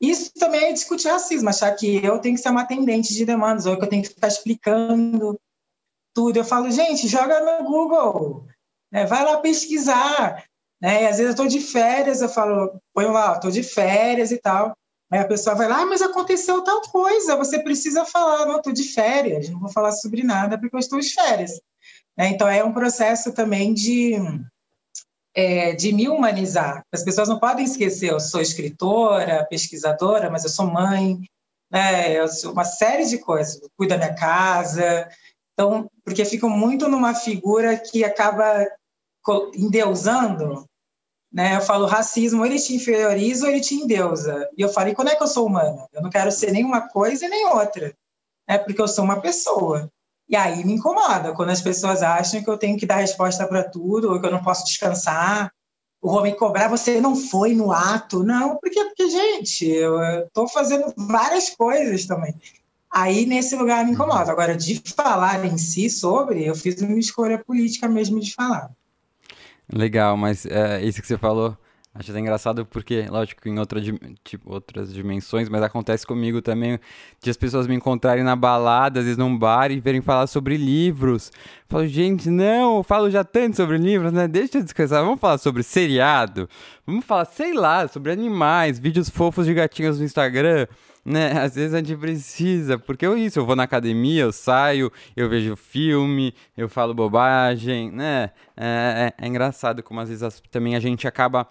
Isso 0.00 0.32
também 0.38 0.70
é 0.70 0.72
discutir 0.72 1.08
racismo, 1.08 1.50
achar 1.50 1.70
que 1.72 2.02
eu 2.02 2.18
tenho 2.18 2.34
que 2.34 2.40
ser 2.40 2.48
uma 2.48 2.62
atendente 2.62 3.12
de 3.12 3.26
demandas 3.26 3.66
ou 3.66 3.76
que 3.76 3.84
eu 3.84 3.90
tenho 3.90 4.02
que 4.02 4.08
ficar 4.08 4.28
explicando 4.28 5.38
tudo. 6.14 6.34
Eu 6.34 6.44
falo, 6.44 6.70
gente, 6.70 7.06
joga 7.06 7.40
no 7.40 7.68
Google, 7.68 8.46
né, 8.94 9.04
vai 9.04 9.24
lá 9.24 9.38
pesquisar. 9.38 10.44
Né? 10.80 11.02
E 11.02 11.06
às 11.06 11.16
vezes 11.16 11.26
eu 11.26 11.30
estou 11.30 11.46
de 11.48 11.60
férias, 11.60 12.20
eu 12.20 12.28
falo, 12.28 12.80
põe 12.94 13.06
lá, 13.06 13.34
estou 13.34 13.50
de 13.50 13.64
férias 13.64 14.30
e 14.30 14.38
tal. 14.38 14.76
Aí 15.10 15.18
a 15.18 15.26
pessoa 15.26 15.56
vai 15.56 15.68
lá, 15.68 15.82
ah, 15.82 15.86
mas 15.86 16.00
aconteceu 16.00 16.62
tal 16.62 16.80
coisa, 16.82 17.36
você 17.36 17.58
precisa 17.58 18.04
falar, 18.04 18.46
não, 18.46 18.56
estou 18.56 18.72
de 18.72 18.84
férias, 18.84 19.48
não 19.48 19.60
vou 19.60 19.68
falar 19.68 19.92
sobre 19.92 20.22
nada 20.22 20.58
porque 20.58 20.74
eu 20.74 20.80
estou 20.80 21.00
de 21.00 21.12
férias. 21.12 21.60
Né? 22.16 22.28
Então, 22.28 22.48
é 22.48 22.64
um 22.64 22.72
processo 22.72 23.32
também 23.32 23.74
de, 23.74 24.14
é, 25.34 25.72
de 25.72 25.92
me 25.92 26.08
humanizar. 26.08 26.82
As 26.92 27.02
pessoas 27.02 27.28
não 27.28 27.38
podem 27.38 27.64
esquecer, 27.64 28.10
eu 28.10 28.20
sou 28.20 28.40
escritora, 28.40 29.46
pesquisadora, 29.50 30.30
mas 30.30 30.44
eu 30.44 30.50
sou 30.50 30.66
mãe, 30.66 31.20
né? 31.70 32.12
eu 32.12 32.28
sou 32.28 32.52
uma 32.52 32.64
série 32.64 33.04
de 33.04 33.18
coisas, 33.18 33.60
cuido 33.76 33.90
da 33.90 33.98
minha 33.98 34.14
casa. 34.14 35.08
Então, 35.52 35.88
porque 36.04 36.24
ficam 36.24 36.50
muito 36.50 36.88
numa 36.88 37.14
figura 37.14 37.76
que 37.76 38.04
acaba 38.04 38.66
endeusando, 39.54 40.64
né? 41.32 41.56
Eu 41.56 41.60
falo 41.60 41.86
racismo, 41.86 42.44
ele 42.46 42.58
te 42.58 42.74
inferioriza 42.74 43.46
ou 43.46 43.50
ele 43.50 43.60
te 43.60 43.74
endeusa. 43.74 44.48
E 44.56 44.62
eu 44.62 44.68
falo, 44.68 44.90
e 44.90 44.94
quando 44.94 45.08
é 45.08 45.16
que 45.16 45.22
eu 45.22 45.26
sou 45.26 45.46
humana? 45.46 45.86
Eu 45.92 46.02
não 46.02 46.10
quero 46.10 46.30
ser 46.30 46.52
nenhuma 46.52 46.88
coisa 46.88 47.28
nem 47.28 47.46
outra, 47.46 47.94
né? 48.48 48.58
Porque 48.58 48.80
eu 48.80 48.88
sou 48.88 49.04
uma 49.04 49.20
pessoa. 49.20 49.90
E 50.28 50.36
aí 50.36 50.64
me 50.64 50.74
incomoda 50.74 51.34
quando 51.34 51.50
as 51.50 51.60
pessoas 51.60 52.02
acham 52.02 52.42
que 52.42 52.48
eu 52.48 52.56
tenho 52.56 52.78
que 52.78 52.86
dar 52.86 52.96
resposta 52.96 53.46
para 53.46 53.64
tudo, 53.64 54.12
ou 54.12 54.20
que 54.20 54.26
eu 54.26 54.30
não 54.30 54.42
posso 54.42 54.64
descansar, 54.64 55.52
ou 56.00 56.12
vou 56.12 56.22
me 56.22 56.34
cobrar, 56.34 56.68
você 56.68 57.00
não 57.00 57.16
foi 57.16 57.54
no 57.54 57.72
ato. 57.72 58.22
Não, 58.22 58.56
porque, 58.56 58.82
porque 58.84 59.08
gente, 59.08 59.66
eu 59.66 59.98
estou 60.26 60.46
fazendo 60.46 60.92
várias 60.96 61.50
coisas 61.50 62.06
também. 62.06 62.34
Aí, 62.90 63.26
nesse 63.26 63.56
lugar, 63.56 63.84
me 63.84 63.92
incomoda. 63.92 64.30
Agora, 64.30 64.56
de 64.56 64.80
falar 64.94 65.44
em 65.44 65.58
si 65.58 65.90
sobre, 65.90 66.44
eu 66.44 66.54
fiz 66.54 66.80
uma 66.80 66.98
escolha 66.98 67.42
política 67.42 67.88
mesmo 67.88 68.20
de 68.20 68.32
falar. 68.32 68.70
Legal, 69.72 70.16
mas 70.16 70.46
é, 70.46 70.82
isso 70.84 71.00
que 71.00 71.06
você 71.08 71.16
falou 71.18 71.56
Acho 71.96 72.10
até 72.10 72.18
engraçado 72.18 72.66
porque, 72.66 73.06
lógico, 73.08 73.48
em 73.48 73.56
outra, 73.56 73.80
tipo, 74.24 74.52
outras 74.52 74.92
dimensões, 74.92 75.48
mas 75.48 75.62
acontece 75.62 76.04
comigo 76.04 76.42
também 76.42 76.80
de 77.22 77.30
as 77.30 77.36
pessoas 77.36 77.68
me 77.68 77.74
encontrarem 77.76 78.24
na 78.24 78.34
balada, 78.34 78.98
às 78.98 79.04
vezes 79.04 79.16
num 79.16 79.38
bar 79.38 79.70
e 79.70 79.78
verem 79.78 80.00
falar 80.00 80.26
sobre 80.26 80.56
livros. 80.56 81.30
Eu 81.36 81.40
falo, 81.68 81.86
gente, 81.86 82.28
não, 82.28 82.78
eu 82.78 82.82
falo 82.82 83.08
já 83.08 83.22
tanto 83.22 83.56
sobre 83.56 83.78
livros, 83.78 84.12
né? 84.12 84.26
Deixa 84.26 84.58
eu 84.58 84.64
descansar, 84.64 85.04
vamos 85.04 85.20
falar 85.20 85.38
sobre 85.38 85.62
seriado, 85.62 86.48
vamos 86.84 87.04
falar, 87.04 87.26
sei 87.26 87.52
lá, 87.52 87.86
sobre 87.86 88.10
animais, 88.10 88.80
vídeos 88.80 89.08
fofos 89.08 89.46
de 89.46 89.54
gatinhos 89.54 90.00
no 90.00 90.04
Instagram 90.04 90.66
né? 91.04 91.32
Às 91.38 91.54
vezes 91.54 91.74
a 91.74 91.78
gente 91.78 91.96
precisa, 91.96 92.78
porque 92.78 93.06
eu 93.06 93.16
isso, 93.16 93.38
eu 93.38 93.44
vou 93.44 93.54
na 93.54 93.64
academia, 93.64 94.22
eu 94.22 94.32
saio, 94.32 94.90
eu 95.14 95.28
vejo 95.28 95.54
filme, 95.54 96.34
eu 96.56 96.68
falo 96.68 96.94
bobagem, 96.94 97.90
né? 97.90 98.30
É, 98.56 99.12
é, 99.18 99.24
é 99.24 99.28
engraçado 99.28 99.82
como 99.82 100.00
às 100.00 100.08
vezes 100.08 100.42
também 100.50 100.74
a 100.74 100.80
gente 100.80 101.06
acaba 101.06 101.46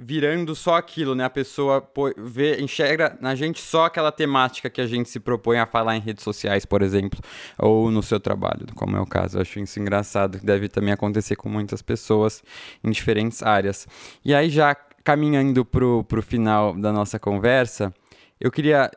virando 0.00 0.54
só 0.54 0.76
aquilo, 0.76 1.14
né? 1.14 1.24
A 1.24 1.30
pessoa 1.30 1.86
vê, 2.16 2.60
enxerga 2.60 3.16
na 3.20 3.34
gente 3.34 3.60
só 3.60 3.84
aquela 3.84 4.10
temática 4.10 4.70
que 4.70 4.80
a 4.80 4.86
gente 4.86 5.08
se 5.08 5.20
propõe 5.20 5.58
a 5.58 5.66
falar 5.66 5.96
em 5.96 6.00
redes 6.00 6.24
sociais, 6.24 6.64
por 6.64 6.82
exemplo, 6.82 7.20
ou 7.58 7.90
no 7.90 8.02
seu 8.02 8.18
trabalho, 8.18 8.66
como 8.74 8.96
é 8.96 9.00
o 9.00 9.06
caso. 9.06 9.36
Eu 9.36 9.42
acho 9.42 9.60
isso 9.60 9.78
engraçado, 9.78 10.38
deve 10.42 10.68
também 10.68 10.92
acontecer 10.92 11.36
com 11.36 11.48
muitas 11.48 11.82
pessoas 11.82 12.42
em 12.82 12.90
diferentes 12.90 13.42
áreas. 13.42 13.86
E 14.24 14.34
aí, 14.34 14.48
já 14.48 14.74
caminhando 15.04 15.64
pro, 15.64 16.04
pro 16.04 16.22
final 16.22 16.74
da 16.74 16.92
nossa 16.92 17.18
conversa, 17.18 17.92
eu 18.40 18.50
queria 18.50 18.90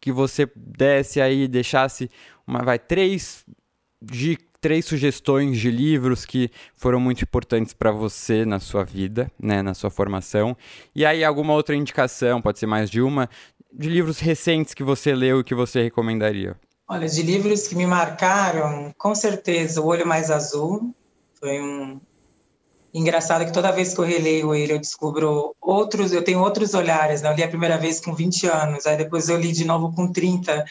que 0.00 0.12
você 0.12 0.48
desse 0.54 1.20
aí, 1.20 1.48
deixasse 1.48 2.10
uma, 2.46 2.62
vai, 2.62 2.78
três 2.78 3.44
dicas 4.00 4.45
três 4.60 4.84
sugestões 4.84 5.58
de 5.58 5.70
livros 5.70 6.24
que 6.24 6.50
foram 6.74 6.98
muito 6.98 7.22
importantes 7.22 7.72
para 7.72 7.90
você 7.90 8.44
na 8.44 8.58
sua 8.58 8.84
vida, 8.84 9.30
né, 9.38 9.62
na 9.62 9.74
sua 9.74 9.90
formação. 9.90 10.56
E 10.94 11.04
aí 11.04 11.24
alguma 11.24 11.52
outra 11.54 11.74
indicação, 11.74 12.40
pode 12.40 12.58
ser 12.58 12.66
mais 12.66 12.90
de 12.90 13.00
uma, 13.00 13.28
de 13.72 13.88
livros 13.88 14.18
recentes 14.18 14.74
que 14.74 14.82
você 14.82 15.14
leu 15.14 15.40
e 15.40 15.44
que 15.44 15.54
você 15.54 15.82
recomendaria. 15.82 16.56
Olha, 16.88 17.08
de 17.08 17.22
livros 17.22 17.66
que 17.66 17.74
me 17.74 17.86
marcaram, 17.86 18.94
com 18.96 19.14
certeza, 19.14 19.80
O 19.80 19.86
Olho 19.86 20.06
Mais 20.06 20.30
Azul 20.30 20.94
foi 21.38 21.60
um 21.60 22.00
engraçado 22.94 23.44
que 23.44 23.52
toda 23.52 23.72
vez 23.72 23.92
que 23.92 24.00
eu 24.00 24.04
releio 24.04 24.54
ele 24.54 24.72
eu 24.72 24.78
descubro 24.78 25.54
outros, 25.60 26.12
eu 26.12 26.22
tenho 26.22 26.40
outros 26.40 26.72
olhares, 26.74 27.20
né? 27.20 27.30
Eu 27.30 27.34
li 27.34 27.42
a 27.42 27.48
primeira 27.48 27.76
vez 27.76 28.00
com 28.00 28.14
20 28.14 28.46
anos, 28.46 28.86
aí 28.86 28.96
depois 28.96 29.28
eu 29.28 29.36
li 29.36 29.52
de 29.52 29.64
novo 29.64 29.94
com 29.94 30.10
30 30.10 30.64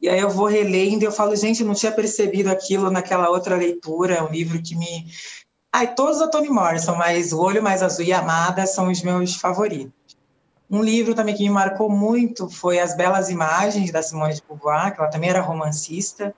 e 0.00 0.08
aí 0.08 0.20
eu 0.20 0.30
vou 0.30 0.46
relendo 0.46 1.02
e 1.02 1.04
eu 1.04 1.12
falo, 1.12 1.36
gente, 1.36 1.62
não 1.62 1.74
tinha 1.74 1.92
percebido 1.92 2.48
aquilo 2.48 2.90
naquela 2.90 3.28
outra 3.28 3.56
leitura, 3.56 4.14
é 4.14 4.22
um 4.22 4.30
livro 4.30 4.62
que 4.62 4.74
me... 4.74 5.06
Ai, 5.72 5.94
todos 5.94 6.18
da 6.18 6.28
Toni 6.28 6.48
Morrison, 6.48 6.96
mas 6.96 7.32
O 7.32 7.40
Olho 7.40 7.62
Mais 7.62 7.82
Azul 7.82 8.04
e 8.04 8.12
Amada 8.12 8.66
são 8.66 8.90
os 8.90 9.02
meus 9.02 9.36
favoritos. 9.36 9.92
Um 10.68 10.82
livro 10.82 11.14
também 11.14 11.34
que 11.34 11.42
me 11.42 11.50
marcou 11.50 11.90
muito 11.90 12.48
foi 12.48 12.78
As 12.78 12.96
Belas 12.96 13.28
Imagens, 13.28 13.92
da 13.92 14.02
Simone 14.02 14.34
de 14.34 14.42
Beauvoir, 14.48 14.94
que 14.94 15.00
ela 15.00 15.10
também 15.10 15.30
era 15.30 15.40
romancista. 15.40 16.34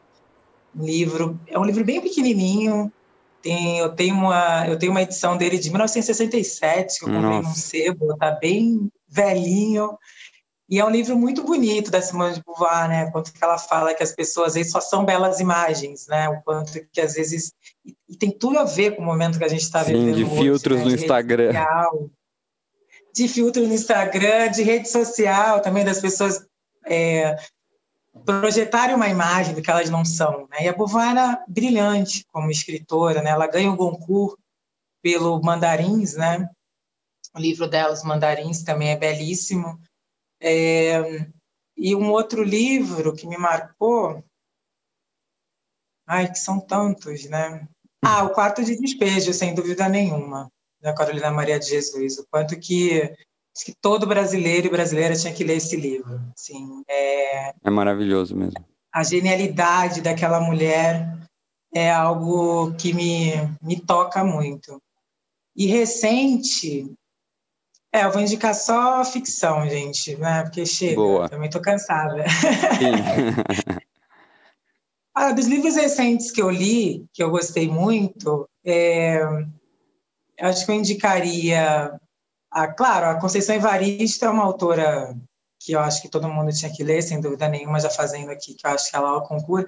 Um 0.75 0.85
livro, 0.85 1.39
é 1.47 1.59
um 1.59 1.65
livro 1.65 1.85
bem 1.85 2.01
pequenininho, 2.01 2.91
tem, 3.43 3.79
eu, 3.79 3.91
tenho 3.91 4.15
uma, 4.15 4.67
eu 4.67 4.79
tenho 4.79 4.93
uma 4.93 5.03
edição 5.03 5.37
dele 5.37 5.59
de 5.59 5.69
1967, 5.69 6.99
que 6.99 7.05
eu 7.05 7.13
comprei 7.13 7.31
Nossa. 7.31 7.49
num 7.49 7.55
sebo, 7.55 8.17
tá 8.17 8.31
bem 8.31 8.91
velhinho, 9.09 9.99
e 10.73 10.79
é 10.79 10.85
um 10.87 10.89
livro 10.89 11.19
muito 11.19 11.45
bonito 11.45 11.91
da 11.91 12.01
Simone 12.01 12.33
de 12.33 12.43
Beauvoir, 12.43 12.89
né? 12.89 13.11
Quanto 13.11 13.31
que 13.31 13.45
ela 13.45 13.59
fala 13.59 13.93
que 13.93 14.03
as 14.03 14.13
pessoas 14.13 14.57
aí 14.57 14.65
só 14.65 14.81
são 14.81 15.05
belas 15.05 15.39
imagens, 15.39 16.07
né? 16.07 16.31
O 16.31 16.41
quanto 16.41 16.83
que 16.91 16.99
às 16.99 17.13
vezes 17.13 17.53
e 18.09 18.17
tem 18.17 18.31
tudo 18.31 18.59
a 18.59 18.65
ver 18.65 18.97
com 18.97 19.03
o 19.03 19.05
momento 19.05 19.37
que 19.37 19.45
a 19.45 19.49
gente 19.49 19.61
está 19.61 19.83
vivendo. 19.83 20.17
Sim, 20.17 20.25
de 20.25 20.31
filtros 20.31 20.79
né? 20.79 20.85
no 20.87 20.95
Instagram. 20.95 21.53
de 23.15 23.29
filtro 23.29 23.67
no 23.67 23.75
Instagram, 23.75 24.51
de 24.51 24.63
rede 24.63 24.89
social, 24.89 25.61
também 25.61 25.85
das 25.85 26.01
pessoas 26.01 26.43
é, 26.87 27.37
projetarem 28.25 28.97
uma 28.97 29.11
imagem 29.11 29.55
do 29.55 29.61
que 29.61 29.71
elas 29.71 29.91
não 29.91 30.07
são. 30.07 30.49
Né? 30.51 30.63
E 30.63 30.69
a 30.69 30.73
Beauvoir 30.73 31.11
era 31.11 31.45
brilhante 31.47 32.25
como 32.33 32.51
escritora, 32.51 33.21
né? 33.21 33.29
ela 33.29 33.47
ganha 33.47 33.71
o 33.71 33.77
Goncourt 33.77 34.39
pelo 35.03 35.39
Mandarins, 35.43 36.15
né? 36.15 36.49
o 37.35 37.39
livro 37.39 37.69
dela, 37.69 37.93
Os 37.93 38.03
Mandarins, 38.03 38.63
também 38.63 38.91
é 38.91 38.97
belíssimo. 38.97 39.79
É, 40.43 41.27
e 41.77 41.95
um 41.95 42.11
outro 42.11 42.43
livro 42.43 43.15
que 43.15 43.27
me 43.27 43.37
marcou, 43.39 44.23
ai, 46.07 46.31
que 46.31 46.39
são 46.39 46.61
tantos, 46.61 47.25
né? 47.27 47.67
Ah, 48.05 48.25
O 48.25 48.31
Quarto 48.31 48.65
de 48.65 48.77
Despejo, 48.77 49.33
sem 49.33 49.55
dúvida 49.55 49.89
nenhuma, 49.89 50.51
da 50.81 50.93
Carolina 50.93 51.31
Maria 51.31 51.59
de 51.59 51.67
Jesus. 51.67 52.19
O 52.19 52.27
quanto 52.29 52.59
que 52.59 53.15
Acho 53.55 53.67
que 53.67 53.75
todo 53.75 54.07
brasileiro 54.07 54.67
e 54.67 54.71
brasileira 54.71 55.15
tinha 55.15 55.33
que 55.33 55.45
ler 55.45 55.59
esse 55.59 55.77
livro. 55.77 56.21
Assim, 56.35 56.83
é... 56.89 57.51
é 57.63 57.71
maravilhoso 57.71 58.35
mesmo. 58.35 58.65
A 58.93 59.03
genialidade 59.03 60.01
daquela 60.01 60.41
mulher 60.41 61.19
é 61.75 61.91
algo 61.91 62.75
que 62.75 62.95
me, 62.95 63.33
me 63.63 63.79
toca 63.79 64.25
muito. 64.25 64.81
E 65.55 65.67
recente, 65.67 66.91
é, 67.93 68.05
eu 68.05 68.11
vou 68.11 68.23
indicar 68.23 68.55
só 68.55 69.05
ficção, 69.05 69.69
gente, 69.69 70.17
né? 70.17 70.43
Porque 70.43 70.65
chega, 70.65 70.97
Boa. 70.97 71.29
também 71.29 71.47
estou 71.47 71.61
cansada. 71.61 72.25
Sim. 72.29 73.83
ah, 75.15 75.33
dos 75.33 75.47
livros 75.47 75.77
recentes 75.77 76.31
que 76.31 76.41
eu 76.41 76.51
li, 76.51 77.07
que 77.13 77.23
eu 77.23 77.31
gostei 77.31 77.69
muito, 77.69 78.49
é... 78.65 79.21
acho 80.41 80.65
que 80.65 80.73
eu 80.73 80.77
indicaria 80.77 82.01
ah, 82.55 82.69
claro, 82.69 83.07
a 83.07 83.19
Conceição 83.19 83.57
Evaristo 83.57 84.27
é 84.27 84.29
uma 84.29 84.45
autora 84.45 85.17
que 85.59 85.73
eu 85.73 85.81
acho 85.81 86.03
que 86.03 86.09
todo 86.09 86.29
mundo 86.29 86.53
tinha 86.53 86.71
que 86.71 86.85
ler, 86.85 87.03
sem 87.03 87.19
dúvida 87.19 87.49
nenhuma, 87.49 87.81
já 87.81 87.89
fazendo 87.89 88.31
aqui, 88.31 88.55
que 88.55 88.67
eu 88.67 88.71
acho 88.71 88.91
que 88.91 88.97
ela 88.97 89.09
é 89.09 89.13
o 89.13 89.23
concurso. 89.23 89.67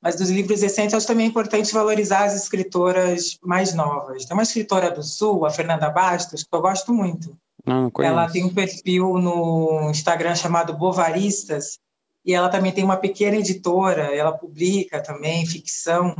Mas 0.00 0.16
dos 0.16 0.30
livros 0.30 0.62
recentes, 0.62 0.94
acho 0.94 1.06
também 1.06 1.26
importante 1.26 1.72
valorizar 1.72 2.24
as 2.24 2.34
escritoras 2.34 3.36
mais 3.42 3.74
novas. 3.74 4.24
Tem 4.24 4.34
uma 4.34 4.42
escritora 4.42 4.90
do 4.90 5.02
Sul, 5.02 5.44
a 5.44 5.50
Fernanda 5.50 5.90
Bastos, 5.90 6.44
que 6.44 6.54
eu 6.54 6.62
gosto 6.62 6.94
muito. 6.94 7.36
Não, 7.66 7.90
não 7.96 8.04
ela 8.04 8.30
tem 8.30 8.44
um 8.44 8.52
perfil 8.52 9.14
no 9.18 9.90
Instagram 9.90 10.34
chamado 10.34 10.76
Bovaristas, 10.76 11.78
e 12.24 12.32
ela 12.32 12.48
também 12.48 12.72
tem 12.72 12.84
uma 12.84 12.96
pequena 12.96 13.36
editora, 13.36 14.14
ela 14.14 14.32
publica 14.32 15.02
também 15.02 15.46
ficção. 15.46 16.14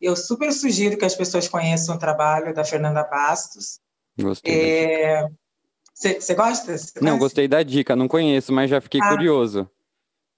Eu 0.00 0.16
super 0.16 0.52
sugiro 0.52 0.98
que 0.98 1.04
as 1.04 1.14
pessoas 1.14 1.48
conheçam 1.48 1.94
o 1.94 1.98
trabalho 1.98 2.52
da 2.52 2.64
Fernanda 2.64 3.04
Bastos. 3.04 3.80
Gostei. 4.20 4.54
Você 5.94 6.32
é... 6.32 6.34
gosta? 6.34 6.76
Cê 6.76 7.00
não, 7.00 7.18
gostei 7.18 7.46
da 7.46 7.62
dica, 7.62 7.94
não 7.94 8.08
conheço, 8.08 8.52
mas 8.52 8.68
já 8.68 8.80
fiquei 8.80 9.00
ah, 9.00 9.08
curioso. 9.08 9.70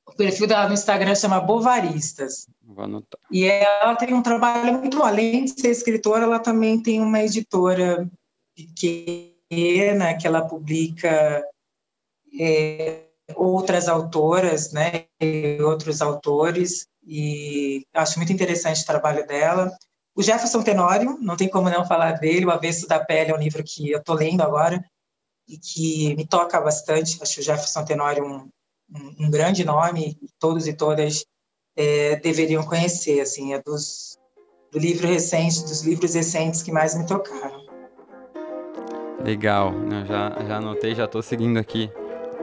O 0.07 0.13
perfil 0.13 0.47
dela 0.47 0.69
no 0.69 0.75
Instagram 0.75 1.15
chama 1.15 1.41
Bovaristas. 1.41 2.47
Vou 2.63 2.85
anotar. 2.85 3.21
E 3.31 3.45
ela 3.45 3.97
tem 3.97 4.13
um 4.13 4.23
trabalho 4.23 4.75
muito 4.75 5.03
além 5.03 5.45
de 5.45 5.59
ser 5.59 5.71
escritora, 5.71 6.25
ela 6.25 6.39
também 6.39 6.83
tem 6.83 7.01
uma 7.01 7.23
editora 7.23 8.09
pequena 9.49 10.17
que 10.17 10.27
ela 10.27 10.47
publica 10.47 11.45
é, 12.39 13.05
outras 13.35 13.89
autoras, 13.89 14.73
né, 14.73 15.07
e 15.21 15.59
outros 15.63 16.03
autores. 16.03 16.87
E 17.07 17.87
acho 17.95 18.19
muito 18.19 18.33
interessante 18.33 18.83
o 18.83 18.87
trabalho 18.87 19.27
dela. 19.27 19.77
O 20.15 20.23
Jefferson 20.23 20.63
Tenório, 20.63 21.19
não 21.21 21.37
tem 21.37 21.49
como 21.49 21.71
não 21.71 21.87
falar 21.87 22.13
dele, 22.13 22.45
O 22.45 22.51
Avesso 22.51 22.87
da 22.87 23.03
Pele 23.03 23.31
é 23.31 23.35
um 23.35 23.39
livro 23.39 23.63
que 23.65 23.91
eu 23.91 23.99
estou 23.99 24.15
lendo 24.15 24.43
agora 24.43 24.85
e 25.49 25.57
que 25.57 26.15
me 26.17 26.27
toca 26.27 26.61
bastante. 26.61 27.19
Acho 27.23 27.41
o 27.41 27.43
Jefferson 27.43 27.85
Tenório 27.85 28.25
um, 28.25 28.49
um, 28.95 29.27
um 29.27 29.31
grande 29.31 29.65
nome, 29.65 30.19
todos 30.39 30.67
e 30.67 30.73
todas 30.73 31.25
é, 31.77 32.17
deveriam 32.17 32.65
conhecer. 32.65 33.21
Assim, 33.21 33.55
é 33.55 33.63
dos 33.63 34.19
do 34.71 34.79
livro 34.79 35.07
recente, 35.07 35.63
dos 35.63 35.83
livros 35.83 36.15
recentes 36.15 36.63
que 36.63 36.71
mais 36.71 36.95
me 36.95 37.07
tocaram. 37.07 37.68
Legal, 39.25 39.75
eu 39.91 40.07
já, 40.07 40.33
já 40.47 40.57
anotei, 40.57 40.95
já 40.95 41.05
estou 41.05 41.23
seguindo 41.23 41.59
aqui. 41.59 41.91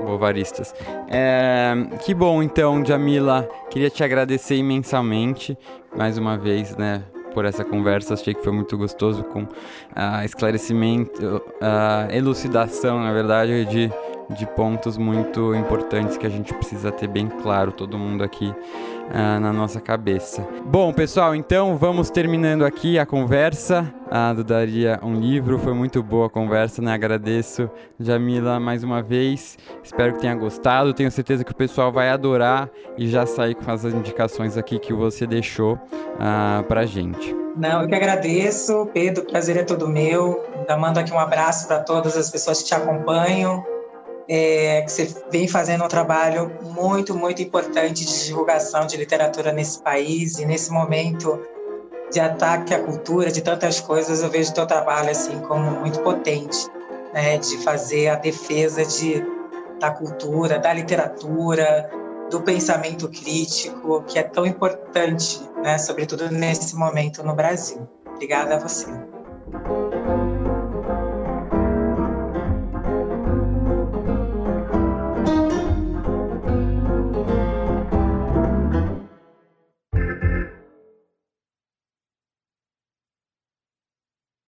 Bovaristas. 0.04 0.76
É, 1.08 1.74
que 2.04 2.14
bom, 2.14 2.44
então, 2.44 2.84
Jamila. 2.86 3.48
Queria 3.70 3.90
te 3.90 4.04
agradecer 4.04 4.56
imensamente 4.56 5.58
mais 5.96 6.18
uma 6.18 6.38
vez, 6.38 6.76
né, 6.76 7.02
por 7.34 7.46
essa 7.46 7.64
conversa. 7.64 8.14
Achei 8.14 8.34
que 8.34 8.44
foi 8.44 8.52
muito 8.52 8.78
gostoso 8.78 9.24
com 9.24 9.44
uh, 9.44 10.26
esclarecimento, 10.26 11.26
uh, 11.26 12.12
elucidação, 12.14 13.00
na 13.00 13.14
verdade, 13.14 13.64
de, 13.66 13.90
de 14.32 14.46
pontos 14.48 14.98
muito 14.98 15.56
importantes 15.56 16.18
que 16.18 16.28
a 16.28 16.30
gente 16.30 16.54
precisa 16.54 16.92
ter 16.92 17.08
bem 17.08 17.28
claro, 17.28 17.72
todo 17.72 17.98
mundo 17.98 18.22
aqui 18.22 18.54
uh, 19.10 19.39
na 19.39 19.51
nossa 19.51 19.80
cabeça. 19.80 20.47
Bom, 20.66 20.93
pessoal, 20.93 21.36
então 21.36 21.78
vamos 21.78 22.10
terminando 22.10 22.66
aqui 22.66 22.97
a 22.97 23.06
conversa 23.06 23.93
uh, 24.08 24.36
do 24.36 24.43
Daria 24.43 24.99
um 25.03 25.16
Livro. 25.16 25.60
Foi 25.60 25.74
muito 25.74 26.01
boa 26.01 26.28
a 26.28 26.30
conversa, 26.30 26.82
né? 26.82 26.93
Agradeço, 26.93 27.70
Jamila, 27.99 28.60
mais 28.60 28.84
uma 28.84 29.01
vez. 29.01 29.58
Espero 29.84 30.14
que 30.14 30.20
tenha 30.20 30.36
gostado. 30.36 30.93
Tenho 30.93 31.12
certeza 31.12 31.43
que 31.43 31.51
o 31.51 31.56
pessoal 31.56 31.91
vai 31.91 32.10
adorar 32.10 32.70
e 32.97 33.08
já 33.08 33.26
sair 33.26 33.56
com 33.56 33.70
as 33.72 33.84
indicações 33.86 34.58
aqui 34.58 34.80
que 34.80 34.93
você 34.93 35.26
deixou 35.26 35.74
uh, 35.74 36.64
pra 36.68 36.86
gente. 36.86 37.36
Não, 37.56 37.84
eu 37.84 37.88
que 37.88 37.95
agradeço, 37.95 38.89
Pedro, 38.93 39.24
prazer 39.24 39.56
é 39.56 39.64
todo 39.64 39.88
meu. 39.88 40.43
Ainda 40.58 40.76
mando 40.78 40.99
aqui 40.99 41.14
um 41.14 41.20
abraço 41.20 41.68
para 41.68 41.80
todas 41.80 42.18
as 42.18 42.30
pessoas 42.30 42.62
que 42.62 42.68
te 42.68 42.76
acompanham 42.76 43.75
é, 44.28 44.82
que 44.82 44.92
você 44.92 45.16
vem 45.30 45.48
fazendo 45.48 45.84
um 45.84 45.88
trabalho 45.88 46.52
muito, 46.62 47.16
muito 47.16 47.42
importante 47.42 48.06
de 48.06 48.26
divulgação 48.26 48.86
de 48.86 48.98
literatura 48.98 49.52
nesse 49.52 49.80
país 49.80 50.40
e 50.40 50.46
nesse 50.46 50.72
momento 50.72 51.40
de 52.12 52.20
ataque 52.20 52.74
à 52.74 52.80
cultura, 52.80 53.32
de 53.32 53.42
tantas 53.42 53.80
coisas, 53.80 54.22
eu 54.22 54.30
vejo 54.30 54.54
teu 54.54 54.66
trabalho 54.66 55.10
assim 55.10 55.40
como 55.42 55.72
muito 55.72 56.00
potente, 56.02 56.68
né, 57.14 57.38
de 57.38 57.58
fazer 57.64 58.10
a 58.10 58.16
defesa 58.16 58.86
de, 58.86 59.24
da 59.80 59.92
cultura, 59.92 60.60
da 60.60 60.74
literatura, 60.74 61.90
do 62.30 62.42
pensamento 62.42 63.08
crítico, 63.10 64.04
que 64.04 64.18
é 64.18 64.24
tão 64.24 64.46
importante, 64.46 65.42
né, 65.62 65.78
sobretudo 65.78 66.30
nesse 66.30 66.76
momento 66.76 67.24
no 67.24 67.36
Brasil. 67.36 67.88
Obrigada 68.08 68.56
a 68.56 68.60
você. 68.60 68.88